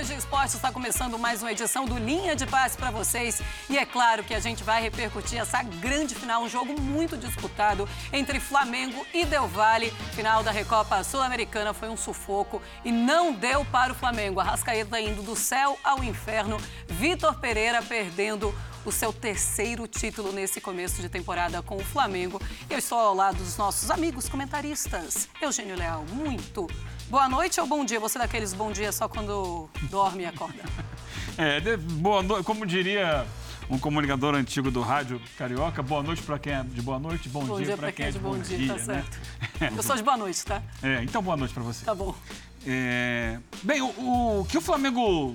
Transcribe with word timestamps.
Band 0.00 0.16
Esporte 0.16 0.56
está 0.56 0.72
começando 0.72 1.18
mais 1.18 1.42
uma 1.42 1.52
edição 1.52 1.84
do 1.84 1.98
Linha 1.98 2.34
de 2.34 2.46
Passe 2.46 2.74
para 2.74 2.90
vocês. 2.90 3.42
E 3.68 3.76
é 3.76 3.84
claro 3.84 4.24
que 4.24 4.32
a 4.32 4.40
gente 4.40 4.64
vai 4.64 4.80
repercutir 4.80 5.38
essa 5.38 5.62
grande 5.62 6.14
final, 6.14 6.42
um 6.42 6.48
jogo 6.48 6.80
muito 6.80 7.18
disputado 7.18 7.86
entre 8.10 8.40
Flamengo 8.40 9.06
e 9.12 9.26
Del 9.26 9.46
Valle. 9.46 9.90
Final 10.12 10.42
da 10.42 10.50
Recopa 10.50 11.04
Sul-Americana 11.04 11.74
foi 11.74 11.90
um 11.90 11.98
sufoco 11.98 12.62
e 12.82 12.90
não 12.90 13.34
deu 13.34 13.62
para 13.66 13.92
o 13.92 13.94
Flamengo. 13.94 14.40
A 14.40 14.44
Rascaeta 14.44 14.98
indo 14.98 15.22
do 15.22 15.36
céu 15.36 15.78
ao 15.84 16.02
inferno. 16.02 16.56
Vitor 16.88 17.38
Pereira 17.38 17.82
perdendo 17.82 18.54
o 18.86 18.90
seu 18.90 19.12
terceiro 19.12 19.86
título 19.86 20.32
nesse 20.32 20.62
começo 20.62 21.02
de 21.02 21.10
temporada 21.10 21.60
com 21.60 21.76
o 21.76 21.84
Flamengo. 21.84 22.40
Eu 22.70 22.78
estou 22.78 22.98
ao 22.98 23.14
lado 23.14 23.36
dos 23.36 23.58
nossos 23.58 23.90
amigos 23.90 24.30
comentaristas. 24.30 25.28
Eugênio 25.42 25.76
Leal, 25.76 26.06
muito 26.06 26.66
boa 27.10 27.28
noite 27.28 27.60
ou 27.60 27.66
bom 27.66 27.84
dia? 27.84 27.98
Você 27.98 28.16
é 28.16 28.20
daqueles 28.20 28.54
bom 28.54 28.70
dia 28.70 28.92
só 28.92 29.08
quando 29.08 29.68
dorme 29.90 30.22
e 30.22 30.26
acorda? 30.26 30.62
É, 31.36 31.58
de, 31.58 31.76
boa 31.76 32.22
noite, 32.22 32.44
como 32.44 32.64
diria 32.64 33.26
um 33.68 33.78
comunicador 33.78 34.34
antigo 34.34 34.70
do 34.70 34.80
rádio 34.80 35.20
carioca, 35.36 35.82
boa 35.82 36.02
noite 36.04 36.22
para 36.22 36.38
quem 36.38 36.52
é 36.52 36.62
de 36.62 36.80
boa 36.80 37.00
noite, 37.00 37.28
bom, 37.28 37.44
bom 37.44 37.56
dia, 37.56 37.66
dia 37.66 37.76
para 37.76 37.90
quem, 37.90 38.06
é 38.06 38.10
de 38.12 38.18
bom, 38.18 38.38
dia, 38.38 38.56
dia, 38.56 38.68
tá 38.68 38.74
né? 38.74 38.84
certo. 38.84 39.18
Eu 39.76 39.82
sou 39.82 39.96
de 39.96 40.02
boa 40.04 40.16
noite, 40.16 40.44
tá? 40.44 40.62
É, 40.82 41.02
então 41.02 41.20
boa 41.20 41.36
noite 41.36 41.52
para 41.52 41.62
você. 41.64 41.84
Tá 41.84 41.94
bom. 41.94 42.14
É, 42.64 43.38
bem, 43.62 43.82
o, 43.82 44.40
o 44.40 44.46
que 44.48 44.56
o 44.56 44.60
Flamengo 44.60 45.34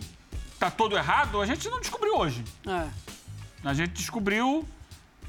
tá 0.58 0.72
todo 0.72 0.96
errado, 0.96 1.42
a 1.42 1.46
gente 1.46 1.68
não 1.70 1.82
descobriu 1.82 2.16
hoje. 2.16 2.42
É. 2.66 2.88
A 3.64 3.74
gente 3.74 3.92
descobriu 3.92 4.66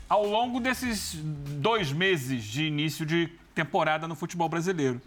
ao 0.08 0.24
longo 0.24 0.60
desses 0.60 1.14
dois 1.14 1.90
meses 1.90 2.44
de 2.44 2.66
início 2.66 3.04
de 3.04 3.28
temporada 3.52 4.06
no 4.06 4.14
futebol 4.14 4.48
brasileiro. 4.48 5.00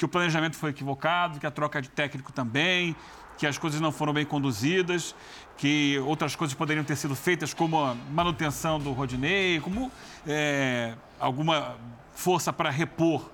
Que 0.00 0.06
o 0.06 0.08
planejamento 0.08 0.56
foi 0.56 0.70
equivocado, 0.70 1.38
que 1.38 1.46
a 1.46 1.50
troca 1.50 1.82
de 1.82 1.90
técnico 1.90 2.32
também, 2.32 2.96
que 3.36 3.46
as 3.46 3.58
coisas 3.58 3.82
não 3.82 3.92
foram 3.92 4.14
bem 4.14 4.24
conduzidas, 4.24 5.14
que 5.58 5.98
outras 5.98 6.34
coisas 6.34 6.54
poderiam 6.54 6.82
ter 6.82 6.96
sido 6.96 7.14
feitas, 7.14 7.52
como 7.52 7.78
a 7.78 7.94
manutenção 8.10 8.78
do 8.78 8.92
Rodinei, 8.92 9.60
como 9.60 9.92
é, 10.26 10.94
alguma 11.18 11.76
força 12.14 12.50
para 12.50 12.70
repor 12.70 13.30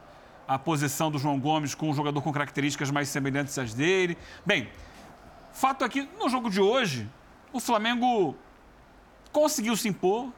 a 0.49 0.59
posição 0.59 1.09
do 1.09 1.21
João 1.21 1.39
Gomes 1.39 1.73
com 1.73 1.89
um 1.89 1.95
jogador 1.95 2.21
com 2.21 2.33
características 2.33 2.91
mais 2.91 3.09
semelhantes 3.11 3.57
às 3.57 3.73
dele. 3.73 4.19
Bem, 4.45 4.69
fato 5.53 5.85
é 5.85 5.89
que 5.89 6.09
no 6.19 6.29
jogo 6.29 6.51
de 6.51 6.61
hoje, 6.61 7.09
o 7.53 7.61
Flamengo 7.61 8.35
conseguiu 9.31 9.77
se 9.77 9.87
impor, 9.87 10.33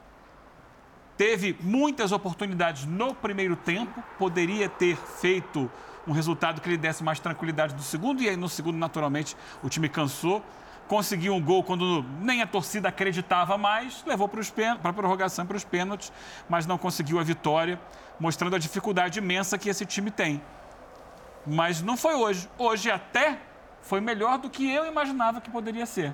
teve 1.17 1.57
muitas 1.59 2.11
oportunidades 2.11 2.85
no 2.85 3.15
primeiro 3.15 3.55
tempo, 3.55 4.03
poderia 4.19 4.69
ter 4.69 4.95
feito 4.95 5.71
um 6.09 6.11
resultado 6.11 6.59
que 6.59 6.67
lhe 6.67 6.77
desse 6.77 7.03
mais 7.03 7.19
tranquilidade 7.19 7.75
do 7.75 7.83
segundo, 7.83 8.23
e 8.23 8.27
aí 8.27 8.35
no 8.35 8.49
segundo, 8.49 8.77
naturalmente, 8.77 9.37
o 9.61 9.69
time 9.69 9.87
cansou. 9.87 10.43
Conseguiu 10.87 11.35
um 11.35 11.41
gol 11.41 11.63
quando 11.63 12.03
nem 12.19 12.41
a 12.41 12.47
torcida 12.47 12.89
acreditava 12.89 13.59
mais, 13.59 14.03
levou 14.07 14.27
para 14.27 14.89
a 14.89 14.93
prorrogação 14.93 15.45
para 15.45 15.55
os 15.55 15.63
pênaltis, 15.63 16.11
mas 16.49 16.65
não 16.65 16.79
conseguiu 16.79 17.19
a 17.19 17.23
vitória, 17.23 17.79
mostrando 18.19 18.55
a 18.55 18.59
dificuldade 18.59 19.19
imensa 19.19 19.55
que 19.55 19.69
esse 19.69 19.85
time 19.85 20.09
tem. 20.09 20.41
Mas 21.45 21.83
não 21.83 21.95
foi 21.95 22.15
hoje. 22.15 22.49
Hoje 22.57 22.89
até 22.89 23.39
foi 23.83 24.01
melhor 24.01 24.39
do 24.39 24.49
que 24.49 24.67
eu 24.67 24.87
imaginava 24.87 25.39
que 25.39 25.51
poderia 25.51 25.85
ser. 25.85 26.11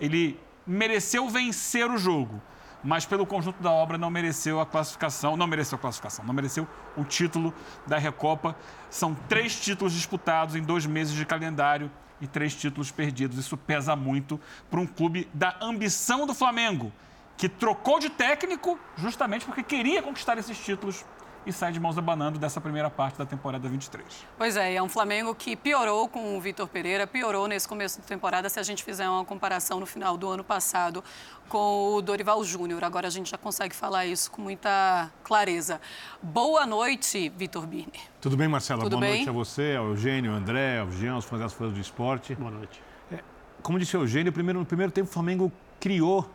Ele 0.00 0.40
mereceu 0.66 1.28
vencer 1.28 1.88
o 1.88 1.96
jogo, 1.96 2.42
mas 2.86 3.04
pelo 3.04 3.26
conjunto 3.26 3.60
da 3.60 3.70
obra 3.70 3.98
não 3.98 4.08
mereceu 4.08 4.60
a 4.60 4.64
classificação, 4.64 5.36
não 5.36 5.48
mereceu 5.48 5.76
a 5.76 5.80
classificação, 5.80 6.24
não 6.24 6.32
mereceu 6.32 6.68
o 6.96 7.04
título 7.04 7.52
da 7.84 7.98
Recopa. 7.98 8.56
São 8.88 9.12
três 9.28 9.58
títulos 9.58 9.92
disputados 9.92 10.54
em 10.54 10.62
dois 10.62 10.86
meses 10.86 11.12
de 11.12 11.26
calendário 11.26 11.90
e 12.20 12.28
três 12.28 12.54
títulos 12.54 12.92
perdidos. 12.92 13.38
Isso 13.38 13.56
pesa 13.56 13.96
muito 13.96 14.40
para 14.70 14.78
um 14.78 14.86
clube 14.86 15.28
da 15.34 15.56
ambição 15.60 16.26
do 16.26 16.32
Flamengo, 16.32 16.92
que 17.36 17.48
trocou 17.48 17.98
de 17.98 18.08
técnico 18.08 18.78
justamente 18.96 19.44
porque 19.44 19.64
queria 19.64 20.00
conquistar 20.00 20.38
esses 20.38 20.56
títulos 20.56 21.04
e 21.46 21.52
sai 21.52 21.70
de 21.70 21.78
mãos 21.78 21.96
abanando 21.96 22.40
dessa 22.40 22.60
primeira 22.60 22.90
parte 22.90 23.16
da 23.16 23.24
temporada 23.24 23.68
23. 23.68 24.04
Pois 24.36 24.56
é, 24.56 24.74
é 24.74 24.82
um 24.82 24.88
Flamengo 24.88 25.32
que 25.32 25.54
piorou 25.54 26.08
com 26.08 26.36
o 26.36 26.40
Vitor 26.40 26.66
Pereira, 26.66 27.06
piorou 27.06 27.46
nesse 27.46 27.68
começo 27.68 28.00
da 28.00 28.04
temporada, 28.04 28.48
se 28.48 28.58
a 28.58 28.62
gente 28.64 28.82
fizer 28.82 29.08
uma 29.08 29.24
comparação 29.24 29.78
no 29.78 29.86
final 29.86 30.16
do 30.16 30.28
ano 30.28 30.42
passado 30.42 31.04
com 31.48 31.94
o 31.94 32.02
Dorival 32.02 32.42
Júnior. 32.42 32.82
Agora 32.82 33.06
a 33.06 33.10
gente 33.10 33.30
já 33.30 33.38
consegue 33.38 33.76
falar 33.76 34.06
isso 34.06 34.28
com 34.28 34.42
muita 34.42 35.08
clareza. 35.22 35.80
Boa 36.20 36.66
noite, 36.66 37.28
Vitor 37.36 37.64
Birner. 37.64 38.00
Tudo 38.20 38.36
bem, 38.36 38.48
Marcela? 38.48 38.82
Tudo 38.82 38.96
Boa 38.96 39.02
bem? 39.02 39.24
noite 39.24 39.28
a 39.28 39.32
você, 39.32 39.76
ao 39.78 39.86
Eugênio, 39.90 40.32
ao 40.32 40.36
André, 40.38 40.80
ao 40.80 40.90
Jean, 40.90 41.12
aos 41.12 41.24
fãs 41.24 41.40
das 41.40 41.54
do 41.54 41.78
esporte. 41.78 42.34
Boa 42.34 42.50
noite. 42.50 42.82
É, 43.12 43.20
como 43.62 43.78
disse 43.78 43.96
o 43.96 44.00
Eugênio, 44.00 44.32
primeiro, 44.32 44.58
no 44.58 44.66
primeiro 44.66 44.90
tempo 44.90 45.08
o 45.08 45.12
Flamengo 45.12 45.52
criou 45.78 46.28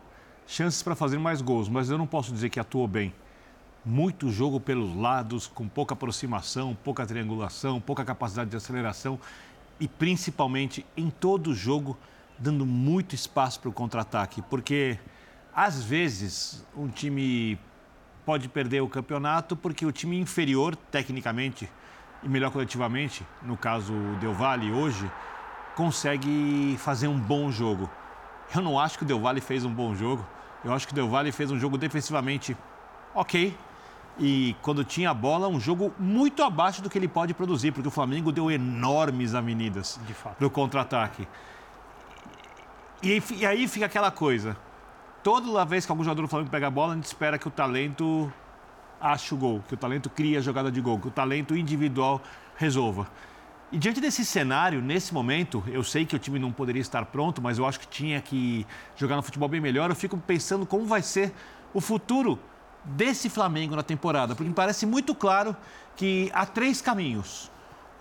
chances 0.46 0.82
para 0.82 0.94
fazer 0.94 1.18
mais 1.18 1.42
gols, 1.42 1.68
mas 1.68 1.90
eu 1.90 1.98
não 1.98 2.06
posso 2.06 2.32
dizer 2.32 2.48
que 2.48 2.58
atuou 2.58 2.88
bem 2.88 3.12
muito 3.84 4.30
jogo 4.30 4.60
pelos 4.60 4.94
lados, 4.94 5.46
com 5.46 5.68
pouca 5.68 5.94
aproximação, 5.94 6.76
pouca 6.84 7.04
triangulação, 7.04 7.80
pouca 7.80 8.04
capacidade 8.04 8.50
de 8.50 8.56
aceleração 8.56 9.18
e 9.80 9.88
principalmente 9.88 10.86
em 10.96 11.10
todo 11.10 11.54
jogo 11.54 11.98
dando 12.38 12.64
muito 12.64 13.14
espaço 13.14 13.60
para 13.60 13.70
o 13.70 13.72
contra-ataque, 13.72 14.42
porque 14.42 14.98
às 15.54 15.82
vezes 15.82 16.64
um 16.76 16.88
time 16.88 17.58
pode 18.24 18.48
perder 18.48 18.80
o 18.80 18.88
campeonato 18.88 19.56
porque 19.56 19.84
o 19.84 19.92
time 19.92 20.18
inferior 20.18 20.76
tecnicamente 20.76 21.68
e 22.22 22.28
melhor 22.28 22.50
coletivamente, 22.52 23.26
no 23.42 23.56
caso 23.56 23.92
o 23.92 24.16
Del 24.20 24.32
Valle 24.32 24.70
hoje, 24.70 25.10
consegue 25.74 26.76
fazer 26.78 27.08
um 27.08 27.18
bom 27.18 27.50
jogo. 27.50 27.90
Eu 28.54 28.62
não 28.62 28.78
acho 28.78 28.96
que 28.96 29.04
o 29.04 29.06
Del 29.06 29.20
Valle 29.20 29.40
fez 29.40 29.64
um 29.64 29.72
bom 29.72 29.94
jogo. 29.94 30.24
Eu 30.64 30.72
acho 30.72 30.86
que 30.86 30.92
o 30.92 30.94
Del 30.94 31.08
Valle 31.08 31.32
fez 31.32 31.50
um 31.50 31.58
jogo 31.58 31.76
defensivamente 31.76 32.56
ok, 33.14 33.56
e 34.18 34.54
quando 34.60 34.84
tinha 34.84 35.10
a 35.10 35.14
bola, 35.14 35.48
um 35.48 35.58
jogo 35.58 35.92
muito 35.98 36.42
abaixo 36.42 36.82
do 36.82 36.90
que 36.90 36.98
ele 36.98 37.08
pode 37.08 37.32
produzir, 37.32 37.72
porque 37.72 37.88
o 37.88 37.90
Flamengo 37.90 38.30
deu 38.30 38.50
enormes 38.50 39.34
avenidas 39.34 39.98
para 40.38 40.46
o 40.46 40.50
contra-ataque. 40.50 41.26
E, 43.02 43.22
e, 43.30 43.46
aí 43.46 43.66
fica 43.66 43.86
aquela 43.86 44.10
coisa: 44.10 44.56
toda 45.22 45.64
vez 45.64 45.86
que 45.86 45.92
algum 45.92 46.04
jogador 46.04 46.22
do 46.22 46.28
Flamengo 46.28 46.50
pega 46.50 46.66
a 46.66 46.70
bola, 46.70 46.92
a 46.92 46.96
gente 46.96 47.06
espera 47.06 47.38
que 47.38 47.48
o 47.48 47.50
talento 47.50 48.32
ache 49.00 49.34
o 49.34 49.36
gol, 49.36 49.64
que 49.66 49.74
o 49.74 49.76
talento 49.76 50.08
crie 50.10 50.36
a 50.36 50.40
jogada 50.40 50.70
de 50.70 50.80
gol, 50.80 50.98
que 51.00 51.08
o 51.08 51.10
talento 51.10 51.56
individual 51.56 52.20
resolva. 52.56 53.08
E 53.72 53.78
diante 53.78 54.02
desse 54.02 54.22
cenário, 54.22 54.82
nesse 54.82 55.14
momento, 55.14 55.64
eu 55.66 55.82
sei 55.82 56.04
que 56.04 56.14
o 56.14 56.18
time 56.18 56.38
não 56.38 56.52
poderia 56.52 56.82
estar 56.82 57.06
pronto, 57.06 57.40
mas 57.40 57.58
eu 57.58 57.66
acho 57.66 57.80
que 57.80 57.88
tinha 57.88 58.20
que 58.20 58.66
jogar 58.94 59.16
no 59.16 59.22
futebol 59.22 59.48
bem 59.48 59.62
melhor. 59.62 59.88
Eu 59.88 59.96
fico 59.96 60.16
pensando 60.18 60.66
como 60.66 60.84
vai 60.84 61.00
ser 61.00 61.32
o 61.72 61.80
futuro 61.80 62.38
desse 62.84 63.28
Flamengo 63.28 63.76
na 63.76 63.82
temporada? 63.82 64.34
Porque 64.34 64.48
me 64.48 64.54
parece 64.54 64.86
muito 64.86 65.14
claro 65.14 65.56
que 65.96 66.30
há 66.34 66.46
três 66.46 66.80
caminhos. 66.80 67.50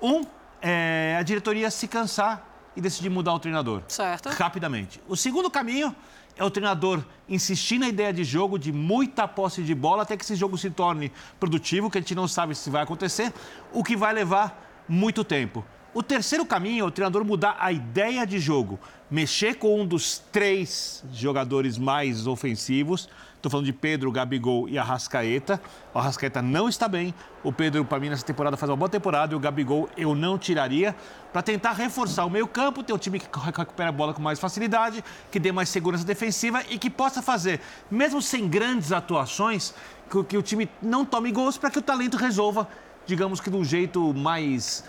Um 0.01 0.23
é 0.61 1.17
a 1.19 1.23
diretoria 1.23 1.69
se 1.71 1.87
cansar 1.87 2.47
e 2.75 2.81
decidir 2.81 3.09
mudar 3.09 3.33
o 3.33 3.39
treinador. 3.39 3.81
Certo. 3.87 4.29
Rapidamente. 4.29 5.01
O 5.07 5.15
segundo 5.15 5.49
caminho 5.49 5.95
é 6.37 6.43
o 6.43 6.49
treinador 6.49 7.03
insistir 7.27 7.77
na 7.77 7.87
ideia 7.87 8.13
de 8.13 8.23
jogo, 8.23 8.57
de 8.57 8.71
muita 8.71 9.27
posse 9.27 9.61
de 9.61 9.75
bola, 9.75 10.03
até 10.03 10.15
que 10.15 10.23
esse 10.23 10.35
jogo 10.35 10.57
se 10.57 10.69
torne 10.69 11.11
produtivo, 11.39 11.89
que 11.89 11.97
a 11.97 12.01
gente 12.01 12.15
não 12.15 12.27
sabe 12.27 12.55
se 12.55 12.69
vai 12.69 12.83
acontecer, 12.83 13.33
o 13.73 13.83
que 13.83 13.95
vai 13.95 14.13
levar 14.13 14.83
muito 14.87 15.23
tempo. 15.23 15.65
O 15.93 16.01
terceiro 16.01 16.45
caminho 16.45 16.85
é 16.85 16.87
o 16.87 16.91
treinador 16.91 17.25
mudar 17.25 17.57
a 17.59 17.69
ideia 17.71 18.25
de 18.25 18.39
jogo, 18.39 18.79
mexer 19.09 19.55
com 19.55 19.81
um 19.81 19.85
dos 19.85 20.19
três 20.31 21.03
jogadores 21.11 21.77
mais 21.77 22.27
ofensivos, 22.27 23.09
Estou 23.41 23.49
falando 23.49 23.65
de 23.65 23.73
Pedro, 23.73 24.11
Gabigol 24.11 24.69
e 24.69 24.77
Arrascaeta. 24.77 25.59
O 25.95 25.97
Arrascaeta 25.97 26.43
não 26.43 26.69
está 26.69 26.87
bem. 26.87 27.11
O 27.43 27.51
Pedro, 27.51 27.83
para 27.83 27.99
mim, 27.99 28.07
nessa 28.07 28.23
temporada 28.23 28.55
faz 28.55 28.69
uma 28.69 28.77
boa 28.77 28.87
temporada. 28.87 29.33
E 29.33 29.35
o 29.35 29.39
Gabigol 29.39 29.89
eu 29.97 30.13
não 30.13 30.37
tiraria 30.37 30.95
para 31.33 31.41
tentar 31.41 31.71
reforçar 31.71 32.23
o 32.25 32.29
meio-campo, 32.29 32.83
ter 32.83 32.93
um 32.93 32.99
time 32.99 33.19
que 33.19 33.27
recupera 33.39 33.89
a 33.89 33.91
bola 33.91 34.13
com 34.13 34.21
mais 34.21 34.39
facilidade, 34.39 35.03
que 35.31 35.39
dê 35.39 35.51
mais 35.51 35.69
segurança 35.69 36.05
defensiva 36.05 36.61
e 36.69 36.77
que 36.77 36.87
possa 36.87 37.19
fazer, 37.19 37.59
mesmo 37.89 38.21
sem 38.21 38.47
grandes 38.47 38.91
atuações, 38.91 39.73
que, 40.07 40.23
que 40.23 40.37
o 40.37 40.43
time 40.43 40.69
não 40.79 41.03
tome 41.03 41.31
gols 41.31 41.57
para 41.57 41.71
que 41.71 41.79
o 41.79 41.81
talento 41.81 42.17
resolva, 42.17 42.67
digamos 43.07 43.41
que 43.41 43.49
de 43.49 43.55
um 43.55 43.65
jeito 43.65 44.13
mais 44.13 44.83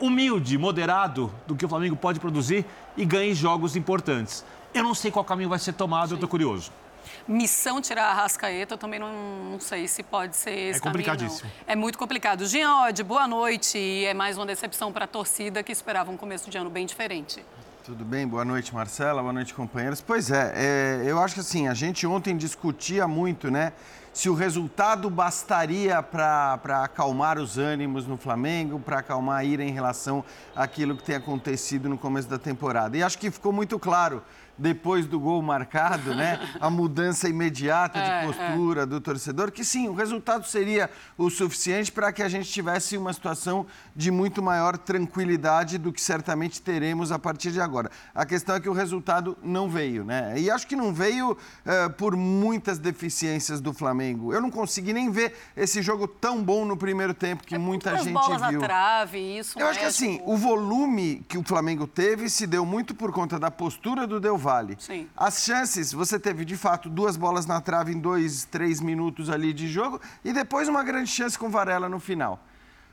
humilde, 0.00 0.58
moderado 0.58 1.32
do 1.46 1.54
que 1.54 1.64
o 1.64 1.68
Flamengo 1.68 1.94
pode 1.94 2.18
produzir 2.18 2.66
e 2.96 3.04
ganhe 3.04 3.32
jogos 3.32 3.76
importantes. 3.76 4.44
Eu 4.74 4.82
não 4.82 4.92
sei 4.92 5.12
qual 5.12 5.24
caminho 5.24 5.48
vai 5.48 5.60
ser 5.60 5.74
tomado, 5.74 6.08
Sim. 6.08 6.14
eu 6.14 6.16
estou 6.16 6.28
curioso 6.28 6.81
missão 7.26 7.80
tirar 7.80 8.06
a 8.06 8.14
Rascaeta, 8.14 8.74
eu 8.74 8.78
também 8.78 8.98
não, 8.98 9.12
não 9.52 9.60
sei 9.60 9.86
se 9.88 10.02
pode 10.02 10.36
ser 10.36 10.50
esse 10.50 10.78
É 10.78 10.82
complicadíssimo. 10.82 11.40
Caminho, 11.50 11.64
é 11.66 11.76
muito 11.76 11.98
complicado. 11.98 12.46
Jean 12.46 12.74
Odd, 12.82 13.02
boa 13.02 13.26
noite. 13.26 13.78
E 13.78 14.04
é 14.04 14.14
mais 14.14 14.36
uma 14.36 14.46
decepção 14.46 14.92
para 14.92 15.04
a 15.04 15.08
torcida 15.08 15.62
que 15.62 15.72
esperava 15.72 16.10
um 16.10 16.16
começo 16.16 16.50
de 16.50 16.58
ano 16.58 16.70
bem 16.70 16.86
diferente. 16.86 17.44
Tudo 17.84 18.04
bem? 18.04 18.26
Boa 18.26 18.44
noite, 18.44 18.72
Marcela. 18.72 19.20
Boa 19.20 19.32
noite, 19.32 19.54
companheiros. 19.54 20.00
Pois 20.00 20.30
é, 20.30 20.52
é, 20.54 21.02
eu 21.04 21.20
acho 21.20 21.34
que 21.34 21.40
assim, 21.40 21.66
a 21.66 21.74
gente 21.74 22.06
ontem 22.06 22.36
discutia 22.36 23.08
muito, 23.08 23.50
né? 23.50 23.72
se 24.12 24.28
o 24.28 24.34
resultado 24.34 25.08
bastaria 25.08 26.02
para 26.02 26.84
acalmar 26.84 27.38
os 27.38 27.56
ânimos 27.56 28.06
no 28.06 28.16
Flamengo, 28.16 28.78
para 28.78 28.98
acalmar 28.98 29.38
a 29.38 29.44
ira 29.44 29.64
em 29.64 29.72
relação 29.72 30.22
àquilo 30.54 30.96
que 30.96 31.02
tem 31.02 31.16
acontecido 31.16 31.88
no 31.88 31.96
começo 31.96 32.28
da 32.28 32.38
temporada. 32.38 32.96
E 32.96 33.02
acho 33.02 33.18
que 33.18 33.30
ficou 33.30 33.52
muito 33.52 33.78
claro 33.78 34.22
depois 34.56 35.06
do 35.06 35.18
gol 35.18 35.40
marcado, 35.42 36.14
né? 36.14 36.38
A 36.60 36.68
mudança 36.70 37.28
imediata 37.28 38.00
de 38.00 38.10
é, 38.10 38.26
postura 38.26 38.82
é. 38.82 38.86
do 38.86 39.00
torcedor, 39.00 39.50
que 39.50 39.64
sim, 39.64 39.88
o 39.88 39.94
resultado 39.94 40.46
seria 40.46 40.90
o 41.16 41.30
suficiente 41.30 41.90
para 41.90 42.12
que 42.12 42.22
a 42.22 42.28
gente 42.28 42.50
tivesse 42.50 42.96
uma 42.96 43.12
situação 43.12 43.66
de 43.94 44.10
muito 44.10 44.42
maior 44.42 44.76
tranquilidade 44.76 45.78
do 45.78 45.92
que 45.92 46.00
certamente 46.00 46.60
teremos 46.60 47.10
a 47.10 47.18
partir 47.18 47.52
de 47.52 47.60
agora. 47.60 47.90
A 48.14 48.26
questão 48.26 48.56
é 48.56 48.60
que 48.60 48.68
o 48.68 48.72
resultado 48.72 49.36
não 49.42 49.68
veio, 49.68 50.04
né? 50.04 50.34
E 50.38 50.50
acho 50.50 50.66
que 50.66 50.76
não 50.76 50.92
veio 50.92 51.32
uh, 51.32 51.90
por 51.96 52.16
muitas 52.16 52.78
deficiências 52.78 53.60
do 53.60 53.72
Flamengo. 53.72 54.32
Eu 54.32 54.40
não 54.40 54.50
consegui 54.50 54.92
nem 54.92 55.10
ver 55.10 55.34
esse 55.56 55.82
jogo 55.82 56.06
tão 56.06 56.42
bom 56.42 56.64
no 56.64 56.76
primeiro 56.76 57.14
tempo 57.14 57.44
que 57.44 57.54
é 57.54 57.58
muita 57.58 57.96
gente 57.98 58.12
bolas 58.12 58.48
viu. 58.48 58.60
Na 58.60 58.66
trave, 58.66 59.38
isso 59.38 59.58
Eu 59.58 59.66
acho 59.66 59.78
que 59.78 59.84
assim, 59.84 60.20
o 60.24 60.36
volume 60.36 61.24
que 61.28 61.38
o 61.38 61.42
Flamengo 61.42 61.86
teve 61.86 62.28
se 62.28 62.46
deu 62.46 62.64
muito 62.66 62.94
por 62.94 63.12
conta 63.12 63.38
da 63.38 63.50
postura 63.50 64.06
do 64.06 64.20
Del 64.20 64.38
Valle. 64.42 64.76
Sim. 64.78 65.08
As 65.16 65.44
chances, 65.44 65.92
você 65.92 66.18
teve 66.18 66.44
de 66.44 66.56
fato 66.56 66.90
duas 66.90 67.16
bolas 67.16 67.46
na 67.46 67.60
trave 67.60 67.92
em 67.92 67.98
dois, 67.98 68.44
três 68.44 68.80
minutos 68.80 69.30
ali 69.30 69.52
de 69.52 69.68
jogo 69.68 70.00
e 70.24 70.32
depois 70.32 70.68
uma 70.68 70.82
grande 70.82 71.08
chance 71.08 71.38
com 71.38 71.48
Varela 71.48 71.88
no 71.88 72.00
final. 72.00 72.44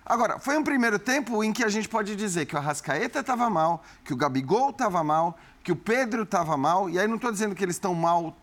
Agora, 0.05 0.39
foi 0.39 0.57
um 0.57 0.63
primeiro 0.63 0.97
tempo 0.97 1.43
em 1.43 1.51
que 1.51 1.63
a 1.63 1.69
gente 1.69 1.89
pode 1.89 2.15
dizer 2.15 2.45
que 2.45 2.55
o 2.55 2.57
Arrascaeta 2.57 3.19
estava 3.19 3.49
mal, 3.49 3.83
que 4.03 4.13
o 4.13 4.15
Gabigol 4.15 4.69
estava 4.69 5.03
mal, 5.03 5.37
que 5.63 5.71
o 5.71 5.75
Pedro 5.75 6.23
estava 6.23 6.55
mal, 6.57 6.89
e 6.89 6.97
aí 6.97 7.07
não 7.07 7.15
estou 7.15 7.31
dizendo 7.31 7.53
que 7.53 7.63
eles 7.63 7.75
estão 7.75 7.93
mal 7.93 8.35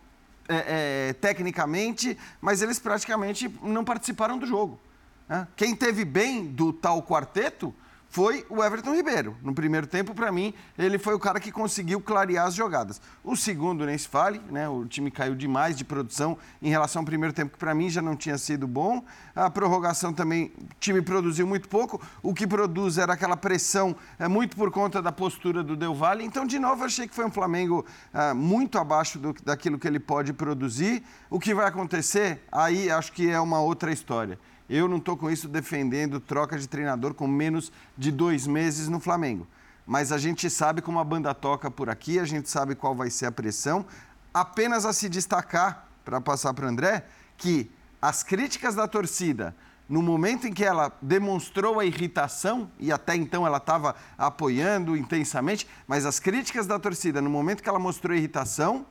é, 0.47 1.09
é, 1.09 1.13
tecnicamente, 1.13 2.17
mas 2.39 2.61
eles 2.61 2.79
praticamente 2.79 3.53
não 3.61 3.83
participaram 3.83 4.37
do 4.37 4.45
jogo. 4.45 4.79
Né? 5.27 5.45
Quem 5.55 5.75
teve 5.75 6.05
bem 6.05 6.45
do 6.45 6.71
tal 6.71 7.03
quarteto 7.03 7.73
foi 8.09 8.45
o 8.49 8.63
Everton 8.63 8.95
Ribeiro. 8.95 9.35
No 9.41 9.53
primeiro 9.53 9.85
tempo, 9.85 10.13
para 10.13 10.31
mim, 10.31 10.53
ele 10.77 10.97
foi 10.97 11.13
o 11.13 11.19
cara 11.19 11.39
que 11.39 11.51
conseguiu 11.51 11.99
clarear 12.01 12.47
as 12.47 12.55
jogadas. 12.55 13.01
O 13.23 13.35
segundo, 13.35 13.85
nem 13.85 13.97
se 13.97 14.07
fale, 14.07 14.41
né? 14.49 14.67
o 14.67 14.85
time 14.85 15.11
caiu 15.11 15.35
demais 15.35 15.77
de 15.77 15.83
produção 15.83 16.37
em 16.61 16.69
relação 16.69 17.01
ao 17.01 17.05
primeiro 17.05 17.33
tempo, 17.33 17.51
que 17.51 17.57
para 17.57 17.75
mim 17.75 17.89
já 17.89 18.01
não 18.01 18.15
tinha 18.15 18.37
sido 18.37 18.67
bom. 18.67 19.03
A 19.35 19.49
prorrogação 19.49 20.13
também, 20.13 20.51
o 20.57 20.67
time 20.79 21.01
produziu 21.01 21.45
muito 21.45 21.67
pouco. 21.67 22.01
O 22.23 22.33
que 22.33 22.47
produz 22.47 22.97
era 22.97 23.13
aquela 23.13 23.37
pressão, 23.37 23.95
é, 24.17 24.27
muito 24.27 24.55
por 24.55 24.71
conta 24.71 25.01
da 25.01 25.11
postura 25.11 25.61
do 25.61 25.75
Del 25.75 25.93
Valle. 25.93 26.23
Então, 26.23 26.45
de 26.45 26.57
novo, 26.57 26.83
achei 26.83 27.07
que 27.07 27.15
foi 27.15 27.25
um 27.25 27.31
Flamengo 27.31 27.85
é, 28.13 28.33
muito 28.33 28.77
abaixo 28.77 29.19
do, 29.19 29.33
daquilo 29.43 29.77
que 29.77 29.87
ele 29.87 29.99
pode 29.99 30.33
produzir. 30.33 31.03
O 31.29 31.39
que 31.39 31.53
vai 31.53 31.67
acontecer, 31.67 32.41
aí 32.51 32.89
acho 32.89 33.11
que 33.11 33.29
é 33.29 33.39
uma 33.39 33.59
outra 33.59 33.91
história. 33.91 34.39
Eu 34.69 34.87
não 34.87 34.97
estou 34.97 35.15
com 35.15 35.29
isso 35.29 35.47
defendendo 35.47 36.19
troca 36.19 36.57
de 36.57 36.67
treinador 36.67 37.13
com 37.13 37.27
menos 37.27 37.71
de 37.97 38.11
dois 38.11 38.45
meses 38.45 38.89
no 38.89 38.99
Flamengo. 38.99 39.47
Mas 39.85 40.11
a 40.11 40.17
gente 40.17 40.49
sabe 40.49 40.81
como 40.81 40.99
a 40.99 41.03
banda 41.03 41.33
toca 41.33 41.71
por 41.71 41.89
aqui, 41.89 42.19
a 42.19 42.25
gente 42.25 42.49
sabe 42.49 42.75
qual 42.75 42.93
vai 42.93 43.09
ser 43.09 43.27
a 43.27 43.31
pressão. 43.31 43.85
Apenas 44.33 44.85
a 44.85 44.91
se 44.91 45.07
destacar, 45.07 45.87
para 46.03 46.19
passar 46.19 46.53
para 46.53 46.65
o 46.65 46.69
André, 46.69 47.05
que 47.37 47.71
as 48.01 48.23
críticas 48.23 48.75
da 48.75 48.87
torcida, 48.87 49.55
no 49.87 50.01
momento 50.01 50.47
em 50.47 50.53
que 50.53 50.65
ela 50.65 50.91
demonstrou 51.01 51.79
a 51.79 51.85
irritação, 51.85 52.69
e 52.77 52.91
até 52.91 53.15
então 53.15 53.47
ela 53.47 53.57
estava 53.57 53.95
apoiando 54.17 54.97
intensamente, 54.97 55.65
mas 55.87 56.05
as 56.05 56.19
críticas 56.19 56.67
da 56.67 56.77
torcida, 56.77 57.21
no 57.21 57.29
momento 57.29 57.63
que 57.63 57.69
ela 57.69 57.79
mostrou 57.79 58.15
irritação, 58.15 58.85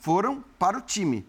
foram 0.00 0.42
para 0.58 0.78
o 0.78 0.80
time, 0.80 1.26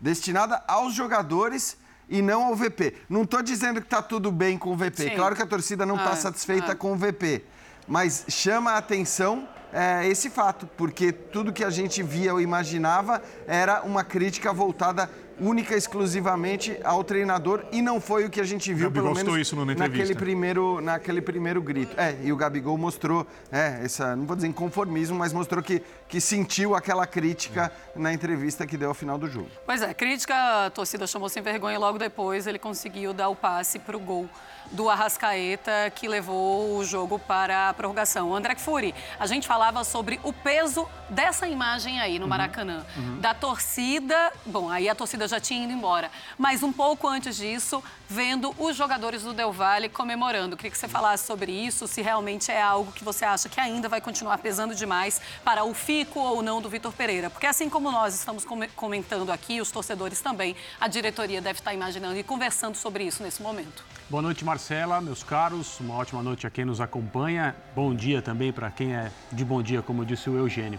destinada 0.00 0.64
aos 0.66 0.94
jogadores 0.94 1.76
e 2.08 2.22
não 2.22 2.44
ao 2.44 2.54
VP. 2.54 2.94
Não 3.08 3.22
estou 3.22 3.42
dizendo 3.42 3.80
que 3.80 3.86
está 3.86 4.02
tudo 4.02 4.30
bem 4.30 4.56
com 4.56 4.72
o 4.72 4.76
VP. 4.76 5.10
Sim. 5.10 5.16
Claro 5.16 5.34
que 5.34 5.42
a 5.42 5.46
torcida 5.46 5.84
não 5.84 5.96
está 5.96 6.10
ah, 6.10 6.16
satisfeita 6.16 6.72
ah. 6.72 6.76
com 6.76 6.92
o 6.92 6.96
VP. 6.96 7.44
Mas 7.88 8.24
chama 8.28 8.72
a 8.72 8.78
atenção 8.78 9.48
é, 9.72 10.06
esse 10.06 10.30
fato, 10.30 10.66
porque 10.76 11.12
tudo 11.12 11.52
que 11.52 11.64
a 11.64 11.70
gente 11.70 12.02
via 12.02 12.32
ou 12.32 12.40
imaginava 12.40 13.22
era 13.46 13.82
uma 13.82 14.04
crítica 14.04 14.52
voltada 14.52 15.10
única 15.40 15.74
e 15.74 15.78
exclusivamente 15.78 16.78
ao 16.82 17.04
treinador 17.04 17.64
e 17.70 17.82
não 17.82 18.00
foi 18.00 18.24
o 18.24 18.30
que 18.30 18.40
a 18.40 18.44
gente 18.44 18.72
viu, 18.72 18.90
pelo 18.90 19.14
menos 19.14 19.36
isso 19.36 19.56
naquele 19.64 20.14
primeiro, 20.14 20.80
naquele 20.80 21.20
primeiro 21.20 21.60
grito. 21.62 21.98
É, 21.98 22.16
e 22.22 22.32
o 22.32 22.36
Gabigol 22.36 22.76
mostrou, 22.76 23.26
é, 23.50 23.80
essa, 23.84 24.16
não 24.16 24.26
vou 24.26 24.36
dizer 24.36 24.48
inconformismo, 24.48 25.16
mas 25.16 25.32
mostrou 25.32 25.62
que, 25.62 25.82
que 26.08 26.20
sentiu 26.20 26.74
aquela 26.74 27.06
crítica 27.06 27.72
na 27.94 28.12
entrevista 28.12 28.66
que 28.66 28.76
deu 28.76 28.88
ao 28.88 28.94
final 28.94 29.18
do 29.18 29.28
jogo. 29.28 29.48
Pois 29.64 29.82
é, 29.82 29.92
crítica, 29.92 30.66
a 30.66 30.70
torcida 30.70 31.06
chamou 31.06 31.28
sem 31.28 31.42
vergonha 31.42 31.76
e 31.76 31.78
logo 31.78 31.98
depois 31.98 32.46
ele 32.46 32.58
conseguiu 32.58 33.12
dar 33.12 33.28
o 33.28 33.36
passe 33.36 33.78
para 33.78 33.96
o 33.96 34.00
gol 34.00 34.28
do 34.72 34.88
Arrascaeta, 34.88 35.90
que 35.94 36.08
levou 36.08 36.76
o 36.76 36.84
jogo 36.84 37.18
para 37.18 37.68
a 37.68 37.74
prorrogação. 37.74 38.34
André 38.34 38.56
Fury, 38.56 38.94
a 39.18 39.26
gente 39.26 39.46
falava 39.46 39.84
sobre 39.84 40.20
o 40.22 40.32
peso 40.32 40.88
dessa 41.08 41.46
imagem 41.46 42.00
aí 42.00 42.18
no 42.18 42.24
uhum. 42.24 42.30
Maracanã, 42.30 42.84
uhum. 42.96 43.02
Uhum. 43.02 43.20
da 43.20 43.34
torcida. 43.34 44.32
Bom, 44.44 44.68
aí 44.68 44.88
a 44.88 44.94
torcida 44.94 45.28
já 45.28 45.38
tinha 45.38 45.64
ido 45.64 45.72
embora, 45.72 46.10
mas 46.36 46.62
um 46.62 46.72
pouco 46.72 47.06
antes 47.06 47.36
disso, 47.36 47.82
vendo 48.08 48.54
os 48.58 48.76
jogadores 48.76 49.22
do 49.22 49.32
Del 49.32 49.52
Valle 49.52 49.88
comemorando. 49.88 50.56
Queria 50.56 50.70
que 50.70 50.78
você 50.78 50.88
falasse 50.88 51.26
sobre 51.26 51.52
isso, 51.52 51.86
se 51.86 52.02
realmente 52.02 52.50
é 52.50 52.60
algo 52.60 52.92
que 52.92 53.04
você 53.04 53.24
acha 53.24 53.48
que 53.48 53.60
ainda 53.60 53.88
vai 53.88 54.00
continuar 54.00 54.38
pesando 54.38 54.74
demais 54.74 55.20
para 55.44 55.64
o 55.64 55.74
fico 55.74 56.20
ou 56.20 56.42
não 56.42 56.60
do 56.60 56.68
Vitor 56.68 56.92
Pereira. 56.92 57.30
Porque 57.30 57.46
assim 57.46 57.68
como 57.68 57.90
nós 57.90 58.14
estamos 58.14 58.44
comentando 58.74 59.30
aqui, 59.30 59.60
os 59.60 59.70
torcedores 59.70 60.20
também, 60.20 60.56
a 60.80 60.88
diretoria 60.88 61.40
deve 61.40 61.60
estar 61.60 61.74
imaginando 61.74 62.18
e 62.18 62.22
conversando 62.22 62.76
sobre 62.76 63.04
isso 63.04 63.22
nesse 63.22 63.42
momento. 63.42 63.84
Boa 64.08 64.22
noite, 64.22 64.44
Marcela, 64.44 65.00
meus 65.00 65.24
caros. 65.24 65.80
Uma 65.80 65.94
ótima 65.94 66.22
noite 66.22 66.46
a 66.46 66.50
quem 66.50 66.64
nos 66.64 66.80
acompanha. 66.80 67.56
Bom 67.74 67.92
dia 67.92 68.22
também 68.22 68.52
para 68.52 68.70
quem 68.70 68.94
é 68.94 69.10
de 69.32 69.44
bom 69.44 69.60
dia, 69.60 69.82
como 69.82 70.06
disse 70.06 70.30
o 70.30 70.38
Eugênio. 70.38 70.78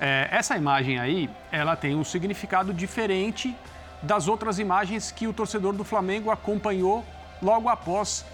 É, 0.00 0.28
essa 0.30 0.56
imagem 0.56 0.98
aí, 0.98 1.28
ela 1.52 1.76
tem 1.76 1.94
um 1.94 2.02
significado 2.02 2.72
diferente 2.72 3.54
das 4.02 4.28
outras 4.28 4.58
imagens 4.58 5.12
que 5.12 5.26
o 5.26 5.32
torcedor 5.34 5.74
do 5.74 5.84
Flamengo 5.84 6.30
acompanhou 6.30 7.04
logo 7.42 7.68
após 7.68 8.24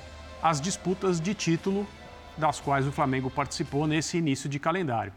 as 0.40 0.60
disputas 0.60 1.20
de 1.20 1.34
título 1.34 1.84
das 2.36 2.60
quais 2.60 2.86
o 2.86 2.92
Flamengo 2.92 3.32
participou 3.32 3.84
nesse 3.84 4.16
início 4.18 4.48
de 4.48 4.60
calendário. 4.60 5.12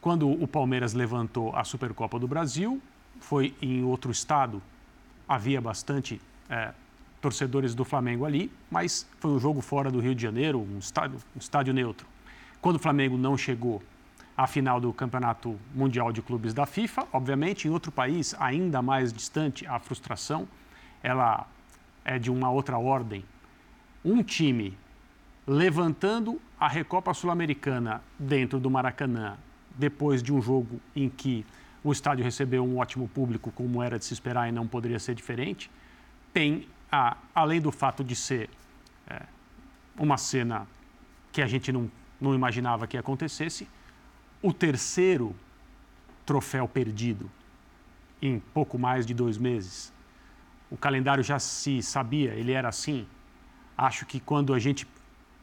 Quando 0.00 0.28
o 0.28 0.48
Palmeiras 0.48 0.94
levantou 0.94 1.54
a 1.54 1.62
Supercopa 1.62 2.18
do 2.18 2.26
Brasil, 2.26 2.82
foi 3.20 3.54
em 3.62 3.84
outro 3.84 4.10
estado, 4.10 4.60
havia 5.28 5.60
bastante 5.60 6.20
é, 6.50 6.72
torcedores 7.20 7.74
do 7.74 7.84
Flamengo 7.84 8.24
ali, 8.24 8.50
mas 8.70 9.06
foi 9.18 9.30
um 9.32 9.38
jogo 9.38 9.60
fora 9.60 9.90
do 9.90 10.00
Rio 10.00 10.14
de 10.14 10.22
Janeiro, 10.22 10.60
um 10.60 10.78
estádio, 10.78 11.18
um 11.34 11.38
estádio 11.38 11.74
neutro. 11.74 12.06
Quando 12.60 12.76
o 12.76 12.78
Flamengo 12.78 13.16
não 13.16 13.36
chegou 13.36 13.82
à 14.36 14.46
final 14.46 14.80
do 14.80 14.92
Campeonato 14.92 15.58
Mundial 15.74 16.12
de 16.12 16.22
Clubes 16.22 16.54
da 16.54 16.64
FIFA, 16.64 17.08
obviamente, 17.12 17.66
em 17.66 17.70
outro 17.70 17.90
país 17.90 18.34
ainda 18.38 18.80
mais 18.80 19.12
distante, 19.12 19.66
a 19.66 19.78
frustração 19.78 20.46
ela 21.02 21.46
é 22.04 22.18
de 22.18 22.30
uma 22.30 22.50
outra 22.50 22.78
ordem. 22.78 23.24
Um 24.04 24.22
time 24.22 24.76
levantando 25.46 26.40
a 26.58 26.68
Recopa 26.68 27.12
Sul-Americana 27.14 28.02
dentro 28.18 28.60
do 28.60 28.70
Maracanã, 28.70 29.36
depois 29.76 30.22
de 30.22 30.32
um 30.32 30.40
jogo 30.40 30.80
em 30.94 31.08
que 31.08 31.44
o 31.82 31.92
estádio 31.92 32.24
recebeu 32.24 32.64
um 32.64 32.78
ótimo 32.78 33.08
público, 33.08 33.50
como 33.52 33.82
era 33.82 33.98
de 33.98 34.04
se 34.04 34.12
esperar 34.12 34.48
e 34.48 34.52
não 34.52 34.66
poderia 34.66 34.98
ser 34.98 35.14
diferente, 35.14 35.70
tem 36.32 36.66
além 37.34 37.60
do 37.60 37.70
fato 37.70 38.02
de 38.02 38.14
ser 38.14 38.48
é, 39.06 39.22
uma 39.98 40.16
cena 40.16 40.66
que 41.30 41.42
a 41.42 41.46
gente 41.46 41.70
não, 41.70 41.90
não 42.20 42.34
imaginava 42.34 42.86
que 42.86 42.96
acontecesse, 42.96 43.68
o 44.42 44.52
terceiro 44.52 45.34
troféu 46.24 46.66
perdido 46.68 47.30
em 48.20 48.38
pouco 48.38 48.78
mais 48.78 49.06
de 49.06 49.14
dois 49.14 49.38
meses. 49.38 49.92
O 50.70 50.76
calendário 50.76 51.22
já 51.22 51.38
se 51.38 51.82
sabia, 51.82 52.34
ele 52.34 52.52
era 52.52 52.68
assim. 52.68 53.06
Acho 53.76 54.04
que 54.04 54.20
quando 54.20 54.52
a 54.52 54.58
gente 54.58 54.86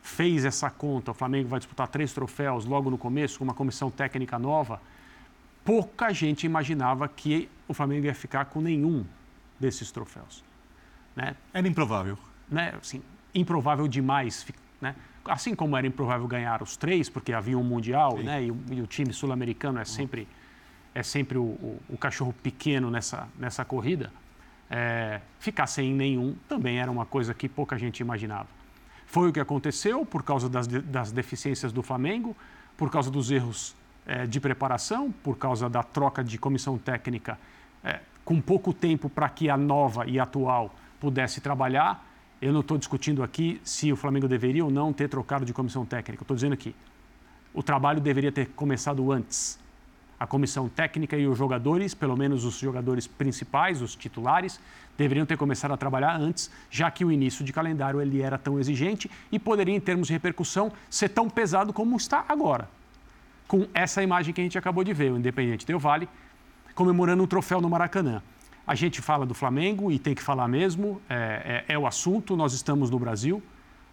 fez 0.01 0.45
essa 0.45 0.69
conta, 0.69 1.11
o 1.11 1.13
Flamengo 1.13 1.49
vai 1.49 1.59
disputar 1.59 1.87
três 1.87 2.13
troféus 2.13 2.65
logo 2.65 2.91
no 2.91 2.97
começo, 2.97 3.39
com 3.39 3.43
uma 3.43 3.53
comissão 3.53 3.89
técnica 3.89 4.37
nova, 4.37 4.79
pouca 5.63 6.13
gente 6.13 6.45
imaginava 6.45 7.07
que 7.07 7.49
o 7.67 7.73
Flamengo 7.73 8.05
ia 8.05 8.13
ficar 8.13 8.45
com 8.45 8.61
nenhum 8.61 9.03
desses 9.59 9.91
troféus. 9.91 10.43
Né? 11.15 11.35
Era 11.53 11.67
improvável. 11.67 12.17
Né? 12.49 12.73
Assim, 12.79 13.01
improvável 13.33 13.87
demais. 13.87 14.45
Né? 14.81 14.95
Assim 15.23 15.55
como 15.55 15.77
era 15.77 15.87
improvável 15.87 16.27
ganhar 16.27 16.61
os 16.61 16.75
três, 16.75 17.09
porque 17.09 17.33
havia 17.33 17.57
um 17.57 17.63
Mundial 17.63 18.17
né? 18.17 18.43
e, 18.43 18.51
o, 18.51 18.59
e 18.71 18.81
o 18.81 18.87
time 18.87 19.13
sul-americano 19.13 19.79
é 19.79 19.85
sempre, 19.85 20.27
é 20.93 21.01
sempre 21.01 21.37
o, 21.37 21.43
o, 21.43 21.81
o, 21.89 21.97
cachorro 21.97 22.33
pequeno 22.43 22.91
nessa, 22.91 23.27
nessa 23.39 23.63
corrida, 23.63 24.11
é, 24.69 25.21
ficar 25.39 25.67
sem 25.67 25.93
nenhum 25.93 26.35
também 26.47 26.79
era 26.79 26.91
uma 26.91 27.05
coisa 27.05 27.33
que 27.33 27.47
pouca 27.47 27.77
gente 27.77 27.99
imaginava. 27.99 28.47
Foi 29.05 29.29
o 29.29 29.33
que 29.33 29.39
aconteceu 29.39 30.05
por 30.05 30.23
causa 30.23 30.49
das, 30.49 30.67
das 30.67 31.11
deficiências 31.11 31.71
do 31.71 31.81
Flamengo, 31.81 32.35
por 32.75 32.91
causa 32.91 33.09
dos 33.09 33.31
erros 33.31 33.75
é, 34.05 34.25
de 34.25 34.39
preparação, 34.39 35.11
por 35.23 35.37
causa 35.37 35.69
da 35.69 35.83
troca 35.83 36.23
de 36.23 36.37
comissão 36.37 36.77
técnica 36.77 37.39
é, 37.83 37.99
com 38.23 38.41
pouco 38.41 38.73
tempo 38.73 39.09
para 39.09 39.29
que 39.29 39.49
a 39.49 39.55
nova 39.55 40.07
e 40.07 40.19
atual 40.19 40.73
pudesse 41.05 41.39
trabalhar. 41.39 42.03
Eu 42.41 42.51
não 42.51 42.61
estou 42.61 42.79
discutindo 42.79 43.21
aqui 43.21 43.61
se 43.63 43.91
o 43.91 43.95
Flamengo 43.95 44.27
deveria 44.27 44.65
ou 44.65 44.71
não 44.71 44.91
ter 44.91 45.07
trocado 45.07 45.45
de 45.45 45.53
comissão 45.53 45.85
técnica. 45.85 46.23
Estou 46.23 46.35
dizendo 46.35 46.53
aqui, 46.53 46.75
o 47.53 47.61
trabalho 47.61 48.01
deveria 48.01 48.31
ter 48.31 48.47
começado 48.47 49.11
antes. 49.11 49.59
A 50.19 50.25
comissão 50.25 50.67
técnica 50.67 51.15
e 51.15 51.27
os 51.27 51.37
jogadores, 51.37 51.93
pelo 51.93 52.17
menos 52.17 52.43
os 52.43 52.57
jogadores 52.57 53.05
principais, 53.05 53.83
os 53.83 53.95
titulares, 53.95 54.59
deveriam 54.97 55.27
ter 55.27 55.37
começado 55.37 55.73
a 55.73 55.77
trabalhar 55.77 56.15
antes, 56.19 56.49
já 56.71 56.89
que 56.89 57.05
o 57.05 57.11
início 57.11 57.45
de 57.45 57.53
calendário 57.53 58.01
ele 58.01 58.21
era 58.21 58.37
tão 58.37 58.59
exigente 58.59 59.11
e 59.31 59.37
poderia, 59.37 59.75
em 59.75 59.79
termos 59.79 60.07
de 60.07 60.13
repercussão, 60.13 60.71
ser 60.89 61.09
tão 61.09 61.29
pesado 61.29 61.71
como 61.71 61.95
está 61.95 62.25
agora. 62.27 62.67
Com 63.47 63.67
essa 63.75 64.01
imagem 64.01 64.33
que 64.33 64.41
a 64.41 64.43
gente 64.43 64.57
acabou 64.57 64.83
de 64.83 64.93
ver, 64.93 65.11
o 65.11 65.17
Independente 65.17 65.67
Del 65.67 65.77
Vale 65.77 66.09
comemorando 66.73 67.21
um 67.21 67.27
troféu 67.27 67.61
no 67.61 67.69
Maracanã. 67.69 68.23
A 68.67 68.73
gente 68.73 69.01
fala 69.01 69.25
do 69.25 69.33
Flamengo 69.33 69.91
e 69.91 69.99
tem 69.99 70.15
que 70.15 70.23
falar 70.23 70.47
mesmo, 70.47 70.99
é, 71.07 71.63
é, 71.67 71.73
é 71.73 71.77
o 71.77 71.85
assunto, 71.85 72.35
nós 72.35 72.53
estamos 72.53 72.89
no 72.89 72.97
Brasil, 72.97 73.41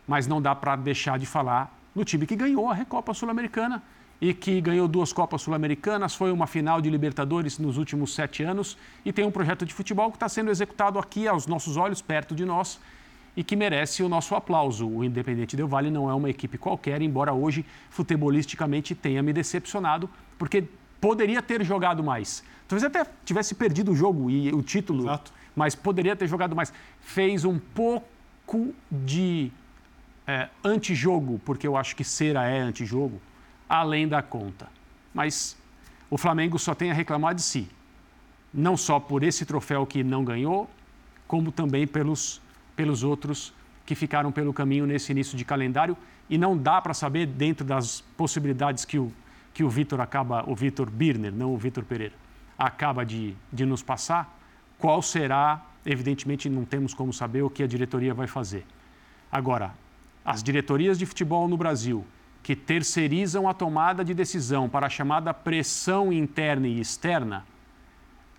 mas 0.09 0.27
não 0.27 0.41
dá 0.41 0.55
para 0.55 0.77
deixar 0.77 1.19
de 1.19 1.27
falar 1.27 1.79
no 1.95 2.05
time 2.05 2.27
que 2.27 2.35
ganhou 2.35 2.71
a 2.71 2.75
Recopa 2.75 3.13
Sul-Americana 3.13 3.83
e 4.19 4.33
que 4.33 4.61
ganhou 4.61 4.89
duas 4.89 5.13
Copas 5.13 5.43
Sul-Americanas, 5.43 6.15
foi 6.15 6.31
uma 6.31 6.47
final 6.47 6.81
de 6.81 6.89
Libertadores 6.89 7.59
nos 7.59 7.77
últimos 7.77 8.15
sete 8.15 8.43
anos 8.43 8.79
e 9.05 9.13
tem 9.13 9.27
um 9.27 9.31
projeto 9.31 9.67
de 9.67 9.75
futebol 9.75 10.11
que 10.11 10.17
está 10.17 10.29
sendo 10.29 10.51
executado 10.51 10.99
aqui 10.99 11.27
aos 11.27 11.47
nossos 11.47 11.77
olhos, 11.77 12.01
perto 12.01 12.35
de 12.35 12.45
nós, 12.45 12.79
e 13.37 13.43
que 13.43 13.57
merece 13.57 14.03
o 14.03 14.09
nosso 14.09 14.35
aplauso. 14.35 14.89
O 14.89 15.05
Independente 15.05 15.57
Del 15.57 15.67
Vale 15.67 15.91
não 15.91 16.09
é 16.09 16.15
uma 16.15 16.31
equipe 16.31 16.57
qualquer, 16.57 17.03
embora 17.03 17.33
hoje, 17.33 17.65
futebolisticamente, 17.91 18.95
tenha 18.95 19.23
me 19.23 19.33
decepcionado, 19.33 20.09
porque 20.39 20.65
poderia 21.03 21.43
ter 21.43 21.65
jogado 21.65 22.03
mais. 22.03 22.45
Talvez 22.69 22.85
até 22.85 23.05
tivesse 23.25 23.57
perdido 23.57 23.91
o 23.91 23.97
jogo 23.97 24.31
e 24.31 24.51
o 24.53 24.63
título, 24.63 25.03
Exato. 25.03 25.33
mas 25.55 25.75
poderia 25.75 26.15
ter 26.15 26.29
jogado 26.29 26.55
mais. 26.55 26.73
Fez 27.01 27.45
um 27.45 27.59
pouco 27.59 28.73
de 28.89 29.51
é, 30.25 30.49
antijogo, 30.65 31.41
porque 31.45 31.67
eu 31.67 31.77
acho 31.77 31.97
que 31.97 32.05
cera 32.05 32.47
é 32.47 32.61
antijogo 32.61 33.21
além 33.69 34.07
da 34.07 34.23
conta. 34.23 34.69
Mas 35.13 35.57
o 36.09 36.17
Flamengo 36.17 36.59
só 36.59 36.75
tem 36.75 36.91
a 36.91 36.95
reclamar 36.95 37.35
de 37.35 37.43
si. 37.43 37.69
Não 38.55 38.77
só 38.77 39.01
por 39.01 39.25
esse 39.25 39.45
troféu 39.45 39.85
que 39.85 40.05
não 40.05 40.25
ganhou, 40.25 40.71
como 41.27 41.51
também 41.51 41.87
pelos, 41.87 42.41
pelos 42.77 43.03
outros 43.03 43.53
que 43.85 43.95
ficaram 43.95 44.31
pelo 44.31 44.53
caminho 44.53 44.87
nesse 44.87 45.11
início 45.11 45.37
de 45.37 45.45
calendário. 45.45 45.97
E 46.31 46.39
não 46.39 46.57
dá 46.57 46.81
para 46.81 46.95
saber, 46.95 47.27
dentro 47.27 47.65
das 47.65 48.03
possibilidades 48.17 48.85
que 48.85 48.99
o, 48.99 49.11
que 49.53 49.65
o 49.65 49.69
Vitor 49.69 50.01
acaba, 50.01 50.45
o 50.49 50.55
Vitor 50.55 50.91
Birner, 50.91 51.33
não 51.33 51.53
o 51.53 51.57
Vitor 51.57 51.85
Pereira, 51.85 52.15
acaba 52.59 53.05
de, 53.05 53.35
de 53.53 53.65
nos 53.65 53.83
passar, 53.83 54.39
qual 54.79 55.03
será, 55.03 55.65
evidentemente 55.85 56.49
não 56.49 56.65
temos 56.65 56.95
como 56.95 57.13
saber 57.13 57.43
o 57.43 57.51
que 57.51 57.63
a 57.63 57.67
diretoria 57.67 58.15
vai 58.15 58.27
fazer. 58.27 58.65
Agora, 59.31 59.75
as 60.25 60.43
diretorias 60.43 60.99
de 60.99 61.07
futebol 61.07 61.49
no 61.49 61.57
Brasil 61.57 62.05
que 62.43 62.57
terceirizam 62.57 63.49
a 63.49 63.55
tomada 63.55 64.05
de 64.05 64.13
decisão 64.13 64.69
para 64.69 64.87
a 64.87 64.91
chamada 64.91 65.33
pressão 65.33 66.13
interna 66.13 66.67
e 66.67 66.81
externa, 66.81 67.47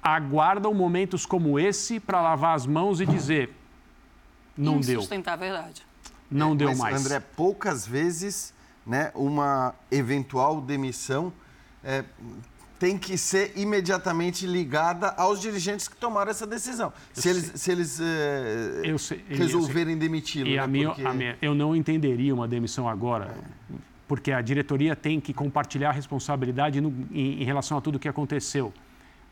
aguardam 0.02 0.74
momentos 0.74 1.26
como 1.26 1.58
esse 1.58 2.00
para 2.00 2.22
lavar 2.22 2.56
as 2.56 2.66
mãos 2.66 3.00
e 3.00 3.06
dizer: 3.06 3.56
não 4.58 4.80
deu. 4.80 5.00
Sustentar 5.00 5.34
a 5.34 5.38
verdade. 5.38 5.86
Não 6.30 6.54
é, 6.54 6.56
deu 6.56 6.70
mas, 6.70 6.78
mais. 6.78 7.06
André, 7.06 7.20
poucas 7.20 7.88
vezes 7.88 8.53
né, 8.86 9.12
uma 9.16 9.74
eventual 9.92 10.62
demissão 10.62 11.32
é, 11.84 12.04
tem 12.80 12.98
que 12.98 13.18
ser 13.18 13.54
imediatamente 13.56 14.46
ligada 14.46 15.10
aos 15.10 15.40
dirigentes 15.40 15.88
que 15.88 15.96
tomaram 15.96 16.32
essa 16.32 16.46
decisão. 16.46 16.92
Eu 17.16 17.22
se 17.22 17.30
eles, 17.30 17.52
se 17.56 17.72
eles 17.72 18.00
é, 18.02 18.98
sei, 18.98 19.24
resolverem 19.30 19.98
demiti-lo. 19.98 20.50
Né, 20.50 20.58
a 20.58 20.68
minha, 20.68 20.90
porque... 20.90 21.06
a 21.06 21.14
minha, 21.14 21.38
eu 21.42 21.56
não 21.56 21.76
entenderia 21.76 22.34
uma 22.34 22.48
demissão 22.48 22.88
agora. 22.90 23.36
É 23.72 23.94
porque 24.08 24.32
a 24.32 24.42
diretoria 24.42 24.96
tem 24.96 25.20
que 25.20 25.34
compartilhar 25.34 25.90
a 25.90 25.92
responsabilidade 25.92 26.80
no, 26.80 26.94
em, 27.12 27.42
em, 27.42 27.44
relação 27.44 27.78
a 27.78 27.82
tudo 27.82 27.96
o 27.96 28.00
que 28.00 28.08
aconteceu. 28.08 28.74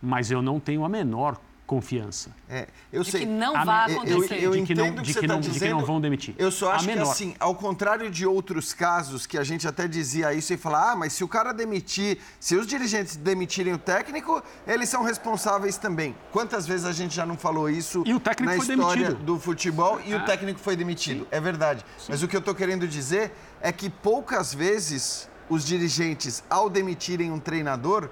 Mas 0.02 0.32
eu 0.32 0.42
não 0.42 0.60
tenho 0.60 0.84
a 0.84 0.90
menor 0.90 1.40
confiança. 1.66 2.32
É, 2.50 2.68
eu 2.92 3.04
de 3.04 3.12
sei. 3.12 3.22
que 3.22 3.26
não 3.26 3.56
a, 3.56 3.64
vai 3.64 3.94
acontecer. 3.94 4.36
Eu, 4.36 4.54
eu 4.54 4.62
de 4.62 4.64
que 4.64 4.76
não, 4.76 4.96
de 4.96 5.14
que, 5.14 5.22
tá 5.22 5.34
não, 5.34 5.40
dizendo, 5.40 5.54
de 5.54 5.60
que 5.60 5.70
não 5.70 5.86
vão 5.86 6.02
demitir. 6.02 6.36
Eu 6.38 6.52
só 6.52 6.74
acho 6.74 6.86
que 6.86 7.00
assim, 7.00 7.34
ao 7.40 7.56
contrário 7.56 8.12
de 8.12 8.26
outros 8.26 8.74
casos 8.74 9.26
que 9.26 9.38
a 9.38 9.44
gente 9.44 9.68
até 9.68 9.88
dizia 9.88 10.34
isso 10.34 10.54
e 10.54 10.58
falar, 10.58 10.92
ah, 10.92 10.96
mas 10.96 11.14
se 11.14 11.24
o 11.24 11.28
cara 11.28 11.54
demitir, 11.54 12.18
se 12.40 12.56
os 12.56 12.68
dirigentes 12.68 13.16
demitirem 13.16 13.74
o 13.74 13.78
técnico, 13.78 14.44
eles 14.68 14.90
são 14.90 15.04
responsáveis 15.04 15.78
também. 15.78 16.16
Quantas 16.32 16.68
vezes 16.68 16.86
a 16.86 16.92
gente 16.92 17.16
já 17.16 17.26
não 17.26 17.38
falou 17.38 17.70
isso 17.70 18.04
e 18.06 18.14
o 18.14 18.20
técnico 18.20 18.54
na 18.54 18.64
foi 18.64 18.76
história 18.76 19.04
demitido. 19.04 19.26
do 19.26 19.40
futebol 19.40 20.02
e 20.06 20.14
o 20.14 20.18
ah. 20.18 20.24
técnico 20.24 20.60
foi 20.60 20.76
demitido? 20.76 21.22
Sim. 21.22 21.28
É 21.32 21.40
verdade. 21.40 21.86
Sim. 21.98 22.08
Mas 22.10 22.22
o 22.22 22.28
que 22.28 22.36
eu 22.36 22.40
estou 22.40 22.54
querendo 22.54 22.88
dizer 22.88 23.32
é 23.62 23.72
que 23.72 23.90
poucas 23.90 24.54
vezes 24.54 25.30
os 25.50 25.66
dirigentes, 25.66 26.44
ao 26.50 26.70
demitirem 26.70 27.30
um 27.30 27.40
treinador, 27.40 28.10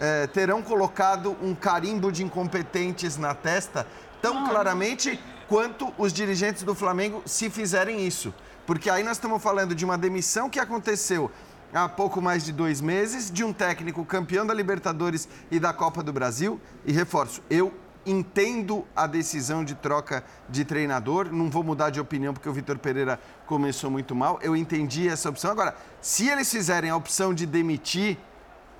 eh, 0.00 0.26
terão 0.28 0.62
colocado 0.62 1.36
um 1.42 1.54
carimbo 1.54 2.12
de 2.12 2.24
incompetentes 2.24 3.16
na 3.16 3.34
testa 3.34 3.86
tão 4.20 4.48
claramente 4.48 5.18
quanto 5.48 5.92
os 5.96 6.12
dirigentes 6.12 6.62
do 6.62 6.74
Flamengo 6.74 7.22
se 7.24 7.48
fizerem 7.48 8.06
isso. 8.06 8.34
Porque 8.66 8.90
aí 8.90 9.02
nós 9.02 9.16
estamos 9.16 9.42
falando 9.42 9.74
de 9.74 9.84
uma 9.84 9.96
demissão 9.96 10.50
que 10.50 10.60
aconteceu 10.60 11.30
há 11.72 11.88
pouco 11.88 12.20
mais 12.20 12.44
de 12.44 12.52
dois 12.52 12.80
meses, 12.80 13.30
de 13.30 13.44
um 13.44 13.52
técnico 13.52 14.04
campeão 14.04 14.46
da 14.46 14.54
Libertadores 14.54 15.28
e 15.50 15.58
da 15.58 15.72
Copa 15.72 16.02
do 16.02 16.12
Brasil. 16.12 16.60
E 16.84 16.92
reforço, 16.92 17.42
eu 17.48 17.72
entendo 18.04 18.86
a 18.96 19.06
decisão 19.06 19.64
de 19.64 19.74
troca 19.74 20.24
de 20.48 20.64
treinador, 20.64 21.30
não 21.32 21.50
vou 21.50 21.62
mudar 21.62 21.90
de 21.90 22.00
opinião 22.00 22.32
porque 22.32 22.48
o 22.48 22.52
Vitor 22.52 22.78
Pereira 22.78 23.20
começou 23.46 23.90
muito 23.90 24.14
mal, 24.14 24.38
eu 24.42 24.56
entendi 24.56 25.08
essa 25.08 25.28
opção. 25.28 25.50
Agora, 25.50 25.76
se 26.00 26.28
eles 26.28 26.50
fizerem 26.50 26.90
a 26.90 26.96
opção 26.96 27.34
de 27.34 27.44
demitir 27.44 28.16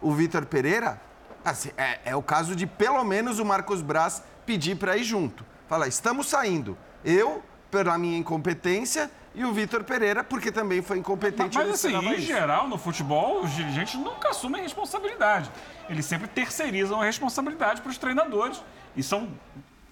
o 0.00 0.12
Vitor 0.12 0.46
Pereira, 0.46 1.00
assim, 1.44 1.70
é, 1.76 2.00
é, 2.04 2.16
o 2.16 2.22
caso 2.22 2.54
de 2.54 2.66
pelo 2.66 3.02
menos 3.04 3.38
o 3.38 3.44
Marcos 3.44 3.82
Braz 3.82 4.22
pedir 4.44 4.76
para 4.76 4.96
ir 4.96 5.04
junto. 5.04 5.44
Fala, 5.68 5.86
estamos 5.86 6.28
saindo. 6.28 6.76
Eu, 7.04 7.42
pela 7.70 7.96
minha 7.98 8.18
incompetência, 8.18 9.10
e 9.34 9.44
o 9.44 9.52
Vitor 9.52 9.84
Pereira, 9.84 10.24
porque 10.24 10.50
também 10.50 10.82
foi 10.82 10.98
incompetente. 10.98 11.56
Mas, 11.56 11.66
mas 11.66 11.84
assim, 11.84 11.94
em 11.94 12.14
isso. 12.14 12.22
geral, 12.22 12.66
no 12.66 12.76
futebol, 12.76 13.42
os 13.42 13.54
dirigentes 13.54 13.94
nunca 13.94 14.30
assumem 14.30 14.62
responsabilidade. 14.62 15.50
Eles 15.88 16.06
sempre 16.06 16.26
terceirizam 16.26 17.00
a 17.00 17.04
responsabilidade 17.04 17.80
para 17.80 17.90
os 17.90 17.98
treinadores. 17.98 18.60
E 18.96 19.02
são 19.02 19.28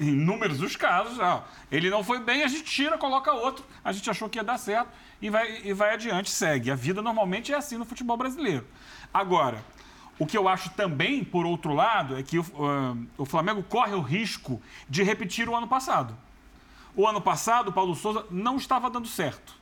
inúmeros 0.01 0.61
os 0.61 0.75
casos. 0.75 1.21
Ah, 1.21 1.45
ele 1.71 1.89
não 1.91 2.03
foi 2.03 2.19
bem, 2.19 2.43
a 2.43 2.49
gente 2.49 2.65
tira, 2.65 2.99
coloca 2.99 3.33
outro. 3.33 3.65
A 3.85 3.93
gente 3.93 4.11
achou 4.11 4.29
que 4.29 4.39
ia 4.39 4.45
dar 4.45 4.59
certo 4.59 4.89
e 5.23 5.31
vai, 5.31 5.61
e 5.63 5.73
vai 5.73 5.95
adiante, 5.95 6.31
segue. 6.31 6.71
A 6.71 6.75
vida 6.75 7.01
normalmente 7.01 7.53
é 7.53 7.57
assim 7.57 7.77
no 7.77 7.85
futebol 7.85 8.17
brasileiro. 8.17 8.67
Agora, 9.13 9.63
o 10.19 10.27
que 10.27 10.37
eu 10.37 10.49
acho 10.49 10.71
também, 10.71 11.23
por 11.23 11.45
outro 11.45 11.75
lado, 11.75 12.17
é 12.19 12.23
que 12.23 12.39
o, 12.39 12.43
uh, 12.43 13.07
o 13.19 13.25
Flamengo 13.25 13.63
corre 13.63 13.95
o 13.95 14.01
risco 14.01 14.61
de 14.89 15.03
repetir 15.03 15.49
o 15.49 15.55
ano 15.55 15.69
passado. 15.69 16.17
O 16.95 17.07
ano 17.07 17.21
passado, 17.21 17.69
o 17.69 17.73
Paulo 17.73 17.95
Souza 17.95 18.25
não 18.31 18.57
estava 18.57 18.89
dando 18.89 19.07
certo. 19.07 19.55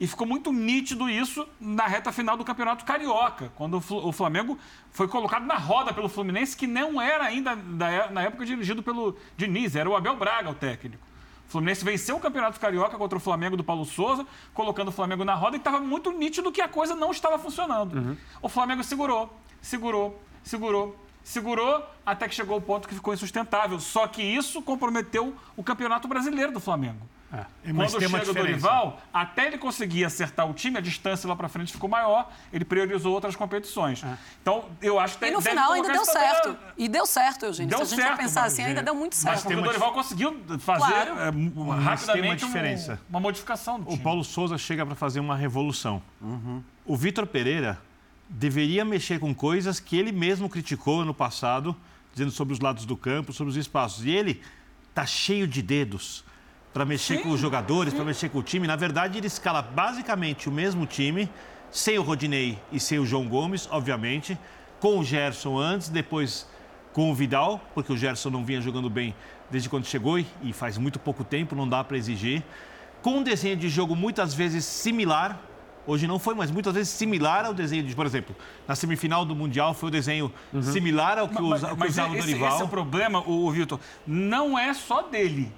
E 0.00 0.06
ficou 0.06 0.26
muito 0.26 0.52
nítido 0.52 1.08
isso 1.08 1.46
na 1.60 1.86
reta 1.86 2.10
final 2.10 2.36
do 2.36 2.44
Campeonato 2.44 2.84
Carioca, 2.84 3.52
quando 3.54 3.76
o 3.76 4.12
Flamengo 4.12 4.58
foi 4.90 5.06
colocado 5.06 5.44
na 5.44 5.54
roda 5.54 5.92
pelo 5.92 6.08
Fluminense, 6.08 6.56
que 6.56 6.66
não 6.66 7.00
era 7.00 7.24
ainda, 7.24 7.54
na 7.54 8.22
época, 8.22 8.44
dirigido 8.44 8.82
pelo 8.82 9.16
Diniz, 9.36 9.76
era 9.76 9.88
o 9.88 9.94
Abel 9.94 10.16
Braga 10.16 10.50
o 10.50 10.54
técnico. 10.54 11.02
O 11.46 11.50
Fluminense 11.50 11.84
venceu 11.84 12.16
o 12.16 12.20
Campeonato 12.20 12.58
Carioca 12.58 12.96
contra 12.96 13.16
o 13.16 13.20
Flamengo 13.20 13.56
do 13.56 13.62
Paulo 13.62 13.84
Souza, 13.84 14.26
colocando 14.52 14.88
o 14.88 14.92
Flamengo 14.92 15.24
na 15.24 15.34
roda 15.34 15.56
e 15.56 15.58
estava 15.58 15.78
muito 15.78 16.10
nítido 16.10 16.50
que 16.50 16.60
a 16.60 16.68
coisa 16.68 16.96
não 16.96 17.12
estava 17.12 17.38
funcionando. 17.38 17.94
Uhum. 17.94 18.16
O 18.42 18.48
Flamengo 18.48 18.82
segurou, 18.82 19.32
segurou, 19.64 20.22
segurou, 20.42 20.96
segurou 21.22 21.84
até 22.04 22.28
que 22.28 22.34
chegou 22.34 22.58
o 22.58 22.60
ponto 22.60 22.86
que 22.86 22.94
ficou 22.94 23.14
insustentável. 23.14 23.80
Só 23.80 24.06
que 24.06 24.22
isso 24.22 24.62
comprometeu 24.62 25.34
o 25.56 25.64
Campeonato 25.64 26.06
Brasileiro 26.06 26.52
do 26.52 26.60
Flamengo. 26.60 27.08
É. 27.32 27.72
Quando 27.72 27.90
chega 28.00 28.30
o 28.30 28.34
Dorival, 28.34 29.00
até 29.12 29.46
ele 29.46 29.58
conseguir 29.58 30.04
acertar 30.04 30.48
o 30.48 30.54
time, 30.54 30.78
a 30.78 30.80
distância 30.80 31.28
lá 31.28 31.34
para 31.34 31.48
frente 31.48 31.72
ficou 31.72 31.88
maior, 31.88 32.30
ele 32.52 32.64
priorizou 32.64 33.12
outras 33.12 33.34
competições. 33.34 34.04
É. 34.04 34.16
Então, 34.40 34.66
eu 34.80 35.00
acho 35.00 35.18
que 35.18 35.24
E 35.24 35.30
no 35.32 35.40
final 35.40 35.72
ainda 35.72 35.90
deu 35.90 36.04
certo. 36.04 36.56
E 36.78 36.88
deu 36.88 37.06
certo, 37.06 37.46
Eugênio. 37.46 37.70
Deu 37.70 37.78
Se 37.78 37.94
a 37.94 37.96
gente 37.96 38.06
certo, 38.06 38.18
pensar 38.20 38.44
assim, 38.44 38.62
ainda 38.62 38.84
deu 38.84 38.94
muito 38.94 39.16
certo. 39.16 39.34
Mas 39.34 39.42
porque 39.42 39.56
o 39.58 39.62
Dorival 39.62 39.92
conseguiu 39.92 40.40
fazer 40.60 40.86
claro. 40.86 41.18
é, 41.18 41.82
rapidamente 41.82 42.44
uma, 42.44 42.52
diferença. 42.52 43.00
Um, 43.08 43.10
uma 43.10 43.20
modificação 43.20 43.80
do 43.80 43.86
time. 43.86 43.98
O 43.98 44.02
Paulo 44.02 44.22
Souza 44.22 44.56
chega 44.56 44.86
para 44.86 44.94
fazer 44.94 45.18
uma 45.18 45.34
revolução. 45.34 46.00
Uhum. 46.20 46.62
O 46.86 46.96
Vitor 46.96 47.26
Pereira 47.26 47.80
deveria 48.28 48.84
mexer 48.84 49.18
com 49.18 49.34
coisas 49.34 49.78
que 49.80 49.96
ele 49.96 50.12
mesmo 50.12 50.48
criticou 50.48 51.00
ano 51.00 51.14
passado, 51.14 51.76
dizendo 52.12 52.30
sobre 52.30 52.54
os 52.54 52.60
lados 52.60 52.84
do 52.84 52.96
campo, 52.96 53.32
sobre 53.32 53.50
os 53.50 53.56
espaços. 53.56 54.04
E 54.04 54.10
ele 54.10 54.40
tá 54.94 55.04
cheio 55.04 55.46
de 55.46 55.60
dedos 55.60 56.24
para 56.72 56.84
mexer 56.84 57.18
sim, 57.18 57.22
com 57.22 57.30
os 57.30 57.40
jogadores, 57.40 57.94
para 57.94 58.04
mexer 58.04 58.28
com 58.28 58.38
o 58.38 58.42
time. 58.42 58.66
Na 58.66 58.76
verdade, 58.76 59.18
ele 59.18 59.26
escala 59.26 59.62
basicamente 59.62 60.48
o 60.48 60.52
mesmo 60.52 60.86
time, 60.86 61.28
sem 61.70 61.98
o 61.98 62.02
Rodinei 62.02 62.58
e 62.72 62.80
sem 62.80 62.98
o 62.98 63.06
João 63.06 63.28
Gomes, 63.28 63.68
obviamente, 63.70 64.38
com 64.80 64.98
o 64.98 65.04
Gerson 65.04 65.58
antes, 65.58 65.88
depois 65.88 66.48
com 66.92 67.10
o 67.10 67.14
Vidal, 67.14 67.60
porque 67.74 67.92
o 67.92 67.96
Gerson 67.96 68.30
não 68.30 68.44
vinha 68.44 68.60
jogando 68.60 68.88
bem 68.88 69.14
desde 69.50 69.68
quando 69.68 69.84
chegou 69.84 70.18
e 70.18 70.52
faz 70.52 70.78
muito 70.78 70.98
pouco 70.98 71.24
tempo, 71.24 71.54
não 71.54 71.68
dá 71.68 71.82
para 71.82 71.96
exigir. 71.96 72.42
Com 73.02 73.18
um 73.18 73.22
desenho 73.22 73.56
de 73.56 73.68
jogo 73.68 73.94
muitas 73.94 74.34
vezes 74.34 74.64
similar, 74.64 75.40
hoje 75.86 76.06
não 76.06 76.18
foi, 76.18 76.34
mas 76.34 76.50
muitas 76.50 76.74
vezes 76.74 76.92
similar 76.92 77.44
ao 77.44 77.54
desenho 77.54 77.82
de, 77.82 77.94
por 77.94 78.06
exemplo, 78.06 78.34
na 78.66 78.74
semifinal 78.74 79.24
do 79.24 79.34
Mundial 79.34 79.74
foi 79.74 79.88
o 79.88 79.92
desenho 79.92 80.32
uhum. 80.52 80.62
similar 80.62 81.18
ao 81.18 81.28
que, 81.28 81.40
mas, 81.40 81.62
usa, 81.62 81.74
mas 81.76 81.90
usava 81.90 82.16
esse, 82.16 82.18
o 82.18 82.26
Dorival. 82.26 82.48
Esse 82.48 82.62
é 82.62 82.64
o 82.64 82.68
problema, 82.68 83.20
o, 83.20 83.46
o 83.46 83.50
Vitor, 83.50 83.78
não 84.06 84.58
é 84.58 84.72
só 84.74 85.02
dele. 85.02 85.52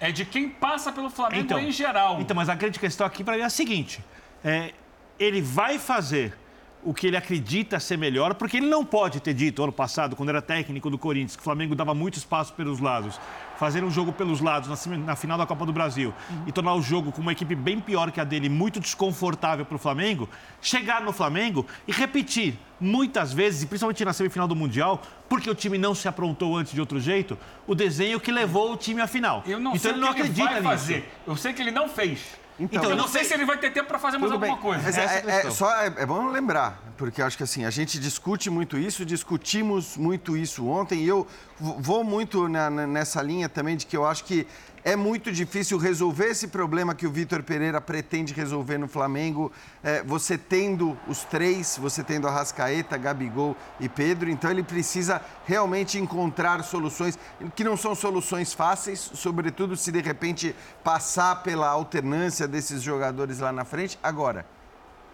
É 0.00 0.10
de 0.10 0.24
quem 0.24 0.48
passa 0.48 0.92
pelo 0.92 1.08
Flamengo 1.08 1.42
então, 1.42 1.58
em 1.58 1.70
geral. 1.70 2.20
Então, 2.20 2.36
mas 2.36 2.48
a 2.48 2.54
grande 2.54 2.78
questão 2.78 3.06
aqui 3.06 3.22
para 3.22 3.36
mim 3.36 3.42
é 3.42 3.44
a 3.44 3.50
seguinte: 3.50 4.04
é, 4.44 4.72
ele 5.18 5.40
vai 5.40 5.78
fazer 5.78 6.36
o 6.84 6.92
que 6.92 7.06
ele 7.06 7.16
acredita 7.16 7.80
ser 7.80 7.96
melhor, 7.96 8.34
porque 8.34 8.58
ele 8.58 8.66
não 8.66 8.84
pode 8.84 9.20
ter 9.20 9.32
dito 9.32 9.62
ano 9.62 9.72
passado, 9.72 10.14
quando 10.14 10.28
era 10.28 10.42
técnico 10.42 10.90
do 10.90 10.98
Corinthians, 10.98 11.34
que 11.34 11.40
o 11.40 11.44
Flamengo 11.44 11.74
dava 11.74 11.94
muito 11.94 12.18
espaço 12.18 12.52
pelos 12.52 12.78
lados, 12.78 13.18
fazer 13.56 13.82
um 13.82 13.90
jogo 13.90 14.12
pelos 14.12 14.40
lados 14.40 14.86
na, 14.86 14.96
na 14.98 15.16
final 15.16 15.38
da 15.38 15.46
Copa 15.46 15.64
do 15.64 15.72
Brasil 15.72 16.12
uhum. 16.30 16.44
e 16.46 16.52
tornar 16.52 16.74
o 16.74 16.82
jogo 16.82 17.10
com 17.10 17.22
uma 17.22 17.32
equipe 17.32 17.54
bem 17.54 17.80
pior 17.80 18.10
que 18.12 18.20
a 18.20 18.24
dele, 18.24 18.48
muito 18.48 18.80
desconfortável 18.80 19.64
para 19.64 19.76
o 19.76 19.78
Flamengo, 19.78 20.28
chegar 20.60 21.00
no 21.00 21.12
Flamengo 21.12 21.66
e 21.88 21.92
repetir 21.92 22.58
muitas 22.78 23.32
vezes, 23.32 23.62
e 23.62 23.66
principalmente 23.66 24.04
na 24.04 24.12
semifinal 24.12 24.46
do 24.46 24.54
Mundial, 24.54 25.00
porque 25.28 25.48
o 25.48 25.54
time 25.54 25.78
não 25.78 25.94
se 25.94 26.06
aprontou 26.06 26.56
antes 26.56 26.72
de 26.72 26.80
outro 26.80 27.00
jeito, 27.00 27.38
o 27.66 27.74
desenho 27.74 28.20
que 28.20 28.30
levou 28.30 28.72
o 28.72 28.76
time 28.76 29.00
à 29.00 29.06
final. 29.06 29.42
Eu 29.46 29.58
não 29.58 29.70
então 29.70 29.80
sei 29.80 29.90
ele 29.92 30.00
não 30.00 30.08
acredita 30.08 30.42
ele 30.42 30.50
nisso. 30.50 30.62
fazer. 30.62 31.10
Eu 31.26 31.36
sei 31.36 31.52
que 31.54 31.62
ele 31.62 31.70
não 31.70 31.88
fez. 31.88 32.43
Então, 32.58 32.78
então 32.80 32.90
eu 32.90 32.96
não 32.96 33.08
sei 33.08 33.24
se 33.24 33.34
ele 33.34 33.44
vai 33.44 33.58
ter 33.58 33.70
tempo 33.70 33.88
para 33.88 33.98
fazer 33.98 34.16
mais 34.16 34.30
alguma 34.30 34.54
bem. 34.54 34.62
coisa. 34.62 34.82
Mas 34.82 34.96
é, 34.96 35.24
é, 35.26 35.46
é 35.46 35.50
só, 35.50 35.70
é, 35.82 35.86
é, 35.86 36.06
bom 36.06 36.28
lembrar, 36.28 36.80
porque 36.96 37.20
acho 37.20 37.36
que 37.36 37.42
assim, 37.42 37.64
a 37.64 37.70
gente 37.70 37.98
discute 37.98 38.48
muito 38.48 38.78
isso, 38.78 39.04
discutimos 39.04 39.96
muito 39.96 40.36
isso 40.36 40.66
ontem, 40.66 41.00
e 41.02 41.08
eu 41.08 41.26
vou 41.58 42.04
muito 42.04 42.48
na, 42.48 42.70
nessa 42.70 43.20
linha 43.20 43.48
também 43.48 43.76
de 43.76 43.86
que 43.86 43.96
eu 43.96 44.06
acho 44.06 44.24
que 44.24 44.46
é 44.84 44.94
muito 44.94 45.32
difícil 45.32 45.78
resolver 45.78 46.26
esse 46.26 46.46
problema 46.46 46.94
que 46.94 47.06
o 47.06 47.10
Vitor 47.10 47.42
Pereira 47.42 47.80
pretende 47.80 48.34
resolver 48.34 48.76
no 48.76 48.86
Flamengo, 48.86 49.50
é, 49.82 50.02
você 50.02 50.36
tendo 50.36 50.96
os 51.08 51.24
três, 51.24 51.78
você 51.80 52.04
tendo 52.04 52.28
a 52.28 52.30
Rascaeta, 52.30 52.98
Gabigol 52.98 53.56
e 53.80 53.88
Pedro, 53.88 54.28
então 54.28 54.50
ele 54.50 54.62
precisa 54.62 55.22
realmente 55.46 55.98
encontrar 55.98 56.62
soluções 56.62 57.18
que 57.56 57.64
não 57.64 57.78
são 57.78 57.94
soluções 57.94 58.52
fáceis, 58.52 59.00
sobretudo 59.14 59.74
se 59.74 59.90
de 59.90 60.02
repente 60.02 60.54
passar 60.84 61.42
pela 61.42 61.68
alternância 61.68 62.46
desses 62.46 62.82
jogadores 62.82 63.38
lá 63.38 63.50
na 63.50 63.64
frente. 63.64 63.98
Agora, 64.02 64.44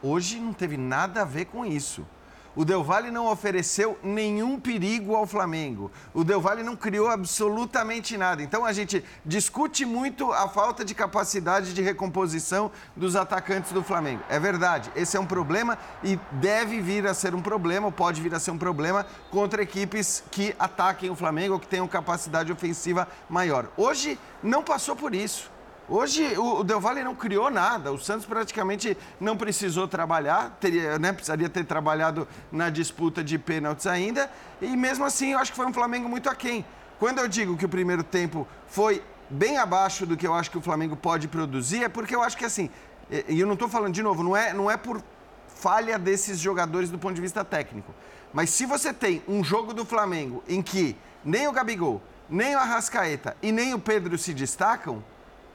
hoje 0.02 0.40
não 0.40 0.52
teve 0.52 0.76
nada 0.76 1.22
a 1.22 1.24
ver 1.24 1.44
com 1.44 1.64
isso. 1.64 2.04
O 2.56 2.64
Del 2.64 2.82
Valle 2.82 3.10
não 3.10 3.26
ofereceu 3.26 3.96
nenhum 4.02 4.58
perigo 4.58 5.14
ao 5.14 5.24
Flamengo. 5.26 5.90
O 6.12 6.24
Del 6.24 6.40
Valle 6.40 6.64
não 6.64 6.74
criou 6.74 7.08
absolutamente 7.08 8.16
nada. 8.16 8.42
Então 8.42 8.64
a 8.64 8.72
gente 8.72 9.04
discute 9.24 9.84
muito 9.84 10.32
a 10.32 10.48
falta 10.48 10.84
de 10.84 10.94
capacidade 10.94 11.72
de 11.72 11.80
recomposição 11.80 12.70
dos 12.96 13.14
atacantes 13.14 13.70
do 13.70 13.84
Flamengo. 13.84 14.22
É 14.28 14.40
verdade, 14.40 14.90
esse 14.96 15.16
é 15.16 15.20
um 15.20 15.26
problema 15.26 15.78
e 16.02 16.18
deve 16.32 16.80
vir 16.80 17.06
a 17.06 17.14
ser 17.14 17.34
um 17.34 17.42
problema, 17.42 17.92
pode 17.92 18.20
vir 18.20 18.34
a 18.34 18.40
ser 18.40 18.50
um 18.50 18.58
problema 18.58 19.06
contra 19.30 19.62
equipes 19.62 20.24
que 20.30 20.54
ataquem 20.58 21.08
o 21.08 21.14
Flamengo 21.14 21.54
ou 21.54 21.60
que 21.60 21.68
tenham 21.68 21.86
capacidade 21.86 22.50
ofensiva 22.50 23.06
maior. 23.28 23.68
Hoje 23.76 24.18
não 24.42 24.62
passou 24.62 24.96
por 24.96 25.14
isso. 25.14 25.50
Hoje 25.92 26.38
o 26.38 26.62
Del 26.62 26.78
Valle 26.78 27.02
não 27.02 27.16
criou 27.16 27.50
nada. 27.50 27.90
O 27.92 27.98
Santos 27.98 28.24
praticamente 28.24 28.96
não 29.18 29.36
precisou 29.36 29.88
trabalhar, 29.88 30.56
teria, 30.60 31.00
né, 31.00 31.12
precisaria 31.12 31.48
ter 31.48 31.64
trabalhado 31.64 32.28
na 32.52 32.70
disputa 32.70 33.24
de 33.24 33.36
pênaltis 33.36 33.88
ainda. 33.88 34.30
E 34.62 34.76
mesmo 34.76 35.04
assim, 35.04 35.32
eu 35.32 35.40
acho 35.40 35.50
que 35.50 35.56
foi 35.56 35.66
um 35.66 35.74
Flamengo 35.74 36.08
muito 36.08 36.30
aquém. 36.30 36.64
Quando 37.00 37.18
eu 37.18 37.26
digo 37.26 37.56
que 37.56 37.64
o 37.64 37.68
primeiro 37.68 38.04
tempo 38.04 38.46
foi 38.68 39.02
bem 39.28 39.58
abaixo 39.58 40.06
do 40.06 40.16
que 40.16 40.24
eu 40.24 40.32
acho 40.32 40.48
que 40.52 40.58
o 40.58 40.60
Flamengo 40.60 40.94
pode 40.94 41.26
produzir, 41.26 41.82
é 41.82 41.88
porque 41.88 42.14
eu 42.14 42.22
acho 42.22 42.36
que 42.36 42.44
assim, 42.44 42.70
e 43.28 43.40
eu 43.40 43.46
não 43.46 43.54
estou 43.54 43.68
falando 43.68 43.92
de 43.92 44.02
novo, 44.02 44.22
não 44.22 44.36
é, 44.36 44.52
não 44.52 44.70
é 44.70 44.76
por 44.76 45.02
falha 45.48 45.98
desses 45.98 46.38
jogadores 46.38 46.88
do 46.88 47.00
ponto 47.00 47.14
de 47.14 47.20
vista 47.20 47.44
técnico. 47.44 47.92
Mas 48.32 48.50
se 48.50 48.64
você 48.64 48.92
tem 48.92 49.24
um 49.26 49.42
jogo 49.42 49.74
do 49.74 49.84
Flamengo 49.84 50.40
em 50.48 50.62
que 50.62 50.96
nem 51.24 51.48
o 51.48 51.52
Gabigol, 51.52 52.00
nem 52.28 52.54
o 52.54 52.60
Arrascaeta 52.60 53.36
e 53.42 53.50
nem 53.50 53.74
o 53.74 53.78
Pedro 53.80 54.16
se 54.16 54.32
destacam, 54.32 55.02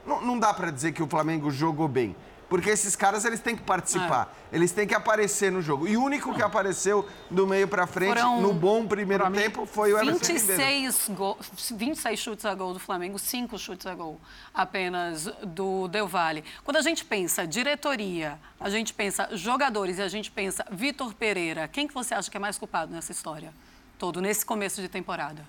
não, 0.06 0.20
não 0.22 0.38
dá 0.38 0.54
para 0.54 0.70
dizer 0.70 0.92
que 0.92 1.02
o 1.02 1.06
Flamengo 1.06 1.50
jogou 1.50 1.88
bem. 1.88 2.14
Porque 2.48 2.70
esses 2.70 2.94
caras 2.94 3.24
eles 3.24 3.40
têm 3.40 3.56
que 3.56 3.62
participar, 3.62 4.32
é. 4.52 4.56
eles 4.56 4.70
têm 4.70 4.86
que 4.86 4.94
aparecer 4.94 5.50
no 5.50 5.60
jogo. 5.60 5.88
E 5.88 5.96
o 5.96 6.02
único 6.02 6.32
que 6.32 6.40
apareceu 6.40 7.04
do 7.28 7.44
meio 7.44 7.66
para 7.66 7.88
frente 7.88 8.20
Foram, 8.20 8.40
no 8.40 8.54
bom 8.54 8.86
primeiro 8.86 9.28
tempo 9.32 9.66
foi 9.66 9.92
o 9.92 9.98
Everton 9.98 10.24
26, 10.24 11.10
gol, 11.10 11.36
26 11.74 12.18
chutes 12.18 12.44
a 12.44 12.54
gol 12.54 12.72
do 12.72 12.78
Flamengo, 12.78 13.18
5 13.18 13.58
chutes 13.58 13.84
a 13.86 13.94
gol 13.94 14.20
apenas 14.54 15.24
do 15.42 15.88
Del 15.88 16.06
Valle. 16.06 16.44
Quando 16.62 16.76
a 16.76 16.82
gente 16.82 17.04
pensa 17.04 17.44
diretoria, 17.44 18.38
a 18.60 18.70
gente 18.70 18.94
pensa 18.94 19.28
jogadores 19.32 19.98
e 19.98 20.02
a 20.02 20.08
gente 20.08 20.30
pensa 20.30 20.64
Vitor 20.70 21.14
Pereira, 21.14 21.66
quem 21.66 21.88
que 21.88 21.94
você 21.94 22.14
acha 22.14 22.30
que 22.30 22.36
é 22.36 22.40
mais 22.40 22.56
culpado 22.56 22.92
nessa 22.92 23.10
história? 23.10 23.52
Todo, 23.98 24.20
nesse 24.20 24.46
começo 24.46 24.80
de 24.80 24.88
temporada. 24.88 25.44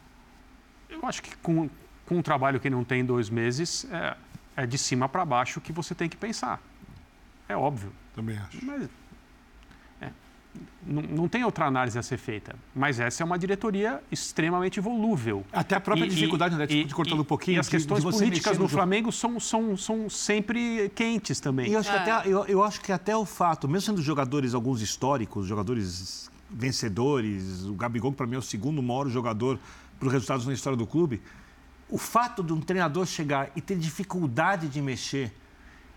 Eu 0.89 1.01
acho 1.03 1.21
que 1.21 1.35
com, 1.37 1.69
com 2.07 2.15
um 2.15 2.21
trabalho 2.23 2.59
que 2.59 2.69
não 2.71 2.83
tem 2.83 3.05
dois 3.05 3.29
meses, 3.29 3.85
é, 3.91 4.15
é 4.57 4.65
de 4.65 4.77
cima 4.77 5.07
para 5.07 5.23
baixo 5.23 5.61
que 5.61 5.71
você 5.71 5.93
tem 5.93 6.09
que 6.09 6.17
pensar. 6.17 6.59
É 7.47 7.55
óbvio. 7.55 7.93
Também 8.15 8.35
acho. 8.37 8.65
Mas, 8.65 8.89
é, 10.01 10.09
não, 10.85 11.03
não, 11.03 11.27
tem 11.27 11.43
outra 11.43 11.67
análise 11.67 11.97
a 11.97 12.01
ser 12.01 12.17
feita. 12.17 12.55
Mas 12.75 12.99
essa 12.99 13.21
é 13.21 13.25
uma 13.25 13.37
diretoria 13.37 14.01
extremamente 14.11 14.79
volúvel. 14.79 15.45
Até 15.53 15.75
a 15.75 15.79
própria 15.79 16.05
e, 16.05 16.09
dificuldade, 16.09 16.55
né? 16.55 16.65
Tipo, 16.65 16.87
de 16.87 16.95
cortando 16.95 17.21
um 17.21 17.25
pouquinho. 17.25 17.57
E 17.57 17.59
as 17.59 17.69
questões 17.69 18.03
de, 18.03 18.09
de 18.09 18.17
políticas 18.17 18.57
no 18.57 18.67
Flamengo 18.67 19.11
são, 19.11 19.39
são, 19.39 19.77
são 19.77 20.09
sempre 20.09 20.89
quentes 20.95 21.39
também. 21.39 21.69
E 21.69 21.73
eu 21.73 21.79
acho, 21.79 21.91
é. 21.91 21.93
que 21.93 22.09
até, 22.09 22.27
eu, 22.27 22.45
eu 22.45 22.63
acho 22.63 22.81
que 22.81 22.91
até 22.91 23.15
o 23.15 23.25
fato, 23.25 23.69
mesmo 23.69 23.85
sendo 23.85 24.01
jogadores 24.01 24.55
alguns 24.55 24.81
históricos, 24.81 25.45
jogadores 25.45 26.31
vencedores, 26.49 27.65
o 27.65 27.75
Gabigol, 27.75 28.11
para 28.11 28.25
mim, 28.25 28.35
é 28.35 28.39
o 28.39 28.41
segundo 28.41 28.81
maior 28.81 29.07
jogador 29.07 29.59
para 29.99 30.07
os 30.07 30.13
resultados 30.13 30.47
na 30.47 30.53
história 30.53 30.75
do 30.75 30.87
clube 30.87 31.21
o 31.89 31.97
fato 31.97 32.43
de 32.43 32.53
um 32.53 32.59
treinador 32.59 33.05
chegar 33.05 33.49
e 33.55 33.61
ter 33.61 33.77
dificuldade 33.77 34.67
de 34.67 34.81
mexer 34.81 35.31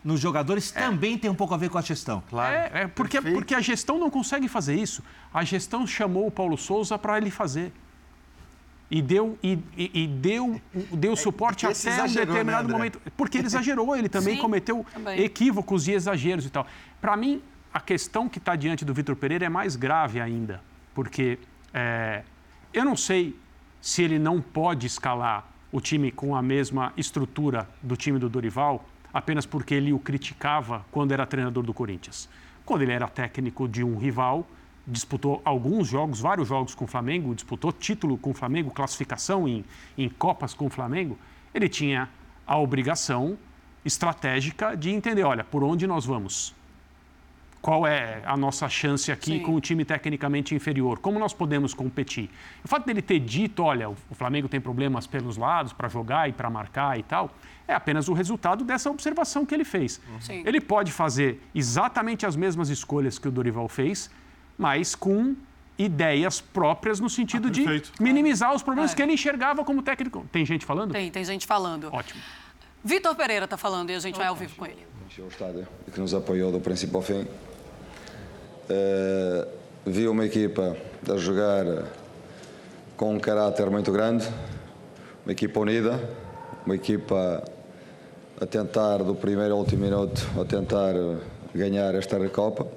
nos 0.03 0.21
jogadores 0.21 0.75
é. 0.75 0.81
também 0.81 1.19
tem 1.19 1.31
um 1.31 1.35
pouco 1.35 1.53
a 1.53 1.57
ver 1.57 1.69
com 1.69 1.79
a 1.79 1.83
gestão. 1.83 2.23
Claro. 2.29 2.55
É, 2.55 2.83
é 2.83 2.87
porque, 2.87 3.21
porque 3.21 3.55
a 3.55 3.61
gestão 3.61 3.99
não 3.99 4.11
consegue 4.11 4.49
fazer 4.49 4.75
isso. 4.75 5.03
A 5.33 5.45
gestão 5.45 5.87
chamou 5.87 6.27
o 6.27 6.31
Paulo 6.31 6.57
Souza 6.57 6.99
para 6.99 7.19
ele 7.19 7.31
fazer. 7.31 7.73
E 8.91 9.01
deu, 9.01 9.39
e, 9.41 9.57
e, 9.77 10.07
deu, 10.09 10.61
deu 10.93 11.13
é, 11.13 11.17
suporte 11.17 11.65
até 11.65 12.03
um 12.03 12.09
né, 12.09 12.27
determinado 12.27 12.67
né, 12.67 12.75
momento. 12.75 13.01
Porque 13.17 13.39
ele 13.39 13.47
exagerou, 13.47 13.97
ele 13.97 14.09
também 14.09 14.35
Sim, 14.35 14.41
cometeu 14.41 14.85
também. 14.93 15.21
equívocos 15.21 15.87
e 15.87 15.93
exageros 15.93 16.45
e 16.45 16.51
tal. 16.51 16.67
Para 17.01 17.17
mim, 17.17 17.41
a 17.73 17.79
questão 17.79 18.29
que 18.29 18.39
está 18.39 18.57
diante 18.57 18.85
do 18.85 18.93
Vitor 18.93 19.15
Pereira 19.15 19.47
é 19.47 19.49
mais 19.49 19.77
grave 19.77 20.21
ainda. 20.21 20.61
Porque 20.93 21.39
é, 21.73 22.25
eu 22.73 22.85
não 22.85 22.97
sei 22.97 23.39
se 23.81 24.03
ele 24.03 24.19
não 24.19 24.41
pode 24.41 24.89
escalar 24.89 25.47
o 25.73 25.81
time 25.81 26.11
com 26.11 26.35
a 26.35 26.43
mesma 26.43 26.93
estrutura 26.97 27.69
do 27.83 27.97
time 27.97 28.19
do 28.19 28.29
Dorival 28.29 28.85
apenas 29.13 29.47
porque 29.47 29.75
ele 29.75 29.93
o 29.93 29.99
criticava 29.99 30.85
quando 30.91 31.13
era 31.13 31.27
treinador 31.27 31.63
do 31.63 31.75
Corinthians. 31.75 32.29
Quando 32.65 32.83
ele 32.83 32.93
era 32.93 33.09
técnico 33.09 33.69
de 33.69 33.83
um 33.83 33.97
rival, 33.97 34.47
disputou 34.87 35.41
alguns 35.45 35.89
jogos, 35.89 36.21
vários 36.21 36.49
jogos 36.49 36.75
com 36.75 36.85
o 36.85 36.89
Flamengo, 36.89 37.35
disputou 37.35 37.73
título 37.73 38.17
com 38.17 38.31
o 38.31 38.35
Flamengo, 38.35 38.71
classificação 38.71 39.49
em, 39.49 39.65
em 39.97 40.09
Copas 40.09 40.55
com 40.55 40.67
o 40.67 40.71
Flamengo, 40.71 41.19
ele 41.55 41.69
tinha 41.69 42.09
a 42.47 42.57
obrigação 42.59 43.37
estratégica 43.85 44.77
de 44.77 44.91
entender, 44.91 45.25
olha, 45.25 45.43
por 45.43 45.65
onde 45.65 45.87
nós 45.87 46.05
vamos? 46.05 46.55
Qual 47.61 47.87
é 47.87 48.23
a 48.25 48.37
nossa 48.37 48.69
chance 48.69 49.13
aqui 49.13 49.33
Sim. 49.33 49.41
com 49.41 49.55
o 49.55 49.61
time 49.61 49.85
tecnicamente 49.85 50.55
inferior, 50.55 50.99
como 50.99 51.19
nós 51.19 51.35
podemos 51.35 51.75
competir. 51.75 52.31
O 52.65 52.69
fato 52.69 52.87
dele 52.87 53.03
ter 53.03 53.21
dito, 53.21 53.63
olha, 53.63 53.91
o 53.91 54.15
Flamengo 54.15 54.49
tem 54.49 54.61
problemas 54.61 55.07
pelos 55.07 55.37
lados 55.37 55.73
para 55.73 55.89
jogar 55.89 56.29
e 56.29 56.33
para 56.33 56.49
marcar 56.49 56.99
e 56.99 57.03
tal, 57.03 57.31
é 57.69 57.75
apenas 57.75 58.09
o 58.09 58.15
resultado 58.15 58.65
dessa 58.65 58.91
observação 58.91 59.45
que 59.45 59.55
ele 59.55 59.65
fez. 59.65 60.01
Sim. 60.21 60.43
Ele 60.47 60.61
pode 60.61 60.91
fazer 60.91 61.41
exatamente 61.55 62.25
as 62.25 62.35
mesmas 62.35 62.71
escolhas 62.71 63.19
que 63.19 63.29
o 63.29 63.31
Dorival 63.31 63.69
fez, 63.69 64.11
mas 64.57 64.95
com 64.95 65.37
ideias 65.79 66.41
próprias 66.41 66.99
no 67.01 67.09
sentido 67.09 67.49
ah, 67.49 67.51
de 67.51 67.65
minimizar 67.99 68.55
os 68.55 68.63
problemas 68.63 68.93
é. 68.93 68.95
que 68.95 69.03
ele 69.03 69.13
enxergava 69.13 69.65
como 69.65 69.83
técnico. 69.83 70.27
Tem 70.33 70.45
gente 70.45 70.65
falando? 70.65 70.93
Tem, 70.93 71.11
tem 71.11 71.25
gente 71.25 71.47
falando. 71.47 71.89
Ótimo. 71.93 72.21
Vitor 72.83 73.15
Pereira 73.15 73.45
está 73.45 73.57
falando 73.57 73.91
e 73.91 73.95
a 73.95 73.99
gente 73.99 74.17
vai 74.17 74.27
ao 74.27 74.35
vivo 74.35 74.57
com 74.57 74.67
ele. 74.67 74.87
Encheu 75.07 75.27
o 75.27 75.29
estádio 75.29 75.67
e 75.87 75.91
que 75.91 76.01
nos 76.01 76.15
apoiou 76.15 76.51
do 76.51 76.61
princípio 76.61 76.97
ao 76.97 77.03
fim. 77.03 77.27
Uh, 78.71 79.49
vi 79.85 80.07
uma 80.07 80.25
equipa 80.25 80.77
a 81.13 81.17
jogar 81.17 81.89
com 82.97 83.15
um 83.15 83.19
caráter 83.19 83.69
muito 83.69 83.91
grande, 83.91 84.29
uma 85.25 85.33
equipa 85.33 85.59
unida, 85.59 85.99
uma 86.65 86.77
equipa 86.77 87.43
a 88.41 88.47
tentar, 88.47 88.99
do 88.99 89.17
primeiro 89.17 89.55
ao 89.55 89.59
último 89.59 89.83
minuto, 89.83 90.25
a 90.41 90.45
tentar 90.45 90.95
ganhar 91.53 91.97
esta 91.97 92.17
Recopa. 92.17 92.69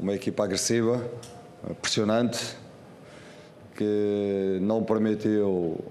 Uma 0.00 0.14
equipa 0.14 0.44
agressiva, 0.44 1.04
pressionante, 1.82 2.56
que 3.74 4.58
não 4.62 4.82
permitiu 4.82 5.84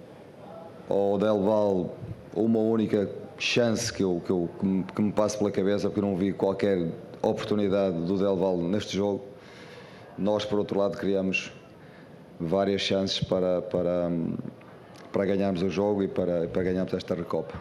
ao 0.89 1.19
Del 1.19 1.43
Val 1.43 1.95
uma 2.33 2.59
única 2.59 3.07
chance 3.37 3.93
que, 3.93 4.03
eu, 4.03 4.21
que, 4.25 4.31
eu, 4.31 4.49
que, 4.95 5.01
me, 5.01 5.11
passe 5.11 5.37
pela 5.37 5.51
cabeça, 5.51 5.87
porque 5.87 6.01
não 6.01 6.15
vi 6.15 6.33
qualquer 6.33 6.87
oportunidade 7.27 7.97
do 8.01 8.17
Del 8.17 8.35
Val 8.35 8.57
neste 8.57 8.95
jogo. 8.95 9.23
Nós, 10.17 10.45
por 10.45 10.59
outro 10.59 10.79
lado, 10.79 10.97
criamos 10.97 11.51
várias 12.39 12.81
chances 12.81 13.23
para, 13.23 13.61
para, 13.61 14.09
para 15.11 15.25
ganharmos 15.25 15.61
o 15.61 15.69
jogo 15.69 16.03
e 16.03 16.07
para, 16.07 16.47
para 16.47 16.63
ganharmos 16.63 16.93
esta 16.93 17.15
recopa. 17.15 17.53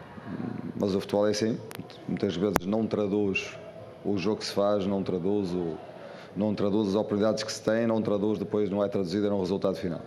Mas 0.77 0.94
o 0.94 1.00
futebol 1.00 1.27
é 1.27 1.31
assim, 1.31 1.59
muitas 2.09 2.37
vezes 2.37 2.66
não 2.66 2.87
traduz 2.87 3.57
o 4.05 4.16
jogo 4.18 4.38
que 4.38 4.46
se 4.46 4.53
faz, 4.53 4.87
não 4.87 5.03
traduz, 5.03 5.53
o, 5.53 5.77
não 6.37 6.55
traduz 6.55 6.88
as 6.88 6.94
oportunidades 6.94 7.42
que 7.42 7.53
se 7.53 7.62
tem, 7.62 7.87
não 7.87 8.03
traduz, 8.03 8.38
depois 8.38 8.70
não 8.70 8.85
é 8.85 8.88
traduzida 8.88 9.29
no 9.29 9.38
resultado 9.40 9.77
final. 9.77 10.00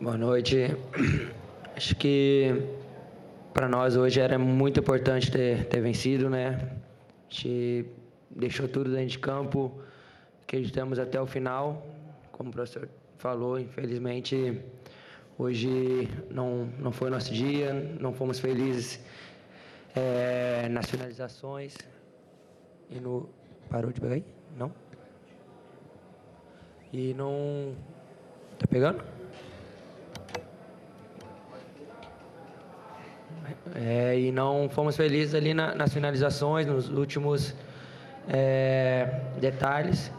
Boa 0.00 0.16
noite. 0.16 0.76
Acho 1.76 1.94
que 1.96 2.62
para 3.52 3.68
nós 3.68 3.96
hoje 3.96 4.20
era 4.20 4.38
muito 4.38 4.80
importante 4.80 5.30
ter, 5.30 5.66
ter 5.66 5.80
vencido, 5.80 6.28
né? 6.28 6.58
Gente 7.32 7.86
deixou 8.30 8.68
tudo 8.68 8.90
dentro 8.90 9.06
de 9.06 9.18
campo, 9.18 9.80
acreditamos 10.42 10.98
até 10.98 11.18
o 11.18 11.26
final. 11.26 11.82
Como 12.30 12.50
o 12.50 12.52
professor 12.52 12.90
falou, 13.16 13.58
infelizmente 13.58 14.60
hoje 15.38 16.10
não, 16.30 16.66
não 16.78 16.92
foi 16.92 17.08
nosso 17.08 17.32
dia, 17.32 17.72
não 17.98 18.12
fomos 18.12 18.38
felizes 18.38 19.00
é, 19.96 20.68
nas 20.68 20.90
finalizações. 20.90 21.74
E 22.90 23.00
no. 23.00 23.30
Parou 23.70 23.90
de 23.90 23.98
pegar 23.98 24.16
aí? 24.16 24.24
Não? 24.54 24.70
E 26.92 27.14
não. 27.14 27.74
Tá 28.58 28.66
pegando? 28.66 29.02
É, 33.74 34.18
e 34.18 34.32
não 34.32 34.68
fomos 34.68 34.96
felizes 34.96 35.34
ali 35.34 35.54
na, 35.54 35.74
nas 35.74 35.92
finalizações, 35.92 36.66
nos 36.66 36.88
últimos 36.88 37.54
é, 38.28 39.20
detalhes. 39.38 40.10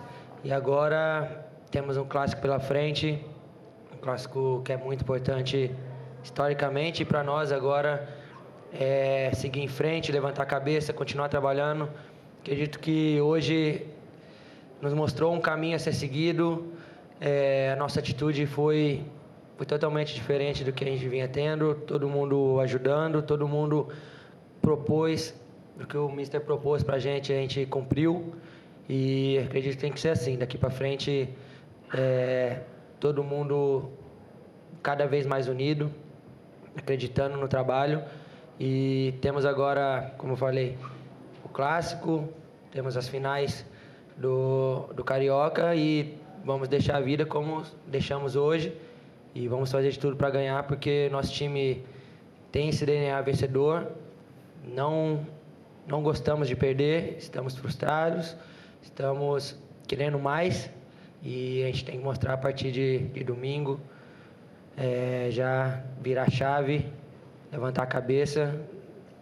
E 0.43 0.51
agora 0.51 1.45
temos 1.69 1.97
um 1.97 2.05
clássico 2.05 2.41
pela 2.41 2.59
frente, 2.59 3.19
um 3.93 3.97
clássico 3.97 4.61
que 4.63 4.71
é 4.71 4.77
muito 4.77 5.01
importante 5.01 5.71
historicamente 6.23 7.03
para 7.03 7.21
nós 7.21 7.51
agora 7.51 8.07
é 8.71 9.29
seguir 9.33 9.61
em 9.61 9.67
frente, 9.67 10.11
levantar 10.11 10.43
a 10.43 10.45
cabeça, 10.45 10.93
continuar 10.93 11.29
trabalhando. 11.29 11.89
Acredito 12.41 12.79
que 12.79 13.19
hoje 13.21 13.85
nos 14.81 14.93
mostrou 14.93 15.33
um 15.33 15.39
caminho 15.39 15.75
a 15.75 15.79
ser 15.79 15.93
seguido. 15.93 16.73
É, 17.21 17.71
a 17.71 17.75
nossa 17.75 17.99
atitude 17.99 18.45
foi 18.45 19.05
foi 19.55 19.65
totalmente 19.65 20.13
diferente 20.13 20.63
do 20.63 20.73
que 20.73 20.83
a 20.83 20.87
gente 20.87 21.07
vinha 21.07 21.27
tendo, 21.27 21.75
todo 21.75 22.09
mundo 22.09 22.59
ajudando, 22.59 23.21
todo 23.21 23.47
mundo 23.47 23.87
propôs, 24.61 25.33
o 25.79 25.85
que 25.85 25.97
o 25.97 26.09
Mister 26.09 26.41
propôs 26.41 26.83
para 26.83 26.95
a 26.95 26.99
gente, 26.99 27.31
a 27.31 27.35
gente 27.35 27.65
cumpriu. 27.65 28.33
E 28.89 29.37
acredito 29.45 29.75
que 29.75 29.81
tem 29.81 29.91
que 29.91 29.99
ser 29.99 30.09
assim, 30.09 30.37
daqui 30.37 30.57
para 30.57 30.69
frente 30.69 31.29
é, 31.93 32.61
todo 32.99 33.23
mundo 33.23 33.89
cada 34.81 35.05
vez 35.05 35.25
mais 35.25 35.47
unido, 35.47 35.91
acreditando 36.75 37.37
no 37.37 37.47
trabalho. 37.47 38.03
E 38.59 39.13
temos 39.21 39.45
agora, 39.45 40.13
como 40.17 40.33
eu 40.33 40.37
falei, 40.37 40.77
o 41.43 41.49
clássico, 41.49 42.27
temos 42.71 42.97
as 42.97 43.07
finais 43.07 43.65
do, 44.17 44.89
do 44.95 45.03
Carioca 45.03 45.75
e 45.75 46.17
vamos 46.43 46.67
deixar 46.67 46.97
a 46.97 47.01
vida 47.01 47.25
como 47.25 47.63
deixamos 47.87 48.35
hoje 48.35 48.75
e 49.35 49.47
vamos 49.47 49.71
fazer 49.71 49.89
de 49.89 49.99
tudo 49.99 50.15
para 50.15 50.29
ganhar, 50.29 50.63
porque 50.63 51.09
nosso 51.11 51.31
time 51.31 51.83
tem 52.51 52.69
esse 52.69 52.85
DNA 52.85 53.19
vencedor. 53.21 53.91
Não, 54.63 55.25
não 55.87 56.03
gostamos 56.03 56.47
de 56.47 56.55
perder, 56.55 57.17
estamos 57.17 57.55
frustrados, 57.55 58.37
estamos 58.81 59.57
querendo 59.87 60.19
mais 60.19 60.69
e 61.21 61.63
a 61.63 61.65
gente 61.67 61.85
tem 61.85 61.97
que 61.97 62.03
mostrar 62.03 62.33
a 62.33 62.37
partir 62.37 62.71
de, 62.71 62.99
de 62.99 63.23
domingo, 63.23 63.79
é, 64.77 65.29
já 65.31 65.81
virar 66.01 66.23
a 66.23 66.29
chave, 66.29 66.85
levantar 67.51 67.83
a 67.83 67.87
cabeça, 67.87 68.59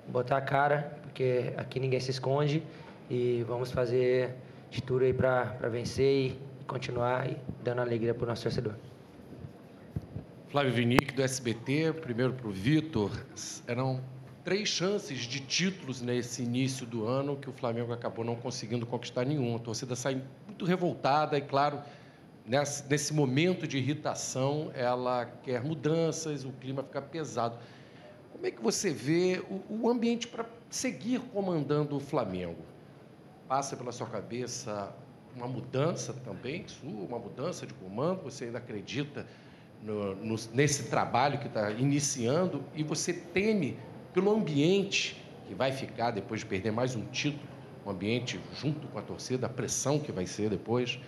botar 0.07 0.37
a 0.37 0.41
cara, 0.41 0.97
porque 1.03 1.53
aqui 1.57 1.79
ninguém 1.79 1.99
se 1.99 2.11
esconde 2.11 2.63
e 3.09 3.43
vamos 3.47 3.71
fazer 3.71 4.35
de 4.69 4.81
tudo 4.81 5.05
aí 5.05 5.13
para 5.13 5.43
vencer 5.69 6.27
e 6.27 6.39
continuar 6.67 7.27
dando 7.63 7.81
alegria 7.81 8.13
para 8.13 8.23
o 8.23 8.27
nosso 8.27 8.43
torcedor. 8.43 8.90
Flávio 10.51 10.73
Vinick, 10.73 11.13
do 11.13 11.21
SBT, 11.21 11.93
primeiro 12.01 12.33
para 12.33 12.45
o 12.45 12.51
Vitor. 12.51 13.09
Eram 13.65 14.03
três 14.43 14.67
chances 14.67 15.19
de 15.19 15.39
títulos 15.39 16.01
nesse 16.01 16.43
início 16.43 16.85
do 16.85 17.07
ano 17.07 17.37
que 17.37 17.49
o 17.49 17.53
Flamengo 17.53 17.93
acabou 17.93 18.25
não 18.25 18.35
conseguindo 18.35 18.85
conquistar 18.85 19.23
nenhum. 19.23 19.55
A 19.55 19.59
torcida 19.59 19.95
sai 19.95 20.21
muito 20.45 20.65
revoltada 20.65 21.37
e, 21.37 21.41
claro, 21.41 21.79
nesse 22.89 23.13
momento 23.13 23.65
de 23.65 23.77
irritação, 23.77 24.69
ela 24.75 25.25
quer 25.41 25.63
mudanças, 25.63 26.43
o 26.43 26.51
clima 26.51 26.83
fica 26.83 27.01
pesado. 27.01 27.57
Como 28.33 28.45
é 28.45 28.51
que 28.51 28.61
você 28.61 28.89
vê 28.89 29.41
o, 29.69 29.89
ambiente 29.89 30.27
para 30.27 30.45
seguir 30.69 31.21
comandando 31.31 31.95
o 31.95 31.99
Flamengo? 32.01 32.65
Passa 33.47 33.77
pela 33.77 33.93
sua 33.93 34.07
cabeça 34.07 34.93
uma 35.33 35.47
mudança 35.47 36.11
também, 36.11 36.67
sua, 36.67 36.89
uma 36.89 37.19
mudança 37.19 37.65
de 37.65 37.73
comando? 37.73 38.23
Você 38.23 38.43
ainda 38.43 38.57
acredita 38.57 39.25
no, 39.83 40.15
no, 40.15 40.35
nesse 40.53 40.83
trabalho 40.83 41.39
que 41.39 41.47
está 41.47 41.71
iniciando 41.71 42.63
e 42.75 42.83
você 42.83 43.13
teme 43.13 43.77
pelo 44.13 44.31
ambiente 44.31 45.21
que 45.47 45.55
vai 45.55 45.71
ficar 45.71 46.11
depois 46.11 46.41
de 46.41 46.45
perder 46.45 46.71
mais 46.71 46.95
um 46.95 47.05
título, 47.05 47.43
um 47.85 47.89
ambiente 47.89 48.39
junto 48.55 48.87
com 48.87 48.99
a 48.99 49.01
torcida, 49.01 49.47
a 49.47 49.49
pressão 49.49 49.99
que 49.99 50.11
vai 50.11 50.25
ser 50.25 50.49
depois. 50.49 50.99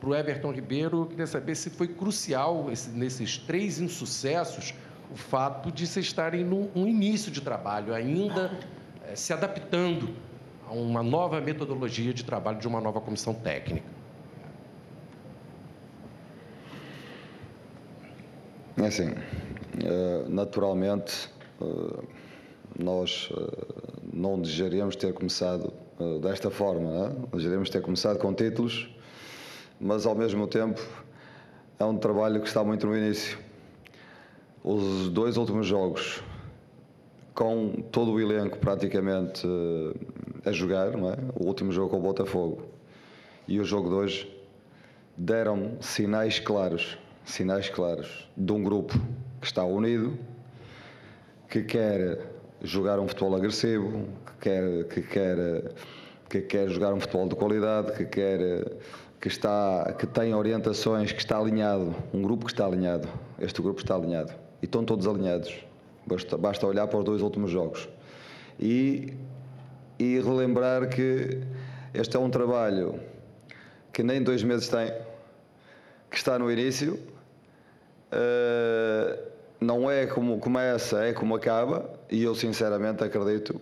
Para 0.00 0.08
o 0.08 0.14
Everton 0.14 0.52
Ribeiro, 0.52 1.02
eu 1.02 1.06
queria 1.06 1.26
saber 1.26 1.54
se 1.54 1.70
foi 1.70 1.88
crucial 1.88 2.70
esse, 2.70 2.90
nesses 2.90 3.38
três 3.38 3.80
insucessos 3.80 4.74
o 5.10 5.16
fato 5.16 5.70
de 5.70 5.86
vocês 5.86 6.06
estarem 6.06 6.42
no 6.42 6.70
um 6.74 6.86
início 6.86 7.30
de 7.30 7.40
trabalho, 7.40 7.92
ainda 7.92 8.58
é, 9.06 9.14
se 9.14 9.32
adaptando 9.32 10.14
a 10.66 10.72
uma 10.72 11.02
nova 11.02 11.40
metodologia 11.40 12.14
de 12.14 12.24
trabalho 12.24 12.58
de 12.58 12.66
uma 12.66 12.80
nova 12.80 13.00
comissão 13.00 13.34
técnica. 13.34 14.01
Assim, 18.80 19.10
eh, 19.84 20.24
naturalmente, 20.28 21.28
eh, 21.60 22.04
nós 22.78 23.30
eh, 23.32 23.96
não 24.12 24.40
desejaríamos 24.40 24.96
ter 24.96 25.12
começado 25.12 25.72
desta 26.20 26.50
forma, 26.50 26.90
não 26.90 27.06
é? 27.06 27.10
desejaríamos 27.32 27.70
ter 27.70 27.80
começado 27.80 28.18
com 28.18 28.34
títulos, 28.34 28.90
mas 29.80 30.04
ao 30.04 30.16
mesmo 30.16 30.48
tempo 30.48 30.80
é 31.78 31.84
um 31.84 31.96
trabalho 31.96 32.40
que 32.40 32.48
está 32.48 32.64
muito 32.64 32.88
no 32.88 32.96
início. 32.96 33.38
Os 34.64 35.08
dois 35.10 35.36
últimos 35.36 35.64
jogos, 35.64 36.20
com 37.34 37.70
todo 37.92 38.12
o 38.12 38.20
elenco 38.20 38.58
praticamente 38.58 39.46
a 40.44 40.50
jogar, 40.50 40.96
não 40.96 41.10
é? 41.10 41.16
o 41.38 41.46
último 41.46 41.70
jogo 41.70 41.90
com 41.90 41.98
o 41.98 42.02
Botafogo 42.02 42.62
e 43.46 43.60
o 43.60 43.64
jogo 43.64 43.88
de 43.88 43.94
hoje, 43.94 44.42
deram 45.16 45.76
sinais 45.80 46.40
claros 46.40 46.98
sinais 47.24 47.68
claros 47.68 48.28
de 48.36 48.52
um 48.52 48.62
grupo 48.62 48.98
que 49.40 49.46
está 49.46 49.64
unido, 49.64 50.18
que 51.48 51.62
quer 51.62 52.18
jogar 52.62 52.98
um 53.00 53.08
futebol 53.08 53.36
agressivo, 53.36 54.08
que 54.26 54.32
quer, 54.40 54.84
que 54.84 55.02
quer, 55.02 55.72
que 56.28 56.40
quer 56.42 56.68
jogar 56.68 56.92
um 56.92 57.00
futebol 57.00 57.28
de 57.28 57.34
qualidade, 57.34 57.92
que 57.92 58.04
quer 58.06 58.78
que 59.20 59.28
está 59.28 59.94
que 59.98 60.06
tem 60.06 60.34
orientações, 60.34 61.12
que 61.12 61.20
está 61.20 61.38
alinhado, 61.38 61.94
um 62.12 62.22
grupo 62.22 62.46
que 62.46 62.52
está 62.52 62.66
alinhado. 62.66 63.08
Este 63.38 63.62
grupo 63.62 63.80
está 63.80 63.94
alinhado 63.94 64.32
e 64.60 64.64
estão 64.64 64.84
todos 64.84 65.06
alinhados. 65.06 65.64
Basta, 66.06 66.36
basta 66.36 66.66
olhar 66.66 66.88
para 66.88 66.98
os 66.98 67.04
dois 67.04 67.22
últimos 67.22 67.50
jogos 67.50 67.88
e 68.58 69.16
e 70.02 70.18
relembrar 70.20 70.88
que 70.88 71.40
este 71.94 72.16
é 72.16 72.18
um 72.18 72.28
trabalho 72.28 72.98
que 73.92 74.02
nem 74.02 74.20
dois 74.20 74.42
meses 74.42 74.68
tem, 74.68 74.92
que 76.10 76.16
está 76.16 76.38
no 76.38 76.50
início 76.50 76.98
Uh, 78.12 79.18
não 79.58 79.90
é 79.90 80.06
como 80.06 80.38
começa, 80.38 81.04
é 81.04 81.12
como 81.12 81.34
acaba, 81.34 81.88
e 82.10 82.22
eu 82.22 82.34
sinceramente 82.34 83.02
acredito 83.02 83.60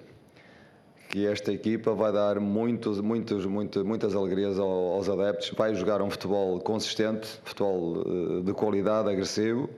que 1.09 1.27
esta 1.27 1.53
equipa 1.53 1.93
vai 1.93 2.13
dar 2.13 2.41
muitos, 2.41 3.01
muitos, 3.01 3.45
muitas, 3.45 3.83
muitas 3.83 4.15
alegrias 4.15 4.59
aos 4.59 5.09
adeptos. 5.09 5.51
Vai 5.51 5.75
jogar 5.75 6.01
um 6.01 6.11
futebol 6.11 6.59
consistente, 6.61 7.29
futebol 7.45 7.99
uh, 7.99 8.43
de 8.43 8.53
qualidade, 8.53 9.09
agressivo. 9.11 9.69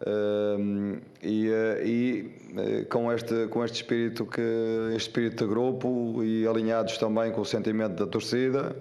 Uh, 0.00 1.00
e, 1.22 1.50
e 1.82 2.84
com, 2.90 3.10
este, 3.10 3.46
com 3.48 3.64
este 3.64 3.76
espírito 3.76 4.26
que 4.26 4.42
este 4.90 5.08
espírito 5.08 5.44
de 5.44 5.50
grupo 5.50 6.22
e 6.22 6.46
alinhados 6.46 6.98
também 6.98 7.32
com 7.32 7.40
o 7.40 7.46
sentimento 7.46 7.94
da 7.94 8.06
torcida, 8.06 8.76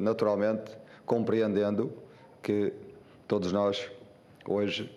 naturalmente 0.00 0.72
compreendendo 1.04 1.92
que 2.42 2.72
todos 3.28 3.52
nós, 3.52 3.90
hoje, 4.46 4.90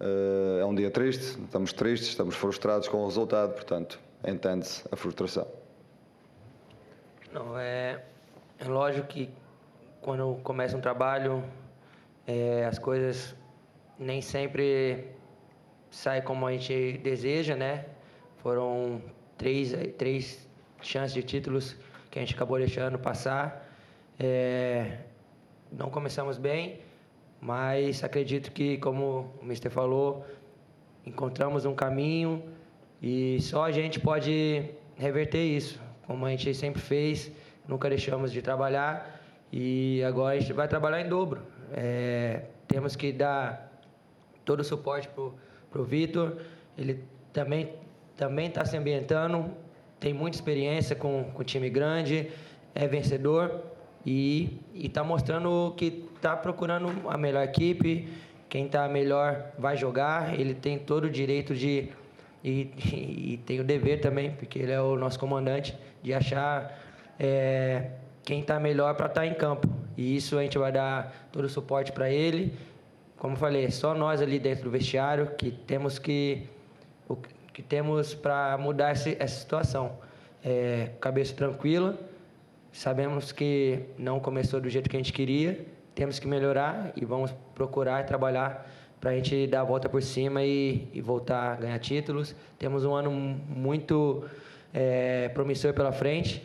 uh, 0.00 0.60
é 0.60 0.64
um 0.64 0.74
dia 0.74 0.90
triste, 0.90 1.38
estamos 1.42 1.72
tristes, 1.72 2.08
estamos 2.08 2.34
frustrados 2.34 2.88
com 2.88 2.98
o 2.98 3.06
resultado, 3.06 3.54
portanto, 3.54 4.00
entende-se 4.26 4.84
a 4.90 4.96
frustração. 4.96 5.46
Não, 7.32 7.58
é, 7.58 8.02
é 8.58 8.64
lógico 8.64 9.06
que 9.06 9.30
quando 10.00 10.36
começa 10.42 10.76
um 10.76 10.80
trabalho, 10.80 11.44
é, 12.26 12.64
as 12.64 12.78
coisas 12.78 13.34
nem 13.98 14.20
sempre 14.22 15.12
saem 15.90 16.22
como 16.22 16.46
a 16.46 16.52
gente 16.52 16.98
deseja, 16.98 17.56
né? 17.56 17.86
Foram 18.38 19.02
três, 19.36 19.72
três 19.96 20.48
chances 20.80 21.12
de 21.12 21.22
títulos 21.22 21.76
que 22.10 22.18
a 22.18 22.22
gente 22.22 22.34
acabou 22.34 22.58
deixando 22.58 22.98
passar. 22.98 23.66
É, 24.18 24.98
não 25.70 25.90
começamos 25.90 26.38
bem, 26.38 26.80
mas 27.40 28.02
acredito 28.02 28.50
que, 28.52 28.78
como 28.78 29.32
o 29.40 29.44
Mister 29.44 29.70
falou, 29.70 30.26
encontramos 31.06 31.64
um 31.64 31.74
caminho 31.74 32.42
e 33.00 33.40
só 33.40 33.64
a 33.64 33.70
gente 33.70 34.00
pode 34.00 34.64
reverter 34.96 35.42
isso, 35.44 35.80
como 36.06 36.26
a 36.26 36.30
gente 36.30 36.52
sempre 36.54 36.82
fez, 36.82 37.30
nunca 37.66 37.88
deixamos 37.88 38.32
de 38.32 38.42
trabalhar 38.42 39.20
e 39.52 40.02
agora 40.02 40.36
a 40.36 40.40
gente 40.40 40.52
vai 40.52 40.66
trabalhar 40.66 41.00
em 41.00 41.08
dobro. 41.08 41.42
É, 41.72 42.42
temos 42.66 42.96
que 42.96 43.12
dar 43.12 43.70
todo 44.44 44.60
o 44.60 44.64
suporte 44.64 45.08
para 45.08 45.80
o 45.80 45.84
Vitor, 45.84 46.38
ele 46.76 47.04
também 47.32 47.72
também 48.16 48.48
está 48.48 48.64
se 48.64 48.76
ambientando, 48.76 49.48
tem 50.00 50.12
muita 50.12 50.36
experiência 50.36 50.96
com, 50.96 51.30
com 51.32 51.44
time 51.44 51.70
grande, 51.70 52.28
é 52.74 52.86
vencedor 52.88 53.62
e 54.04 54.60
está 54.74 55.02
mostrando 55.04 55.74
que 55.76 56.08
está 56.16 56.36
procurando 56.36 57.08
a 57.08 57.16
melhor 57.16 57.44
equipe. 57.44 58.08
Quem 58.48 58.66
está 58.66 58.88
melhor 58.88 59.52
vai 59.58 59.76
jogar. 59.76 60.38
Ele 60.38 60.54
tem 60.54 60.78
todo 60.78 61.04
o 61.04 61.10
direito 61.10 61.54
de 61.54 61.90
e, 62.42 62.70
e, 63.32 63.40
tem 63.44 63.60
o 63.60 63.64
dever 63.64 64.00
também, 64.00 64.30
porque 64.30 64.58
ele 64.58 64.72
é 64.72 64.80
o 64.80 64.96
nosso 64.96 65.18
comandante, 65.18 65.76
de 66.02 66.14
achar 66.14 66.78
é, 67.18 67.90
quem 68.22 68.40
está 68.40 68.60
melhor 68.60 68.94
para 68.94 69.06
estar 69.06 69.22
tá 69.22 69.26
em 69.26 69.34
campo. 69.34 69.68
E 69.96 70.16
isso 70.16 70.38
a 70.38 70.42
gente 70.42 70.56
vai 70.56 70.70
dar 70.70 71.28
todo 71.32 71.44
o 71.44 71.48
suporte 71.48 71.92
para 71.92 72.10
ele. 72.10 72.54
Como 73.16 73.34
eu 73.34 73.38
falei, 73.38 73.70
só 73.70 73.94
nós 73.94 74.22
ali 74.22 74.38
dentro 74.38 74.64
do 74.64 74.70
vestiário 74.70 75.32
que 75.36 75.50
temos 75.50 75.98
que 75.98 76.46
o, 77.08 77.16
que 77.52 77.62
temos 77.62 78.14
para 78.14 78.56
mudar 78.56 78.90
essa 78.90 79.26
situação. 79.26 79.98
É, 80.44 80.90
cabeça 81.00 81.34
tranquila, 81.34 81.98
sabemos 82.72 83.32
que 83.32 83.80
não 83.98 84.20
começou 84.20 84.60
do 84.60 84.68
jeito 84.68 84.88
que 84.88 84.96
a 84.96 84.98
gente 84.98 85.12
queria, 85.12 85.66
temos 85.94 86.18
que 86.18 86.26
melhorar 86.26 86.92
e 86.94 87.04
vamos 87.04 87.34
procurar 87.54 88.04
trabalhar 88.06 88.70
para 89.00 89.10
a 89.10 89.14
gente 89.14 89.46
dar 89.46 89.60
a 89.60 89.64
volta 89.64 89.88
por 89.88 90.02
cima 90.02 90.44
e, 90.44 90.88
e, 90.92 91.00
voltar 91.00 91.52
a 91.52 91.56
ganhar 91.56 91.78
títulos. 91.78 92.34
Temos 92.58 92.84
um 92.84 92.94
ano 92.94 93.10
muito 93.10 94.24
é, 94.72 95.28
promissor 95.28 95.72
pela 95.72 95.92
frente 95.92 96.42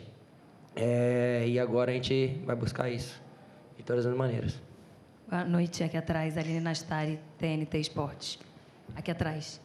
é, 0.74 1.44
e 1.46 1.58
agora 1.58 1.90
a 1.90 1.94
gente 1.94 2.40
vai 2.44 2.56
buscar 2.56 2.90
isso 2.90 3.20
de 3.76 3.82
todas 3.82 4.06
as 4.06 4.14
maneiras. 4.14 4.60
Boa 5.28 5.44
noite, 5.44 5.82
aqui 5.82 5.96
atrás, 5.96 6.36
Aline 6.36 6.60
Nastari, 6.60 7.18
TNT 7.38 7.78
Esportes. 7.78 8.38
Aqui 8.94 9.10
atrás. 9.10 9.63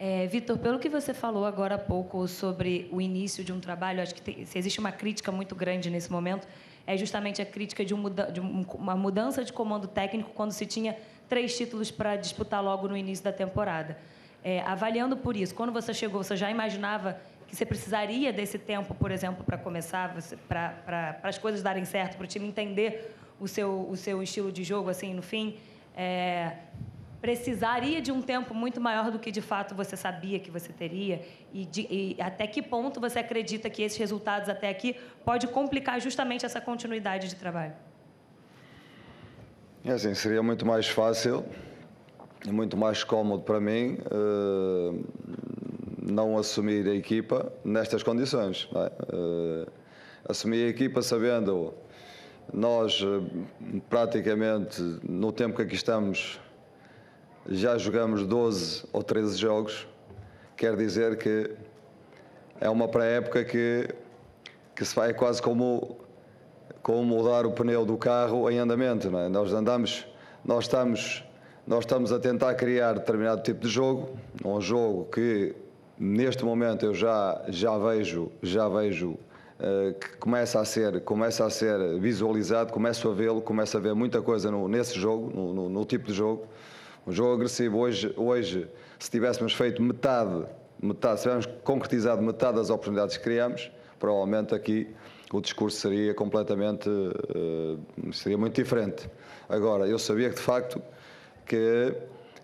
É, 0.00 0.28
Vitor, 0.28 0.56
pelo 0.58 0.78
que 0.78 0.88
você 0.88 1.12
falou 1.12 1.44
agora 1.44 1.74
há 1.74 1.78
pouco 1.78 2.28
sobre 2.28 2.88
o 2.92 3.00
início 3.00 3.42
de 3.42 3.52
um 3.52 3.58
trabalho, 3.58 4.00
acho 4.00 4.14
que 4.14 4.22
tem, 4.22 4.46
existe 4.54 4.78
uma 4.78 4.92
crítica 4.92 5.32
muito 5.32 5.56
grande 5.56 5.90
nesse 5.90 6.10
momento, 6.10 6.46
é 6.86 6.96
justamente 6.96 7.42
a 7.42 7.46
crítica 7.46 7.84
de, 7.84 7.92
um 7.92 7.96
muda, 7.96 8.30
de 8.30 8.38
uma 8.38 8.94
mudança 8.94 9.44
de 9.44 9.52
comando 9.52 9.88
técnico 9.88 10.30
quando 10.32 10.52
se 10.52 10.64
tinha 10.66 10.96
três 11.28 11.56
títulos 11.56 11.90
para 11.90 12.14
disputar 12.14 12.62
logo 12.62 12.86
no 12.86 12.96
início 12.96 13.24
da 13.24 13.32
temporada. 13.32 13.98
É, 14.44 14.60
avaliando 14.60 15.16
por 15.16 15.36
isso, 15.36 15.52
quando 15.52 15.72
você 15.72 15.92
chegou, 15.92 16.22
você 16.22 16.36
já 16.36 16.48
imaginava 16.48 17.20
que 17.48 17.56
você 17.56 17.66
precisaria 17.66 18.32
desse 18.32 18.56
tempo, 18.56 18.94
por 18.94 19.10
exemplo, 19.10 19.44
para 19.44 19.58
começar, 19.58 20.14
para 20.46 21.18
as 21.24 21.38
coisas 21.38 21.60
darem 21.60 21.84
certo, 21.84 22.16
para 22.16 22.24
o 22.24 22.26
time 22.28 22.46
entender 22.46 23.16
o 23.40 23.48
seu, 23.48 23.88
o 23.90 23.96
seu 23.96 24.22
estilo 24.22 24.52
de 24.52 24.62
jogo, 24.62 24.90
assim, 24.90 25.12
no 25.12 25.22
fim? 25.22 25.56
É, 25.96 26.52
precisaria 27.20 28.00
de 28.00 28.12
um 28.12 28.22
tempo 28.22 28.54
muito 28.54 28.80
maior 28.80 29.10
do 29.10 29.18
que 29.18 29.30
de 29.30 29.40
fato 29.40 29.74
você 29.74 29.96
sabia 29.96 30.38
que 30.38 30.50
você 30.50 30.72
teria 30.72 31.20
e, 31.52 31.64
de, 31.64 31.80
e, 31.90 32.16
até 32.20 32.46
que 32.46 32.62
ponto 32.62 33.00
você 33.00 33.18
acredita 33.18 33.68
que 33.68 33.82
esses 33.82 33.98
resultados 33.98 34.48
até 34.48 34.68
aqui 34.68 34.96
pode 35.24 35.48
complicar 35.48 36.00
justamente 36.00 36.46
essa 36.46 36.60
continuidade 36.60 37.28
de 37.28 37.34
trabalho? 37.34 37.74
É 39.84 39.92
assim, 39.92 40.14
seria 40.14 40.42
muito 40.42 40.64
mais 40.64 40.86
fácil 40.86 41.44
e 42.46 42.52
muito 42.52 42.76
mais 42.76 43.02
cómodo 43.02 43.42
para 43.42 43.60
mim 43.60 43.98
uh, 44.12 45.04
não 46.00 46.38
assumir 46.38 46.86
a 46.88 46.94
equipa 46.94 47.52
nestas 47.64 48.02
condições. 48.02 48.68
É? 48.74 49.14
Uh, 49.14 49.70
assumir 50.28 50.66
a 50.66 50.68
equipa 50.68 51.02
sabendo 51.02 51.74
nós 52.52 53.00
uh, 53.00 53.24
praticamente 53.88 54.80
no 55.02 55.32
tempo 55.32 55.56
que 55.56 55.62
aqui 55.62 55.74
estamos 55.74 56.38
já 57.48 57.78
jogamos 57.78 58.26
12 58.26 58.84
ou 58.92 59.02
13 59.02 59.38
jogos, 59.38 59.86
quer 60.56 60.76
dizer 60.76 61.16
que 61.16 61.50
é 62.60 62.68
uma 62.68 62.88
pré-época 62.88 63.42
que, 63.44 63.88
que 64.76 64.84
se 64.84 64.94
vai 64.94 65.14
quase 65.14 65.40
como, 65.40 65.96
como 66.82 67.02
mudar 67.04 67.46
o 67.46 67.52
pneu 67.52 67.86
do 67.86 67.96
carro 67.96 68.50
em 68.50 68.58
andamento. 68.58 69.08
É? 69.16 69.28
Nós 69.28 69.52
andamos, 69.52 70.06
nós 70.44 70.64
estamos, 70.64 71.24
nós 71.66 71.80
estamos 71.80 72.12
a 72.12 72.18
tentar 72.18 72.54
criar 72.54 72.94
determinado 72.94 73.42
tipo 73.42 73.60
de 73.60 73.68
jogo, 73.68 74.10
um 74.44 74.60
jogo 74.60 75.06
que 75.06 75.54
neste 75.98 76.44
momento 76.44 76.84
eu 76.84 76.94
já, 76.94 77.42
já 77.48 77.78
vejo, 77.78 78.30
já 78.42 78.68
vejo 78.68 79.12
uh, 79.12 79.94
que 79.98 80.18
começa 80.18 80.60
a 80.60 80.64
ser, 80.66 81.00
começa 81.00 81.46
a 81.46 81.50
ser 81.50 81.98
visualizado, 81.98 82.72
começo 82.74 83.08
a 83.08 83.14
vê-lo, 83.14 83.40
começo 83.40 83.74
a 83.76 83.80
ver 83.80 83.94
muita 83.94 84.20
coisa 84.20 84.50
no, 84.50 84.68
nesse 84.68 84.98
jogo, 84.98 85.32
no, 85.34 85.54
no, 85.54 85.68
no 85.70 85.84
tipo 85.86 86.08
de 86.08 86.12
jogo. 86.12 86.46
Um 87.08 87.12
jogo 87.12 87.32
agressivo 87.32 87.78
hoje, 87.78 88.12
hoje 88.18 88.68
se 88.98 89.10
tivéssemos 89.10 89.54
feito 89.54 89.80
metade, 89.80 90.44
metade, 90.78 91.20
se 91.20 91.22
tivéssemos 91.22 91.58
concretizado 91.64 92.20
metade 92.20 92.58
das 92.58 92.68
oportunidades 92.68 93.16
que 93.16 93.24
criamos, 93.24 93.72
provavelmente 93.98 94.54
aqui 94.54 94.94
o 95.32 95.40
discurso 95.40 95.78
seria 95.78 96.12
completamente, 96.12 96.86
uh, 96.86 98.12
seria 98.12 98.36
muito 98.36 98.54
diferente. 98.62 99.08
Agora, 99.48 99.88
eu 99.88 99.98
sabia 99.98 100.28
que 100.28 100.34
de 100.34 100.42
facto 100.42 100.82
que 101.46 101.94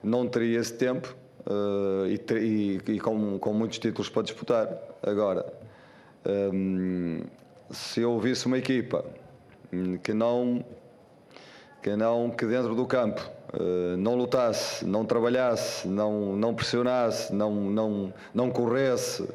não 0.02 0.26
teria 0.26 0.58
esse 0.60 0.72
tempo 0.72 1.14
uh, 1.46 2.06
e, 2.06 2.18
e, 2.32 2.92
e 2.92 3.00
com, 3.00 3.38
com, 3.38 3.52
muitos 3.52 3.78
títulos 3.78 4.08
para 4.08 4.22
disputar. 4.22 4.66
Agora, 5.02 5.44
um, 6.54 7.20
se 7.70 8.00
eu 8.00 8.18
visse 8.18 8.46
uma 8.46 8.56
equipa 8.56 9.04
que 10.02 10.14
não, 10.14 10.64
que 11.82 11.94
não, 11.94 12.30
que 12.30 12.46
dentro 12.46 12.74
do 12.74 12.86
campo 12.86 13.20
eh, 13.20 13.43
não 13.98 14.14
lutasse, 14.14 14.84
não 14.84 15.04
trabalhasse, 15.04 15.86
não, 15.86 16.34
não 16.36 16.54
pressionasse, 16.54 17.32
não, 17.32 17.52
não, 17.54 18.12
não 18.34 18.50
corresse, 18.50 19.28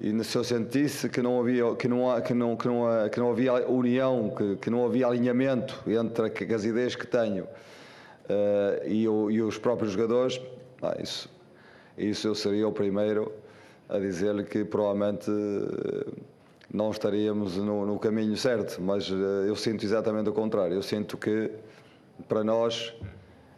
e 0.00 0.24
se 0.24 0.36
eu 0.36 0.44
sentisse 0.44 1.08
que 1.08 1.22
não 1.22 1.40
havia, 1.40 1.74
que 1.76 1.88
não, 1.88 2.20
que 2.20 2.34
não, 2.34 2.56
que 2.56 2.66
não, 2.66 3.08
que 3.10 3.20
não 3.20 3.30
havia 3.30 3.68
união, 3.68 4.34
que, 4.36 4.56
que 4.56 4.70
não 4.70 4.84
havia 4.84 5.06
alinhamento 5.06 5.82
entre 5.86 6.54
as 6.54 6.64
ideias 6.64 6.96
que 6.96 7.06
tenho 7.06 7.44
uh, 7.44 8.86
e, 8.86 9.08
o, 9.08 9.30
e, 9.30 9.40
os 9.40 9.56
próprios 9.56 9.92
jogadores, 9.92 10.40
ah, 10.82 10.96
isso, 11.00 11.30
isso 11.96 12.28
eu 12.28 12.34
seria 12.34 12.66
o 12.66 12.72
primeiro 12.72 13.32
a 13.88 13.98
dizer-lhe 13.98 14.44
que 14.44 14.64
provavelmente 14.64 15.30
uh, 15.30 16.12
não 16.72 16.90
estaríamos 16.90 17.56
no, 17.56 17.86
no, 17.86 17.98
caminho 17.98 18.36
certo, 18.36 18.82
mas 18.82 19.08
uh, 19.08 19.14
eu 19.46 19.54
sinto 19.54 19.84
exatamente 19.84 20.28
o 20.28 20.32
contrário. 20.32 20.74
Eu 20.74 20.82
sinto 20.82 21.16
que 21.16 21.50
para 22.28 22.42
nós 22.42 22.92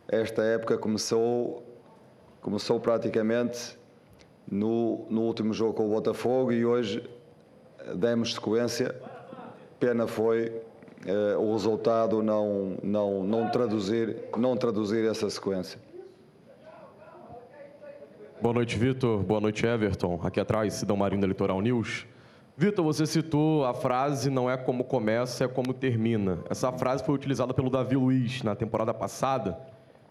esta 0.08 0.42
época 0.42 0.78
começou, 0.78 1.64
começou 2.40 2.78
praticamente 2.78 3.76
no, 4.50 5.04
no 5.10 5.22
último 5.22 5.52
jogo 5.52 5.74
com 5.74 5.86
o 5.86 5.90
Botafogo 5.90 6.52
e 6.52 6.64
hoje 6.64 7.02
demos 7.96 8.34
sequência. 8.34 8.94
Pena 9.80 10.06
foi 10.06 10.62
eh, 11.04 11.36
o 11.36 11.52
resultado 11.52 12.22
não, 12.22 12.76
não, 12.82 13.24
não, 13.24 13.50
traduzir, 13.50 14.16
não 14.36 14.56
traduzir 14.56 15.04
essa 15.04 15.28
sequência. 15.28 15.80
Boa 18.40 18.54
noite, 18.54 18.78
Vitor. 18.78 19.22
Boa 19.24 19.40
noite, 19.40 19.66
Everton. 19.66 20.20
Aqui 20.22 20.38
atrás, 20.38 20.74
Sidão 20.74 20.96
Marinho 20.96 21.20
da 21.20 21.26
Litoral 21.26 21.60
News. 21.60 22.06
Vitor, 22.56 22.84
você 22.84 23.06
citou 23.06 23.66
a 23.66 23.74
frase 23.74 24.30
não 24.30 24.48
é 24.48 24.56
como 24.56 24.84
começa, 24.84 25.44
é 25.44 25.48
como 25.48 25.74
termina. 25.74 26.38
Essa 26.48 26.70
frase 26.72 27.04
foi 27.04 27.14
utilizada 27.14 27.52
pelo 27.52 27.68
Davi 27.68 27.96
Luiz 27.96 28.42
na 28.42 28.54
temporada 28.54 28.94
passada 28.94 29.58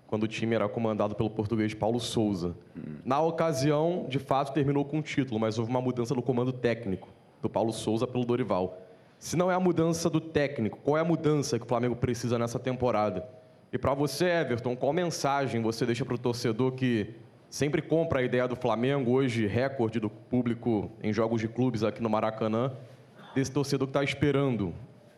quando 0.07 0.23
o 0.23 0.27
time 0.27 0.55
era 0.55 0.67
comandado 0.69 1.15
pelo 1.15 1.29
português 1.29 1.73
Paulo 1.73 1.99
Souza. 1.99 2.55
Na 3.03 3.21
ocasião, 3.21 4.05
de 4.07 4.19
fato, 4.19 4.53
terminou 4.53 4.85
com 4.85 4.99
o 4.99 5.01
título, 5.01 5.39
mas 5.39 5.57
houve 5.57 5.69
uma 5.69 5.81
mudança 5.81 6.13
no 6.13 6.21
comando 6.21 6.51
técnico 6.51 7.09
do 7.41 7.49
Paulo 7.49 7.73
Souza 7.73 8.05
pelo 8.05 8.25
Dorival. 8.25 8.77
Se 9.17 9.35
não 9.35 9.49
é 9.49 9.55
a 9.55 9.59
mudança 9.59 10.09
do 10.09 10.19
técnico, 10.19 10.79
qual 10.83 10.97
é 10.97 11.01
a 11.01 11.05
mudança 11.05 11.57
que 11.57 11.65
o 11.65 11.67
Flamengo 11.67 11.95
precisa 11.95 12.37
nessa 12.37 12.59
temporada? 12.59 13.27
E 13.71 13.77
para 13.77 13.93
você, 13.93 14.25
Everton, 14.25 14.75
qual 14.75 14.93
mensagem 14.93 15.61
você 15.61 15.85
deixa 15.85 16.05
para 16.05 16.15
o 16.15 16.17
torcedor 16.17 16.73
que 16.73 17.15
sempre 17.49 17.81
compra 17.81 18.19
a 18.19 18.23
ideia 18.23 18.47
do 18.47 18.55
Flamengo, 18.55 19.11
hoje 19.11 19.47
recorde 19.47 19.99
do 19.99 20.09
público 20.09 20.91
em 21.01 21.11
jogos 21.11 21.41
de 21.41 21.47
clubes 21.47 21.83
aqui 21.83 22.01
no 22.01 22.09
Maracanã, 22.09 22.71
desse 23.33 23.51
torcedor 23.51 23.87
que 23.87 23.91
está 23.91 24.03
esperando 24.03 24.73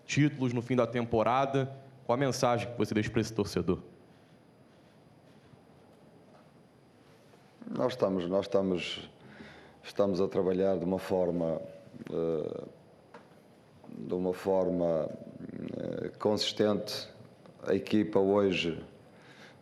títulos 0.06 0.54
no 0.54 0.62
fim 0.62 0.76
da 0.76 0.88
temporada? 0.88 1.71
Qual 2.06 2.15
a 2.15 2.19
mensagem 2.19 2.69
que 2.69 2.78
você 2.78 2.93
deixa 2.93 3.10
para 3.10 3.21
esse 3.21 3.34
torcedor? 3.34 3.80
Nós 7.69 7.93
estamos, 7.93 8.25
nós 8.30 8.45
estamos, 8.45 9.10
estamos 9.84 10.21
a 10.21 10.27
trabalhar 10.27 10.77
de 10.77 10.86
uma 10.86 10.97
forma, 10.97 11.60
uh, 12.10 12.67
de 13.89 14.13
uma 14.13 14.34
forma 14.34 15.06
uh, 15.06 16.17
consistente. 16.17 17.10
A 17.67 17.75
equipa 17.75 18.19
hoje 18.19 18.82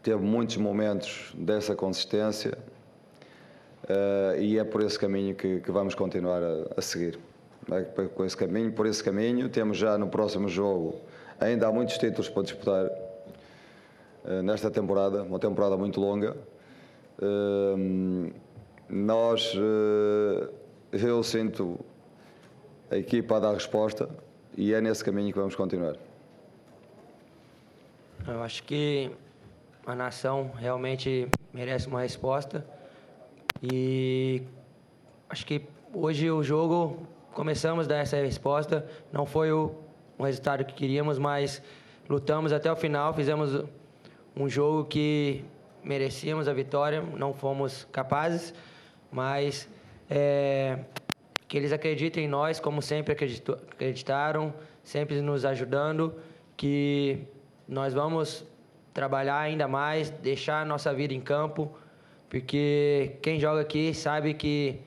teve 0.03 0.21
muitos 0.21 0.57
momentos 0.57 1.33
dessa 1.35 1.75
consistência 1.75 2.55
uh, 3.85 4.39
e 4.39 4.59
é 4.59 4.63
por 4.63 4.83
esse 4.83 4.99
caminho 4.99 5.33
que, 5.33 5.59
que 5.61 5.71
vamos 5.71 5.95
continuar 5.95 6.43
a, 6.43 6.73
a 6.77 6.81
seguir. 6.83 7.17
É, 7.71 7.81
por 7.81 8.23
esse 8.23 8.37
caminho, 8.37 8.71
por 8.71 8.85
esse 8.85 9.03
caminho, 9.03 9.49
temos 9.49 9.77
já 9.77 9.97
no 9.97 10.07
próximo 10.07 10.47
jogo, 10.47 11.01
ainda 11.39 11.67
há 11.67 11.71
muitos 11.71 11.97
títulos 11.97 12.29
para 12.29 12.43
disputar 12.43 12.91
nesta 14.43 14.69
temporada, 14.69 15.23
uma 15.23 15.39
temporada 15.39 15.75
muito 15.75 15.99
longa 15.99 16.35
nós, 18.89 19.53
eh, 19.55 20.49
eu 20.93 21.23
sinto 21.23 21.79
a 22.89 22.97
equipa 22.97 23.37
a 23.37 23.39
dar 23.39 23.53
resposta 23.53 24.09
e 24.57 24.73
é 24.73 24.81
nesse 24.81 25.03
caminho 25.03 25.31
que 25.31 25.39
vamos 25.39 25.55
continuar. 25.55 25.95
Eu 28.27 28.41
acho 28.41 28.63
que 28.63 29.11
a 29.85 29.95
nação 29.95 30.51
realmente 30.55 31.27
merece 31.53 31.87
uma 31.87 32.01
resposta 32.01 32.65
e 33.61 34.43
acho 35.29 35.45
que 35.45 35.61
hoje 35.93 36.29
o 36.29 36.41
jogo 36.43 37.07
começamos 37.33 37.85
a 37.85 37.89
dar 37.89 37.97
essa 37.97 38.17
resposta. 38.17 38.87
Não 39.11 39.25
foi 39.25 39.51
o, 39.51 39.75
o 40.17 40.23
resultado 40.23 40.65
que 40.65 40.73
queríamos, 40.73 41.19
mas 41.19 41.61
lutamos 42.09 42.51
até 42.51 42.71
o 42.71 42.75
final, 42.75 43.13
fizemos 43.13 43.63
um 44.35 44.49
jogo 44.49 44.85
que 44.85 45.43
merecíamos 45.85 46.47
a 46.47 46.53
vitória, 46.53 47.01
não 47.01 47.33
fomos 47.33 47.87
capazes, 47.91 48.53
mas 49.11 49.69
é, 50.09 50.79
que 51.47 51.55
eles 51.55 51.71
acreditem 51.71 52.25
em 52.25 52.27
nós, 52.27 52.59
como 52.59 52.81
sempre 52.81 53.13
acreditaram, 53.13 54.53
sempre 54.83 55.21
nos 55.21 55.45
ajudando, 55.45 56.15
que 56.57 57.19
nós 57.67 57.93
vamos 57.93 58.45
trabalhar 58.93 59.39
ainda 59.39 59.67
mais, 59.67 60.09
deixar 60.09 60.61
a 60.61 60.65
nossa 60.65 60.93
vida 60.93 61.13
em 61.13 61.21
campo, 61.21 61.71
porque 62.29 63.17
quem 63.21 63.39
joga 63.39 63.61
aqui 63.61 63.93
sabe 63.93 64.33
que 64.33 64.79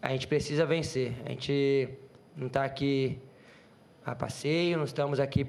a 0.00 0.08
gente 0.10 0.26
precisa 0.26 0.64
vencer. 0.64 1.12
A 1.26 1.30
gente 1.30 1.88
não 2.36 2.46
está 2.46 2.64
aqui 2.64 3.18
a 4.04 4.14
passeio, 4.14 4.76
não 4.76 4.84
estamos 4.84 5.20
aqui 5.20 5.46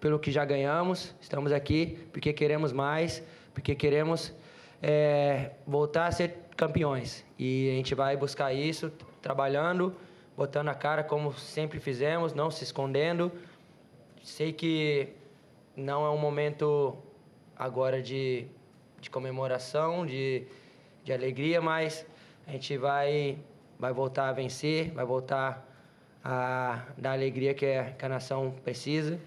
pelo 0.00 0.18
que 0.18 0.30
já 0.30 0.44
ganhamos, 0.44 1.14
estamos 1.20 1.52
aqui 1.52 1.98
porque 2.12 2.32
queremos 2.32 2.72
mais 2.72 3.22
porque 3.54 3.74
queremos 3.74 4.34
é, 4.82 5.52
voltar 5.66 6.08
a 6.08 6.12
ser 6.12 6.36
campeões. 6.56 7.24
E 7.38 7.70
a 7.70 7.72
gente 7.72 7.94
vai 7.94 8.16
buscar 8.16 8.52
isso 8.52 8.92
trabalhando, 9.22 9.94
botando 10.36 10.68
a 10.68 10.74
cara 10.74 11.02
como 11.02 11.32
sempre 11.32 11.80
fizemos, 11.80 12.34
não 12.34 12.50
se 12.50 12.64
escondendo. 12.64 13.32
Sei 14.22 14.52
que 14.52 15.08
não 15.76 16.04
é 16.04 16.10
um 16.10 16.18
momento 16.18 16.96
agora 17.56 18.02
de, 18.02 18.46
de 19.00 19.08
comemoração, 19.08 20.04
de, 20.04 20.44
de 21.04 21.12
alegria, 21.12 21.60
mas 21.60 22.04
a 22.46 22.52
gente 22.52 22.76
vai, 22.76 23.38
vai 23.78 23.92
voltar 23.92 24.28
a 24.28 24.32
vencer, 24.32 24.90
vai 24.90 25.04
voltar 25.04 25.66
a 26.22 26.86
dar 26.96 27.10
a 27.10 27.12
alegria 27.12 27.54
que, 27.54 27.66
é, 27.66 27.94
que 27.98 28.04
a 28.04 28.08
nação 28.08 28.54
precisa 28.64 29.18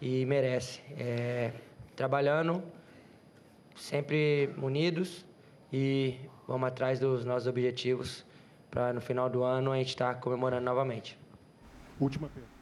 e 0.00 0.24
merece. 0.26 0.80
É, 0.98 1.52
trabalhando 1.96 2.62
sempre 3.74 4.54
unidos 4.60 5.26
e 5.72 6.16
vamos 6.46 6.68
atrás 6.68 7.00
dos 7.00 7.24
nossos 7.24 7.48
objetivos 7.48 8.24
para 8.70 8.92
no 8.92 9.00
final 9.00 9.28
do 9.28 9.42
ano 9.44 9.72
a 9.72 9.76
gente 9.76 9.88
estar 9.88 10.14
tá 10.14 10.20
comemorando 10.20 10.64
novamente. 10.64 11.18
Última 12.00 12.28
pergunta. 12.28 12.53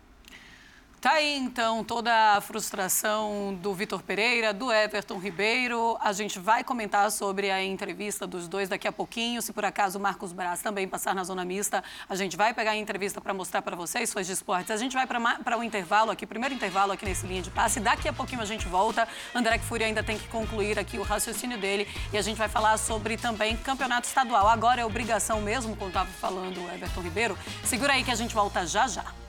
Tá 1.03 1.15
aí 1.15 1.37
então 1.37 1.83
toda 1.83 2.37
a 2.37 2.41
frustração 2.41 3.59
do 3.61 3.75
Vitor 3.75 4.01
Pereira, 4.05 4.55
do 4.55 4.71
Everton 4.71 5.19
Ribeiro. 5.19 5.99
A 6.01 6.13
gente 6.13 6.39
vai 6.39 6.63
comentar 6.63 7.11
sobre 7.11 7.51
a 7.51 7.61
entrevista 7.61 8.25
dos 8.25 8.47
dois 8.47 8.69
daqui 8.69 8.87
a 8.87 8.93
pouquinho. 8.93 9.43
Se 9.43 9.53
por 9.53 9.65
acaso 9.65 9.99
o 9.99 10.01
Marcos 10.01 10.33
Braz 10.33 10.63
também 10.63 10.87
passar 10.87 11.13
na 11.13 11.25
zona 11.25 11.45
mista, 11.45 11.83
a 12.09 12.15
gente 12.15 12.37
vai 12.37 12.55
pegar 12.55 12.71
a 12.71 12.77
entrevista 12.77 13.21
para 13.21 13.35
mostrar 13.35 13.63
para 13.63 13.75
vocês, 13.75 14.15
de 14.15 14.31
esportes. 14.31 14.71
A 14.71 14.77
gente 14.77 14.93
vai 14.93 15.05
para 15.05 15.19
o 15.57 15.59
um 15.59 15.65
intervalo 15.65 16.13
aqui, 16.13 16.25
primeiro 16.25 16.55
intervalo 16.55 16.93
aqui 16.93 17.05
nesse 17.05 17.27
linha 17.27 17.43
de 17.43 17.51
passe. 17.51 17.81
Daqui 17.81 18.09
a 18.09 18.13
pouquinho 18.13 18.41
a 18.41 18.47
gente 18.47 18.69
volta. 18.69 19.09
André 19.35 19.59
Fúria 19.59 19.89
ainda 19.89 20.05
tem 20.05 20.17
que 20.17 20.29
concluir 20.29 20.79
aqui 20.79 20.99
o 20.99 21.03
raciocínio 21.03 21.59
dele 21.59 21.89
e 22.13 22.17
a 22.17 22.23
gente 22.23 22.39
vai 22.39 22.49
falar 22.49 22.77
sobre 22.77 23.17
também 23.17 23.57
campeonato 23.57 24.07
estadual. 24.07 24.47
Agora 24.47 24.81
é 24.81 24.85
obrigação 24.85 25.41
mesmo, 25.41 25.75
como 25.75 25.89
estava 25.89 26.09
falando 26.21 26.65
o 26.65 26.73
Everton 26.73 27.01
Ribeiro. 27.01 27.37
Segura 27.65 27.95
aí 27.95 28.05
que 28.05 28.13
a 28.13 28.15
gente 28.15 28.33
volta 28.33 28.65
já 28.65 28.87
já. 28.87 29.22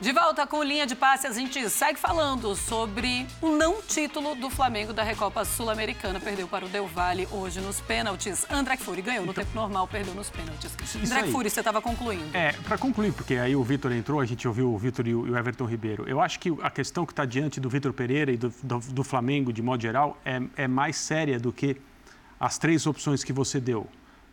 De 0.00 0.12
volta 0.12 0.46
com 0.46 0.62
linha 0.62 0.86
de 0.86 0.96
passe, 0.96 1.26
a 1.26 1.32
gente 1.32 1.68
segue 1.68 2.00
falando 2.00 2.56
sobre 2.56 3.26
o 3.38 3.50
não 3.50 3.82
título 3.82 4.34
do 4.34 4.48
Flamengo 4.48 4.94
da 4.94 5.02
Recopa 5.02 5.44
Sul-Americana. 5.44 6.18
Perdeu 6.18 6.48
para 6.48 6.64
o 6.64 6.70
Del 6.70 6.86
Valle 6.86 7.28
hoje 7.30 7.60
nos 7.60 7.82
pênaltis. 7.82 8.46
André 8.50 8.78
Fury 8.78 9.02
ganhou 9.02 9.26
no 9.26 9.32
então, 9.32 9.44
tempo 9.44 9.54
normal, 9.54 9.86
perdeu 9.86 10.14
nos 10.14 10.30
pênaltis. 10.30 10.74
André 11.04 11.24
Fury, 11.24 11.50
você 11.50 11.60
estava 11.60 11.82
concluindo. 11.82 12.34
É, 12.34 12.52
para 12.52 12.78
concluir, 12.78 13.12
porque 13.12 13.34
aí 13.34 13.54
o 13.54 13.62
Vitor 13.62 13.92
entrou, 13.92 14.20
a 14.20 14.24
gente 14.24 14.48
ouviu 14.48 14.72
o 14.72 14.78
Vitor 14.78 15.06
e 15.06 15.14
o 15.14 15.36
Everton 15.36 15.66
Ribeiro. 15.66 16.08
Eu 16.08 16.18
acho 16.18 16.40
que 16.40 16.48
a 16.62 16.70
questão 16.70 17.04
que 17.04 17.12
está 17.12 17.26
diante 17.26 17.60
do 17.60 17.68
Vitor 17.68 17.92
Pereira 17.92 18.32
e 18.32 18.38
do, 18.38 18.48
do, 18.62 18.78
do, 18.78 19.04
Flamengo, 19.04 19.52
de 19.52 19.60
modo 19.60 19.82
geral, 19.82 20.16
é, 20.24 20.40
é 20.56 20.66
mais 20.66 20.96
séria 20.96 21.38
do 21.38 21.52
que 21.52 21.76
as 22.40 22.56
três 22.56 22.86
opções 22.86 23.22
que 23.22 23.34
você 23.34 23.60
deu, 23.60 23.86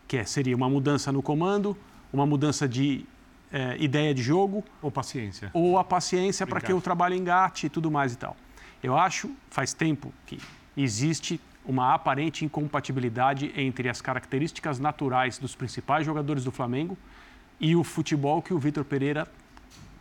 que 0.08 0.16
é, 0.16 0.24
seria 0.24 0.56
uma 0.56 0.70
mudança 0.70 1.12
no 1.12 1.22
comando, 1.22 1.76
uma 2.14 2.26
mudança 2.26 2.70
de 2.70 3.06
é, 3.52 3.76
ideia 3.80 4.14
de 4.14 4.22
jogo. 4.22 4.64
Ou 4.82 4.92
paciência. 4.92 5.50
Ou 5.54 5.78
a 5.78 5.84
paciência 5.84 6.46
para 6.46 6.62
que 6.62 6.74
o 6.74 6.82
trabalho 6.82 7.16
engate 7.16 7.68
e 7.68 7.70
tudo 7.70 7.90
mais 7.90 8.14
e 8.14 8.18
tal. 8.18 8.36
Eu 8.82 8.98
acho, 8.98 9.30
faz 9.50 9.74
tempo 9.74 10.14
que 10.26 10.40
existe 10.76 11.40
uma 11.66 11.94
aparente 11.94 12.46
incompatibilidade 12.46 13.52
entre 13.56 13.90
as 13.90 14.00
características 14.00 14.80
naturais 14.80 15.38
dos 15.38 15.56
principais 15.56 16.06
jogadores 16.06 16.44
do 16.44 16.52
Flamengo 16.52 16.98
e 17.60 17.76
o 17.76 17.84
futebol 17.84 18.42
que 18.42 18.54
o 18.54 18.60
Vitor 18.60 18.86
Pereira 18.86 19.28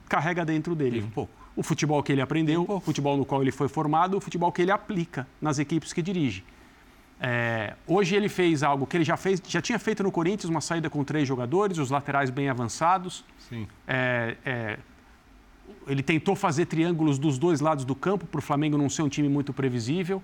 carrega 0.08 0.44
dentro 0.44 0.74
dele. 0.74 1.02
um 1.02 1.10
pouco. 1.10 1.32
O 1.56 1.62
futebol 1.62 2.02
que 2.02 2.12
ele 2.12 2.20
aprendeu, 2.20 2.66
um 2.68 2.76
o 2.76 2.80
futebol 2.80 3.16
no 3.16 3.24
qual 3.24 3.42
ele 3.42 3.50
foi 3.50 3.66
formado, 3.66 4.16
o 4.16 4.20
futebol 4.20 4.52
que 4.52 4.62
ele 4.62 4.70
aplica 4.70 5.26
nas 5.40 5.58
equipes 5.58 5.92
que 5.92 6.02
dirige. 6.02 6.44
É, 7.20 7.74
hoje 7.86 8.14
ele 8.14 8.28
fez 8.28 8.62
algo 8.62 8.86
que 8.86 8.96
ele 8.96 9.04
já 9.04 9.16
fez, 9.16 9.42
já 9.46 9.60
tinha 9.62 9.78
feito 9.78 10.02
no 10.02 10.12
Corinthians, 10.12 10.50
uma 10.50 10.60
saída 10.60 10.90
com 10.90 11.02
três 11.02 11.26
jogadores, 11.26 11.78
os 11.78 11.90
laterais 11.90 12.30
bem 12.30 12.48
avançados. 12.48 13.24
Sim. 13.48 13.66
É, 13.86 14.36
é, 14.44 14.78
ele 15.86 16.02
tentou 16.02 16.36
fazer 16.36 16.66
triângulos 16.66 17.18
dos 17.18 17.38
dois 17.38 17.60
lados 17.60 17.84
do 17.84 17.94
campo 17.94 18.26
para 18.26 18.38
o 18.38 18.42
Flamengo 18.42 18.76
não 18.76 18.88
ser 18.88 19.02
um 19.02 19.08
time 19.08 19.28
muito 19.28 19.52
previsível. 19.52 20.18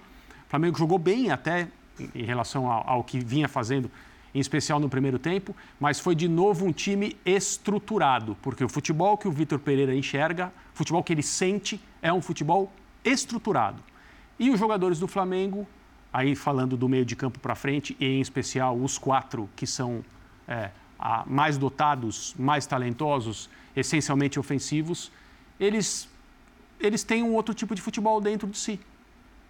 O 0.47 0.51
Flamengo 0.51 0.77
jogou 0.77 0.99
bem 0.99 1.31
até 1.31 1.69
em 2.15 2.25
relação 2.25 2.71
ao, 2.71 2.89
ao 2.89 3.05
que 3.05 3.19
vinha 3.19 3.49
fazendo, 3.49 3.91
em 4.35 4.41
especial 4.41 4.81
no 4.81 4.89
primeiro 4.89 5.19
tempo, 5.19 5.55
mas 5.79 6.01
foi 6.01 6.15
de 6.15 6.29
novo 6.29 6.65
um 6.67 6.73
time 6.73 7.17
estruturado, 7.25 8.37
porque 8.43 8.65
o 8.65 8.69
futebol 8.69 9.17
que 9.17 9.29
o 9.29 9.33
Vitor 9.33 9.59
Pereira 9.59 9.95
enxerga, 9.95 10.53
o 10.75 10.77
futebol 10.77 11.03
que 11.03 11.13
ele 11.13 11.23
sente, 11.23 11.81
é 12.01 12.13
um 12.13 12.21
futebol 12.21 12.73
estruturado. 13.05 13.83
E 14.39 14.51
os 14.51 14.59
jogadores 14.59 14.99
do 14.99 15.07
Flamengo 15.07 15.67
aí 16.13 16.35
falando 16.35 16.77
do 16.77 16.89
meio 16.89 17.05
de 17.05 17.17
campo 17.17 17.39
para 17.39 17.55
frente, 17.55 17.97
e 17.99 18.05
em 18.05 18.21
especial 18.21 18.77
os 18.77 18.99
quatro 18.99 19.49
que 19.57 19.67
são 19.67 20.05
é, 20.47 20.71
mais 21.27 21.57
dotados, 21.57 22.35
mais 22.39 22.67
talentosos, 22.67 23.49
essencialmente 23.75 24.39
ofensivos, 24.39 25.11
eles, 25.59 26.09
eles 26.79 27.03
têm 27.03 27.23
um 27.23 27.35
outro 27.35 27.55
tipo 27.55 27.75
de 27.75 27.81
futebol 27.81 28.21
dentro 28.21 28.47
de 28.47 28.59
si. 28.59 28.79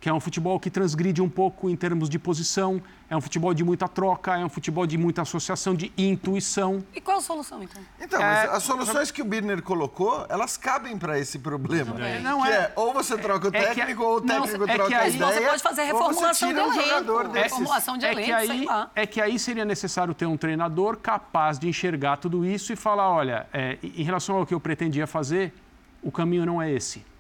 Que 0.03 0.09
é 0.09 0.13
um 0.13 0.19
futebol 0.19 0.59
que 0.59 0.69
transgride 0.69 1.23
um 1.23 1.29
pouco 1.29 1.71
em 1.71 1.77
termos 1.77 2.09
de 2.09 2.19
posição, 2.19 2.83
é 3.09 3.17
um 3.17 3.21
futebol 3.21 3.55
de 3.55 3.63
muita 3.63 3.87
troca, 3.87 4.37
é 4.37 4.45
um 4.45 4.49
futebol 4.49 4.85
de 4.85 4.99
muita 4.99 5.23
associação, 5.23 5.77
de 5.77 5.93
intuição. 5.97 6.83
E 6.93 7.01
qual 7.01 7.19
a 7.19 7.21
solução, 7.21 7.63
então? 7.63 7.81
Então, 8.01 8.21
é, 8.21 8.49
as 8.49 8.65
soluções 8.65 9.13
que 9.13 9.23
o 9.23 9.25
Birner 9.25 9.63
colocou, 9.63 10.27
elas 10.29 10.57
cabem 10.57 10.99
para 10.99 11.21
esse 11.21 11.39
problema. 11.39 12.05
É. 12.05 12.19
Não 12.19 12.45
é, 12.45 12.53
é, 12.53 12.73
ou 12.75 12.93
você 12.93 13.17
troca 13.17 13.47
o 13.47 13.53
técnico, 13.53 13.81
é 13.81 13.95
que, 13.95 14.03
ou 14.03 14.17
o 14.17 14.21
técnico 14.21 14.67
não, 14.67 14.75
troca 14.75 14.99
a 14.99 15.09
ideia. 15.09 15.33
Você 15.33 15.41
pode 15.47 15.63
fazer 15.63 15.83
reformulação 15.85 16.53
de 16.53 16.59
elenco. 16.59 16.75
jogador 16.75 17.37
é, 17.37 17.43
reformulação 17.45 17.97
de 17.97 18.07
elenco, 18.07 18.21
é 18.21 18.25
que 18.25 18.33
aí, 18.33 18.67
É 18.97 19.07
que 19.07 19.21
aí 19.21 19.39
seria 19.39 19.65
necessário 19.65 20.13
ter 20.15 20.27
um 20.27 20.37
treinador 20.37 20.97
capaz 20.97 21.61
de 21.61 21.69
enxergar 21.69 22.17
tudo 22.17 22.45
isso 22.45 22.73
e 22.73 22.77
falar, 22.77 23.09
olha, 23.09 23.47
é, 23.53 23.79
em 23.81 24.03
relação 24.03 24.35
ao 24.35 24.45
que 24.45 24.53
eu 24.53 24.59
pretendia 24.59 25.07
fazer, 25.07 25.55
o 26.03 26.11
caminho 26.11 26.45
não 26.45 26.61
é 26.61 26.73
esse 26.73 27.12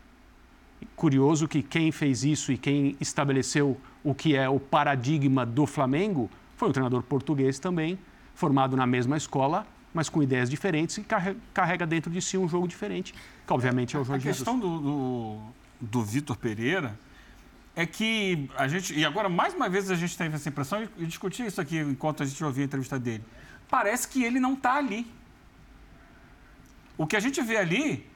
curioso 0.97 1.49
que 1.49 1.62
quem 1.62 1.91
fez 1.93 2.24
isso 2.24 2.53
e 2.53 2.59
quem 2.59 2.97
estabeleceu 3.01 3.80
o 4.05 4.14
que 4.14 4.37
é 4.37 4.49
o 4.49 4.59
paradigma 4.59 5.47
do 5.47 5.66
Flamengo 5.66 6.30
foi 6.57 6.68
um 6.68 6.72
treinador 6.72 7.03
português 7.03 7.59
também, 7.59 7.99
formado 8.35 8.76
na 8.76 8.87
mesma 8.87 9.16
escola, 9.16 9.66
mas 9.93 10.09
com 10.09 10.22
ideias 10.22 10.49
diferentes 10.49 10.99
e 10.99 11.07
carrega 11.53 11.87
dentro 11.87 12.11
de 12.11 12.22
si 12.22 12.39
um 12.39 12.49
jogo 12.49 12.68
diferente, 12.68 13.14
que 13.47 13.53
obviamente 13.53 13.97
é 13.97 13.99
o 13.99 14.05
Jorge 14.05 14.28
A 14.28 14.33
questão 14.33 14.59
do, 14.59 14.78
do, 14.78 15.41
do 15.80 16.03
Vitor 16.03 16.37
Pereira 16.37 16.99
é 17.74 17.87
que 17.87 18.49
a 18.57 18.68
gente, 18.68 18.95
e 18.95 19.05
agora 19.05 19.28
mais 19.28 19.55
uma 19.55 19.68
vez 19.68 19.91
a 19.91 19.95
gente 19.95 20.16
teve 20.16 20.37
essa 20.37 20.49
impressão, 20.49 20.87
e 20.99 21.07
discuti 21.07 21.45
isso 21.45 21.61
aqui 21.61 21.78
enquanto 21.78 22.22
a 22.22 22.26
gente 22.26 22.43
ouvia 22.45 22.64
a 22.64 22.66
entrevista 22.66 22.99
dele, 22.99 23.24
parece 23.68 24.07
que 24.09 24.22
ele 24.22 24.39
não 24.39 24.55
está 24.55 24.74
ali. 24.74 25.07
O 26.97 27.07
que 27.07 27.16
a 27.16 27.20
gente 27.20 27.41
vê 27.43 27.57
ali 27.57 28.07